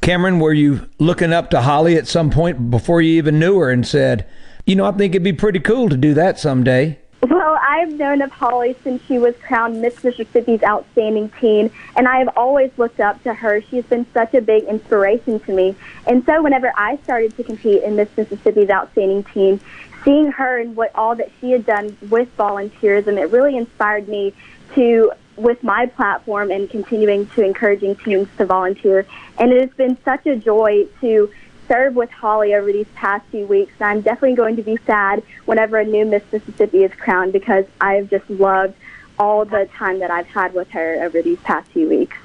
Cameron, 0.00 0.38
were 0.38 0.54
you 0.54 0.88
looking 0.98 1.32
up 1.32 1.50
to 1.50 1.60
Holly 1.60 1.96
at 1.96 2.08
some 2.08 2.30
point 2.30 2.70
before 2.70 3.02
you 3.02 3.18
even 3.18 3.38
knew 3.38 3.58
her 3.58 3.70
and 3.70 3.86
said, 3.86 4.26
you 4.64 4.74
know, 4.74 4.86
I 4.86 4.92
think 4.92 5.14
it'd 5.14 5.22
be 5.22 5.34
pretty 5.34 5.60
cool 5.60 5.90
to 5.90 5.96
do 5.96 6.14
that 6.14 6.38
someday? 6.38 6.98
Well, 7.28 7.58
I've 7.60 7.92
known 7.92 8.22
of 8.22 8.30
Holly 8.30 8.74
since 8.82 9.02
she 9.04 9.18
was 9.18 9.34
crowned 9.46 9.82
Miss 9.82 10.02
Mississippi's 10.02 10.62
Outstanding 10.62 11.30
Teen, 11.38 11.70
and 11.96 12.08
I 12.08 12.18
have 12.18 12.30
always 12.34 12.70
looked 12.78 12.98
up 12.98 13.22
to 13.24 13.34
her. 13.34 13.60
She's 13.60 13.84
been 13.84 14.06
such 14.14 14.32
a 14.32 14.40
big 14.40 14.64
inspiration 14.64 15.38
to 15.40 15.52
me. 15.52 15.76
And 16.06 16.24
so, 16.24 16.42
whenever 16.42 16.72
I 16.76 16.96
started 17.04 17.36
to 17.36 17.44
compete 17.44 17.82
in 17.82 17.96
Miss 17.96 18.08
Mississippi's 18.16 18.70
Outstanding 18.70 19.24
Teen, 19.24 19.60
seeing 20.02 20.32
her 20.32 20.60
and 20.60 20.74
what 20.74 20.94
all 20.94 21.14
that 21.16 21.30
she 21.40 21.50
had 21.50 21.66
done 21.66 21.94
with 22.08 22.34
volunteerism, 22.38 23.18
it 23.18 23.30
really 23.30 23.58
inspired 23.58 24.08
me 24.08 24.32
to 24.74 25.12
with 25.40 25.62
my 25.62 25.86
platform 25.86 26.50
and 26.50 26.68
continuing 26.70 27.26
to 27.28 27.44
encouraging 27.44 27.96
teens 27.96 28.28
to 28.38 28.44
volunteer. 28.46 29.06
And 29.38 29.52
it 29.52 29.60
has 29.60 29.70
been 29.76 29.96
such 30.04 30.26
a 30.26 30.36
joy 30.36 30.86
to 31.00 31.30
serve 31.68 31.94
with 31.94 32.10
Holly 32.10 32.54
over 32.54 32.72
these 32.72 32.88
past 32.94 33.24
few 33.30 33.46
weeks. 33.46 33.72
And 33.80 33.88
I'm 33.88 34.00
definitely 34.00 34.36
going 34.36 34.56
to 34.56 34.62
be 34.62 34.76
sad 34.86 35.22
whenever 35.46 35.78
a 35.78 35.84
new 35.84 36.04
Miss 36.04 36.22
Mississippi 36.32 36.84
is 36.84 36.92
crowned 36.94 37.32
because 37.32 37.64
I've 37.80 38.10
just 38.10 38.28
loved 38.28 38.74
all 39.18 39.44
the 39.44 39.68
time 39.76 39.98
that 40.00 40.10
I've 40.10 40.26
had 40.26 40.54
with 40.54 40.68
her 40.70 41.02
over 41.02 41.22
these 41.22 41.38
past 41.40 41.70
few 41.70 41.88
weeks. 41.88 42.16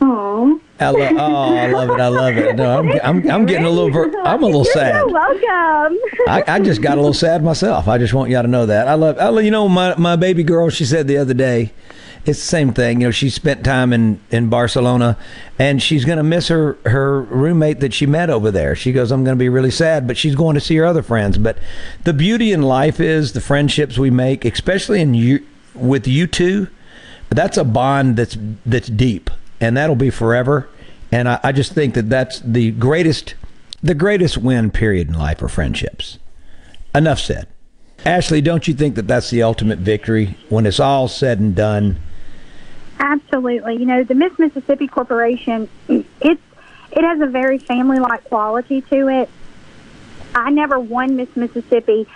Aww. 0.00 0.60
I 0.80 0.90
lo- 0.90 1.08
oh, 1.18 1.54
I 1.56 1.66
love 1.70 1.90
it. 1.90 2.00
I 2.00 2.08
love 2.08 2.36
it. 2.36 2.56
No, 2.56 2.78
I'm, 2.80 2.90
I'm, 3.02 3.30
I'm 3.30 3.46
getting 3.46 3.64
a 3.64 3.70
little, 3.70 3.90
ver- 3.90 4.12
I'm 4.22 4.42
a 4.42 4.46
little 4.46 4.64
You're 4.64 4.72
sad. 4.74 4.94
so 5.00 5.08
welcome. 5.12 5.98
I, 6.28 6.44
I 6.48 6.60
just 6.60 6.82
got 6.82 6.94
a 6.98 7.00
little 7.00 7.14
sad 7.14 7.42
myself. 7.44 7.86
I 7.88 7.96
just 7.98 8.12
want 8.12 8.30
y'all 8.30 8.42
to 8.42 8.48
know 8.48 8.66
that. 8.66 8.88
I 8.88 8.94
love, 8.94 9.18
I, 9.18 9.28
love- 9.28 9.44
you 9.44 9.50
know, 9.52 9.68
my, 9.68 9.94
my 9.96 10.16
baby 10.16 10.42
girl, 10.42 10.68
she 10.68 10.84
said 10.84 11.06
the 11.06 11.16
other 11.16 11.32
day, 11.34 11.72
it's 12.26 12.38
the 12.38 12.46
same 12.46 12.72
thing. 12.72 13.00
You 13.00 13.08
know, 13.08 13.10
she 13.10 13.28
spent 13.28 13.64
time 13.64 13.92
in, 13.92 14.20
in 14.30 14.48
Barcelona 14.48 15.18
and 15.58 15.82
she's 15.82 16.04
going 16.04 16.16
to 16.16 16.24
miss 16.24 16.48
her, 16.48 16.78
her 16.86 17.20
roommate 17.22 17.80
that 17.80 17.92
she 17.92 18.06
met 18.06 18.30
over 18.30 18.50
there. 18.50 18.74
She 18.74 18.92
goes, 18.92 19.10
I'm 19.10 19.24
going 19.24 19.36
to 19.36 19.38
be 19.38 19.48
really 19.48 19.70
sad, 19.70 20.06
but 20.06 20.16
she's 20.16 20.34
going 20.34 20.54
to 20.54 20.60
see 20.60 20.76
her 20.76 20.86
other 20.86 21.02
friends. 21.02 21.36
But 21.36 21.58
the 22.04 22.14
beauty 22.14 22.52
in 22.52 22.62
life 22.62 22.98
is 22.98 23.32
the 23.32 23.40
friendships 23.40 23.98
we 23.98 24.10
make, 24.10 24.44
especially 24.44 25.00
in 25.00 25.14
you, 25.14 25.44
with 25.74 26.06
you 26.06 26.26
two, 26.26 26.68
that's 27.28 27.56
a 27.56 27.64
bond 27.64 28.16
that's, 28.16 28.38
that's 28.64 28.88
deep 28.88 29.30
and 29.60 29.76
that'll 29.76 29.96
be 29.96 30.10
forever. 30.10 30.68
And 31.12 31.28
I, 31.28 31.40
I 31.42 31.52
just 31.52 31.72
think 31.72 31.94
that 31.94 32.08
that's 32.08 32.40
the 32.40 32.70
greatest, 32.72 33.34
the 33.82 33.94
greatest 33.94 34.38
win 34.38 34.70
period 34.70 35.08
in 35.08 35.14
life 35.14 35.42
are 35.42 35.48
friendships. 35.48 36.18
Enough 36.94 37.20
said. 37.20 37.48
Ashley, 38.06 38.40
don't 38.40 38.68
you 38.68 38.74
think 38.74 38.94
that 38.96 39.08
that's 39.08 39.30
the 39.30 39.42
ultimate 39.42 39.78
victory 39.78 40.36
when 40.48 40.66
it's 40.66 40.80
all 40.80 41.08
said 41.08 41.40
and 41.40 41.54
done? 41.54 41.98
Absolutely. 42.98 43.76
You 43.76 43.86
know, 43.86 44.04
the 44.04 44.14
Miss 44.14 44.38
Mississippi 44.38 44.86
Corporation, 44.86 45.68
it's 45.88 46.40
it 46.92 47.02
has 47.02 47.20
a 47.20 47.26
very 47.26 47.58
family-like 47.58 48.24
quality 48.24 48.80
to 48.82 49.08
it. 49.08 49.28
I 50.34 50.50
never 50.50 50.78
won 50.78 51.16
Miss 51.16 51.34
Mississippi, 51.34 52.06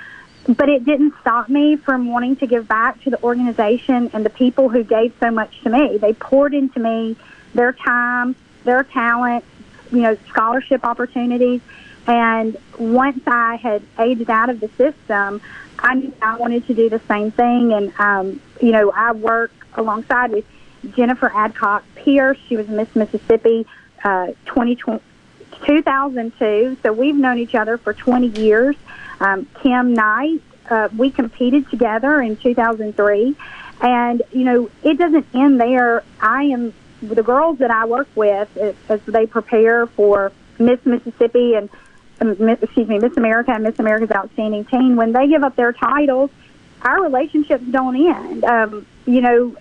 but 0.47 0.69
it 0.69 0.85
didn't 0.85 1.15
stop 1.21 1.49
me 1.49 1.77
from 1.77 2.09
wanting 2.09 2.37
to 2.37 2.47
give 2.47 2.69
back 2.69 3.03
to 3.03 3.11
the 3.11 3.21
organization 3.23 4.11
and 4.13 4.25
the 4.25 4.31
people 4.31 4.69
who 4.69 4.85
gave 4.85 5.13
so 5.19 5.31
much 5.31 5.61
to 5.63 5.71
me. 5.71 5.99
They 5.99 6.13
poured 6.13 6.55
into 6.55 6.79
me 6.79 7.17
their 7.55 7.73
time, 7.73 8.37
their 8.65 8.85
talent, 8.85 9.45
you 9.91 10.01
know, 10.01 10.17
scholarship 10.29 10.85
opportunities. 10.85 11.61
And 12.07 12.57
once 12.79 13.21
I 13.27 13.57
had 13.57 13.83
aged 13.99 14.31
out 14.31 14.49
of 14.49 14.61
the 14.61 14.69
system, 14.69 15.41
I 15.79 15.95
knew 15.95 16.13
I 16.23 16.37
wanted 16.37 16.67
to 16.69 16.75
do 16.75 16.89
the 16.89 17.01
same 17.09 17.31
thing. 17.31 17.73
And, 17.73 17.93
um, 17.99 18.41
you 18.63 18.71
know, 18.71 18.91
I 18.93 19.13
work 19.13 19.53
alongside 19.75 20.31
with 20.31 20.45
Jennifer 20.95 21.31
Adcock 21.35 21.85
Pierce. 21.95 22.39
She 22.49 22.57
was 22.57 22.69
Miss 22.69 22.95
Mississippi 22.95 23.67
uh, 24.05 24.29
2020, 24.47 25.03
2002. 25.65 26.77
So 26.83 26.93
we've 26.93 27.15
known 27.15 27.39
each 27.39 27.55
other 27.55 27.79
for 27.79 27.93
20 27.93 28.29
years. 28.41 28.77
Um, 29.21 29.47
Kim 29.63 29.95
Knight, 29.95 30.43
uh, 30.71 30.89
we 30.97 31.11
competed 31.11 31.69
together 31.71 32.21
in 32.21 32.37
2003. 32.37 33.37
And, 33.81 34.23
you 34.33 34.45
know, 34.45 34.71
it 34.83 34.99
doesn't 34.99 35.27
end 35.35 35.61
there. 35.61 36.03
I 36.21 36.45
am, 36.45 36.75
the 37.01 37.23
girls 37.23 37.59
that 37.59 37.71
I 37.71 37.87
work 37.87 38.09
with 38.15 38.57
as, 38.57 38.75
as 38.89 39.01
they 39.07 39.27
prepare 39.27 39.87
for 39.87 40.33
Miss 40.59 40.85
Mississippi 40.85 41.55
and, 41.55 41.71
um, 42.21 42.49
excuse 42.49 42.89
me, 42.89 42.99
Miss 42.99 43.17
America 43.17 43.53
and 43.53 43.63
Miss 43.63 43.79
America's 43.79 44.11
Outstanding 44.11 44.65
Teen, 44.65 44.97
when 44.97 45.13
they 45.13 45.29
give 45.29 45.45
up 45.45 45.55
their 45.55 45.73
titles, 45.73 46.31
our 46.83 47.03
relationships 47.03 47.65
don't 47.71 47.95
end. 47.95 48.45
Um, 48.45 48.87
you 49.07 49.21
know, 49.21 49.57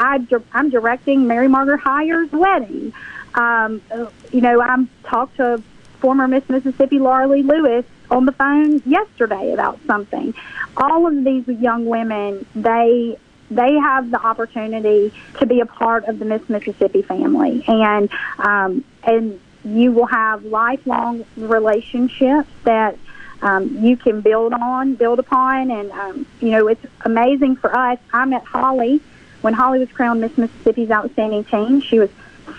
I, 0.00 0.18
di- 0.18 0.36
I'm 0.52 0.70
directing 0.70 1.26
Mary 1.26 1.46
Margaret 1.46 1.80
Hyer's 1.80 2.32
wedding. 2.32 2.92
Um, 3.34 3.82
uh, 3.92 4.06
you 4.32 4.40
know, 4.40 4.60
I'm 4.60 4.88
talked 5.04 5.36
to 5.36 5.62
former 6.00 6.26
Miss 6.26 6.48
Mississippi 6.48 6.98
Laura 6.98 7.28
Lee 7.28 7.42
Lewis 7.42 7.84
on 8.10 8.24
the 8.24 8.32
phone 8.32 8.82
yesterday 8.86 9.52
about 9.52 9.78
something. 9.86 10.34
All 10.76 11.06
of 11.06 11.24
these 11.24 11.46
young 11.46 11.84
women, 11.84 12.44
they 12.56 13.18
they 13.50 13.74
have 13.74 14.10
the 14.10 14.24
opportunity 14.24 15.12
to 15.38 15.46
be 15.46 15.60
a 15.60 15.66
part 15.66 16.06
of 16.06 16.18
the 16.18 16.24
Miss 16.24 16.48
Mississippi 16.48 17.02
family, 17.02 17.62
and 17.68 18.08
um, 18.38 18.84
and 19.04 19.38
you 19.64 19.92
will 19.92 20.06
have 20.06 20.44
lifelong 20.46 21.26
relationships 21.36 22.48
that 22.64 22.96
um, 23.42 23.84
you 23.84 23.96
can 23.96 24.22
build 24.22 24.54
on, 24.54 24.94
build 24.94 25.18
upon, 25.18 25.70
and 25.70 25.90
um, 25.92 26.26
you 26.40 26.50
know 26.50 26.68
it's 26.68 26.84
amazing 27.04 27.56
for 27.56 27.76
us. 27.76 27.98
I 28.12 28.24
met 28.24 28.44
Holly 28.44 29.02
when 29.42 29.54
Holly 29.54 29.78
was 29.78 29.90
crowned 29.92 30.20
Miss 30.20 30.36
Mississippi's 30.36 30.90
Outstanding 30.90 31.44
Teen. 31.44 31.80
She 31.80 31.98
was 31.98 32.10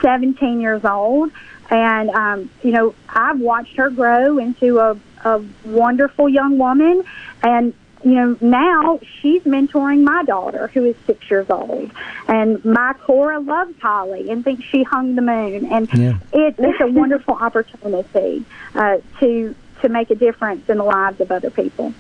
17 0.02 0.62
years 0.62 0.84
old, 0.86 1.32
and 1.70 2.10
um, 2.12 2.50
you 2.64 2.72
know 2.72 2.96
I've 3.10 3.40
watched 3.40 3.76
her 3.78 3.90
grow 3.90 4.38
into 4.38 4.80
a, 4.80 4.98
a 5.26 5.44
wonderful 5.66 6.30
young 6.30 6.58
woman, 6.58 7.04
and 7.44 7.74
you 8.04 8.14
know 8.14 8.38
now 8.42 9.00
she's 9.22 9.44
mentoring 9.44 10.04
my 10.04 10.24
daughter 10.24 10.68
who 10.68 10.86
is 10.86 10.96
six 11.06 11.30
years 11.30 11.50
old, 11.50 11.92
and 12.28 12.64
my 12.66 12.94
Cora 12.94 13.40
loves 13.40 13.80
Holly 13.82 14.30
and 14.30 14.44
thinks 14.44 14.64
she 14.64 14.84
hung 14.84 15.16
the 15.16 15.22
moon, 15.22 15.66
and 15.72 15.92
Yeah. 15.94 16.18
it, 16.34 16.56
it's 16.58 16.82
a 16.82 16.88
wonderful 16.88 17.34
opportunity 17.40 18.44
uh, 18.76 18.98
to 19.20 19.56
to 19.82 19.90
make 19.90 20.12
a 20.12 20.16
difference 20.16 20.70
in 20.70 20.78
the 20.78 20.84
lives 20.84 21.20
of 21.22 21.32
other 21.32 21.50
people. 21.50 21.94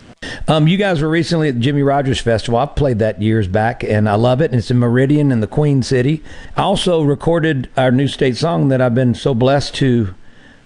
Um, 0.47 0.67
you 0.67 0.77
guys 0.77 1.01
were 1.01 1.09
recently 1.09 1.49
at 1.49 1.55
the 1.55 1.59
Jimmie 1.61 1.83
Rodgers 1.83 2.19
Festival. 2.19 2.59
I 2.59 2.65
played 2.65 2.99
that 2.99 3.21
years 3.21 3.47
back, 3.47 3.83
and 3.83 4.09
I 4.09 4.15
love 4.15 4.41
it. 4.41 4.51
And 4.51 4.55
it's 4.55 4.71
in 4.71 4.79
Meridian 4.79 5.31
in 5.31 5.39
the 5.39 5.47
Queen 5.47 5.83
City. 5.83 6.23
I 6.57 6.63
also 6.63 7.03
recorded 7.03 7.69
our 7.77 7.91
new 7.91 8.07
state 8.07 8.37
song 8.37 8.69
that 8.69 8.81
I've 8.81 8.95
been 8.95 9.13
so 9.15 9.33
blessed 9.33 9.75
to 9.75 10.13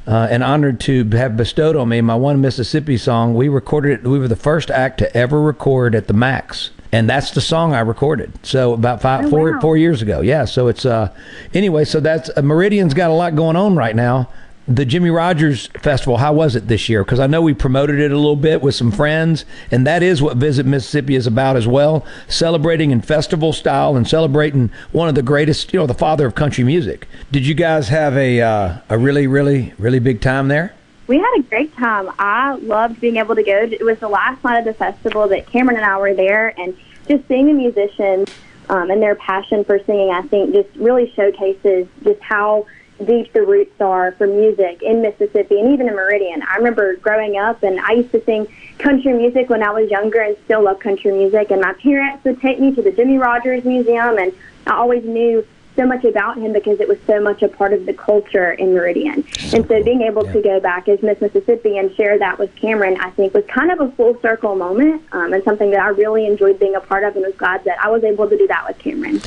uh, 0.08 0.28
and 0.30 0.44
honored 0.44 0.80
to 0.82 1.04
have 1.12 1.36
bestowed 1.36 1.76
on 1.76 1.90
me. 1.90 2.00
My 2.02 2.16
one 2.16 2.40
Mississippi 2.42 2.98
song. 2.98 3.34
We 3.36 3.50
recorded 3.50 4.00
it. 4.02 4.08
We 4.08 4.20
were 4.20 4.28
the 4.28 4.36
first 4.36 4.70
act 4.72 5.00
to 5.00 5.16
ever 5.18 5.42
record 5.42 5.94
at 5.96 6.08
the 6.08 6.14
Max. 6.14 6.72
And 6.92 7.10
that's 7.10 7.32
the 7.32 7.42
song 7.42 7.74
I 7.74 7.80
recorded. 7.82 8.32
So 8.44 8.74
about 8.74 9.02
five, 9.02 9.26
Oh, 9.26 9.30
four, 9.30 9.52
wow. 9.52 9.60
four 9.60 9.78
years 9.78 10.02
ago. 10.02 10.22
Yeah. 10.22 10.46
So 10.46 10.68
it's 10.68 10.86
uh, 10.86 11.12
anyway. 11.54 11.84
So 11.86 12.00
that's 12.00 12.30
uh, 12.38 12.42
Meridian's 12.42 12.94
got 12.94 13.10
a 13.10 13.14
lot 13.14 13.36
going 13.36 13.56
on 13.58 13.76
right 13.76 13.96
now. 13.96 14.30
The 14.68 14.84
Jimmie 14.84 15.12
Rodgers 15.12 15.68
Festival, 15.80 16.18
how 16.18 16.34
was 16.34 16.56
it 16.56 16.68
this 16.68 16.90
year? 16.90 17.04
Because 17.04 17.20
I 17.20 17.28
know 17.28 17.40
we 17.40 17.54
promoted 17.54 18.00
it 18.00 18.12
a 18.12 18.16
little 18.16 18.36
bit 18.36 18.64
with 18.64 18.74
some 18.74 18.92
friends, 18.92 19.46
and 19.70 19.86
that 19.86 20.02
is 20.02 20.24
what 20.24 20.38
Visit 20.38 20.66
Mississippi 20.66 21.14
is 21.14 21.28
about 21.28 21.56
as 21.56 21.68
well. 21.68 22.04
Celebrating 22.28 22.90
in 22.90 23.02
festival 23.02 23.54
style 23.54 23.96
and 23.96 24.08
celebrating 24.08 24.72
one 24.92 25.08
of 25.08 25.14
the 25.14 25.22
greatest, 25.22 25.72
you 25.72 25.80
know, 25.80 25.86
the 25.86 25.94
father 25.94 26.26
of 26.26 26.34
country 26.34 26.64
music. 26.64 27.08
Did 27.32 27.46
you 27.46 27.54
guys 27.54 27.90
have 27.90 28.18
a 28.18 28.42
uh, 28.42 28.78
a 28.90 28.98
really, 28.98 29.28
really, 29.28 29.72
really 29.78 30.00
big 30.00 30.20
time 30.20 30.48
there? 30.48 30.74
We 31.06 31.20
had 31.20 31.32
a 31.38 31.44
great 31.44 31.76
time. 31.78 32.10
I 32.18 32.56
loved 32.56 33.00
being 33.00 33.18
able 33.18 33.36
to 33.36 33.44
go. 33.44 33.70
It 33.72 33.86
was 33.86 34.00
the 34.00 34.10
last 34.10 34.44
night 34.44 34.58
of 34.58 34.66
the 34.66 34.74
festival 34.74 35.28
that 35.28 35.46
Cameron 35.46 35.78
and 35.78 35.86
I 35.86 36.00
were 36.00 36.16
there, 36.16 36.60
and 36.60 36.76
just 37.08 37.28
seeing 37.28 37.46
the 37.46 37.54
musicians 37.54 38.30
um, 38.70 38.90
and 38.90 39.00
their 39.00 39.14
passion 39.14 39.64
for 39.64 39.78
singing, 39.84 40.10
I 40.10 40.24
think, 40.24 40.56
just 40.56 40.76
really 40.76 41.12
showcases 41.12 41.88
just 42.04 42.20
how 42.24 42.66
deep 43.04 43.34
the 43.34 43.42
roots 43.42 43.80
are 43.82 44.14
for 44.14 44.28
music 44.28 44.82
in 44.82 45.02
Mississippi 45.02 45.60
and 45.60 45.74
even 45.74 45.88
in 45.88 45.96
Meridian. 45.96 46.44
I 46.44 46.56
remember 46.56 46.96
growing 46.98 47.38
up, 47.38 47.64
and 47.64 47.80
I 47.80 47.94
used 47.94 48.12
to 48.12 48.24
sing 48.24 48.48
country 48.78 49.14
music 49.14 49.50
when 49.50 49.64
I 49.64 49.72
was 49.72 49.90
younger, 49.90 50.22
and 50.22 50.38
still 50.46 50.64
love 50.64 50.80
country 50.80 51.12
music. 51.12 51.52
And 51.52 51.62
my 51.62 51.74
parents 51.74 52.24
would 52.24 52.40
take 52.42 52.60
me 52.60 52.74
to 52.76 52.82
the 52.82 52.92
Jimmie 52.92 53.18
Rodgers 53.18 53.66
Museum, 53.66 54.18
and 54.18 54.34
I 54.68 54.76
always 54.76 55.04
knew 55.04 55.46
so 55.76 55.86
much 55.86 56.04
about 56.06 56.38
him 56.38 56.54
because 56.54 56.80
it 56.80 56.88
was 56.88 56.98
so 57.06 57.20
much 57.20 57.42
a 57.42 57.48
part 57.48 57.74
of 57.74 57.86
the 57.86 57.94
culture 57.94 58.54
in 58.54 58.74
Meridian. 58.74 59.26
And 59.54 59.68
so 59.68 59.84
being 59.84 60.02
able 60.02 60.24
to 60.24 60.42
go 60.42 60.60
back 60.60 60.88
as 60.88 61.02
Miss 61.02 61.20
Mississippi 61.20 61.78
and 61.78 61.94
share 61.96 62.18
that 62.18 62.40
with 62.40 62.56
Cameron, 62.56 62.98
I 63.00 63.10
think 63.12 63.34
was 63.34 63.44
kind 63.48 63.72
of 63.72 63.82
a 63.82 63.92
full 63.92 64.18
circle 64.22 64.56
moment 64.56 65.04
um, 65.12 65.34
and 65.34 65.44
something 65.44 65.72
that 65.72 65.82
I 65.82 65.90
really 65.90 66.26
enjoyed 66.26 66.60
being 66.60 66.76
a 66.76 66.80
part 66.80 67.04
of 67.04 67.16
and 67.16 67.26
was 67.26 67.36
glad 67.36 67.64
that 67.66 67.78
I 67.84 67.90
was 67.90 68.04
able 68.04 68.30
to 68.30 68.38
do 68.38 68.48
that 68.48 68.66
with 68.68 68.80
Cameron. 68.80 69.22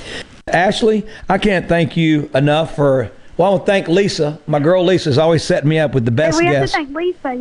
Ashley, 0.47 1.07
I 1.29 1.37
can't 1.39 1.69
thank 1.69 1.97
you 1.97 2.31
enough 2.35 2.75
for. 2.75 3.11
Well, 3.39 3.47
I 3.47 3.51
want 3.53 3.67
to 3.67 3.73
thank 3.73 3.87
Lisa. 3.89 4.41
My 4.49 4.59
girl 4.59 4.85
Lisa's 4.85 5.17
always 5.17 5.45
setting 5.45 5.69
me 5.69 5.79
up 5.79 5.95
with 5.95 6.05
the 6.05 6.11
best 6.11 6.41
guests. 6.41 6.41
we 6.41 6.47
have 6.47 6.63
guests. 6.63 6.77
to 6.77 6.85
thank 6.85 6.97
Lisa. 6.97 7.35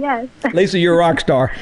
Yes. 0.44 0.54
Lisa, 0.54 0.80
you're 0.80 0.94
a 0.94 0.98
rock 0.98 1.20
star. 1.20 1.52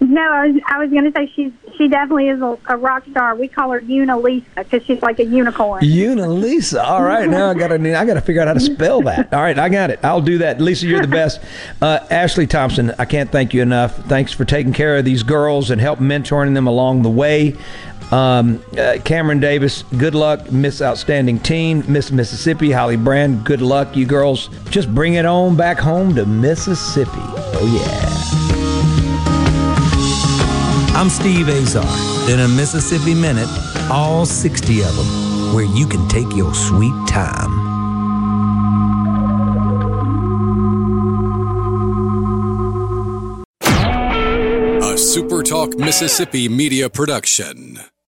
No, 0.00 0.20
I 0.20 0.46
was 0.48 0.62
I 0.68 0.78
was 0.78 0.90
going 0.90 1.04
to 1.04 1.12
say 1.12 1.30
she's 1.34 1.52
she 1.76 1.88
definitely 1.88 2.28
is 2.28 2.40
a, 2.40 2.58
a 2.68 2.76
rock 2.76 3.04
star. 3.10 3.34
We 3.34 3.48
call 3.48 3.70
her 3.70 3.80
Unalisa 3.80 4.44
because 4.54 4.84
she's 4.84 5.02
like 5.02 5.18
a 5.18 5.24
unicorn. 5.24 5.82
Unalisa. 5.82 6.82
All 6.82 7.02
right, 7.02 7.28
now 7.28 7.50
I 7.50 7.54
got 7.54 7.68
to 7.68 7.98
I 7.98 8.04
got 8.04 8.14
to 8.14 8.20
figure 8.20 8.42
out 8.42 8.48
how 8.48 8.54
to 8.54 8.60
spell 8.60 9.02
that. 9.02 9.32
All 9.32 9.40
right, 9.40 9.58
I 9.58 9.68
got 9.68 9.90
it. 9.90 10.00
I'll 10.02 10.20
do 10.20 10.38
that. 10.38 10.60
Lisa, 10.60 10.86
you're 10.86 11.00
the 11.02 11.08
best. 11.08 11.40
Uh, 11.82 12.04
Ashley 12.10 12.46
Thompson, 12.46 12.92
I 12.98 13.04
can't 13.04 13.30
thank 13.30 13.52
you 13.52 13.60
enough. 13.60 13.96
Thanks 14.06 14.32
for 14.32 14.44
taking 14.44 14.72
care 14.72 14.96
of 14.96 15.04
these 15.04 15.22
girls 15.22 15.70
and 15.70 15.80
help 15.80 15.98
mentoring 15.98 16.54
them 16.54 16.66
along 16.66 17.02
the 17.02 17.10
way. 17.10 17.56
Um, 18.10 18.62
uh, 18.78 18.98
Cameron 19.04 19.40
Davis, 19.40 19.82
good 19.98 20.14
luck, 20.14 20.50
Miss 20.52 20.80
Outstanding 20.80 21.40
Teen, 21.40 21.84
Miss 21.88 22.10
Mississippi, 22.12 22.70
Holly 22.70 22.96
Brand, 22.96 23.44
good 23.44 23.60
luck, 23.60 23.96
you 23.96 24.06
girls. 24.06 24.48
Just 24.70 24.94
bring 24.94 25.14
it 25.14 25.26
on 25.26 25.56
back 25.56 25.78
home 25.78 26.14
to 26.14 26.24
Mississippi. 26.24 27.10
Oh 27.14 28.40
yeah. 28.40 28.45
I'm 30.96 31.10
Steve 31.10 31.50
Azar. 31.50 31.84
In 32.30 32.40
a 32.40 32.48
Mississippi 32.48 33.12
Minute, 33.12 33.50
all 33.90 34.24
60 34.24 34.80
of 34.80 34.96
them, 34.96 35.54
where 35.54 35.66
you 35.66 35.86
can 35.86 36.08
take 36.08 36.34
your 36.34 36.54
sweet 36.54 36.94
time. 37.06 37.52
A 44.80 44.96
SuperTalk 44.96 45.78
Mississippi 45.78 46.48
media 46.48 46.88
production. 46.88 47.78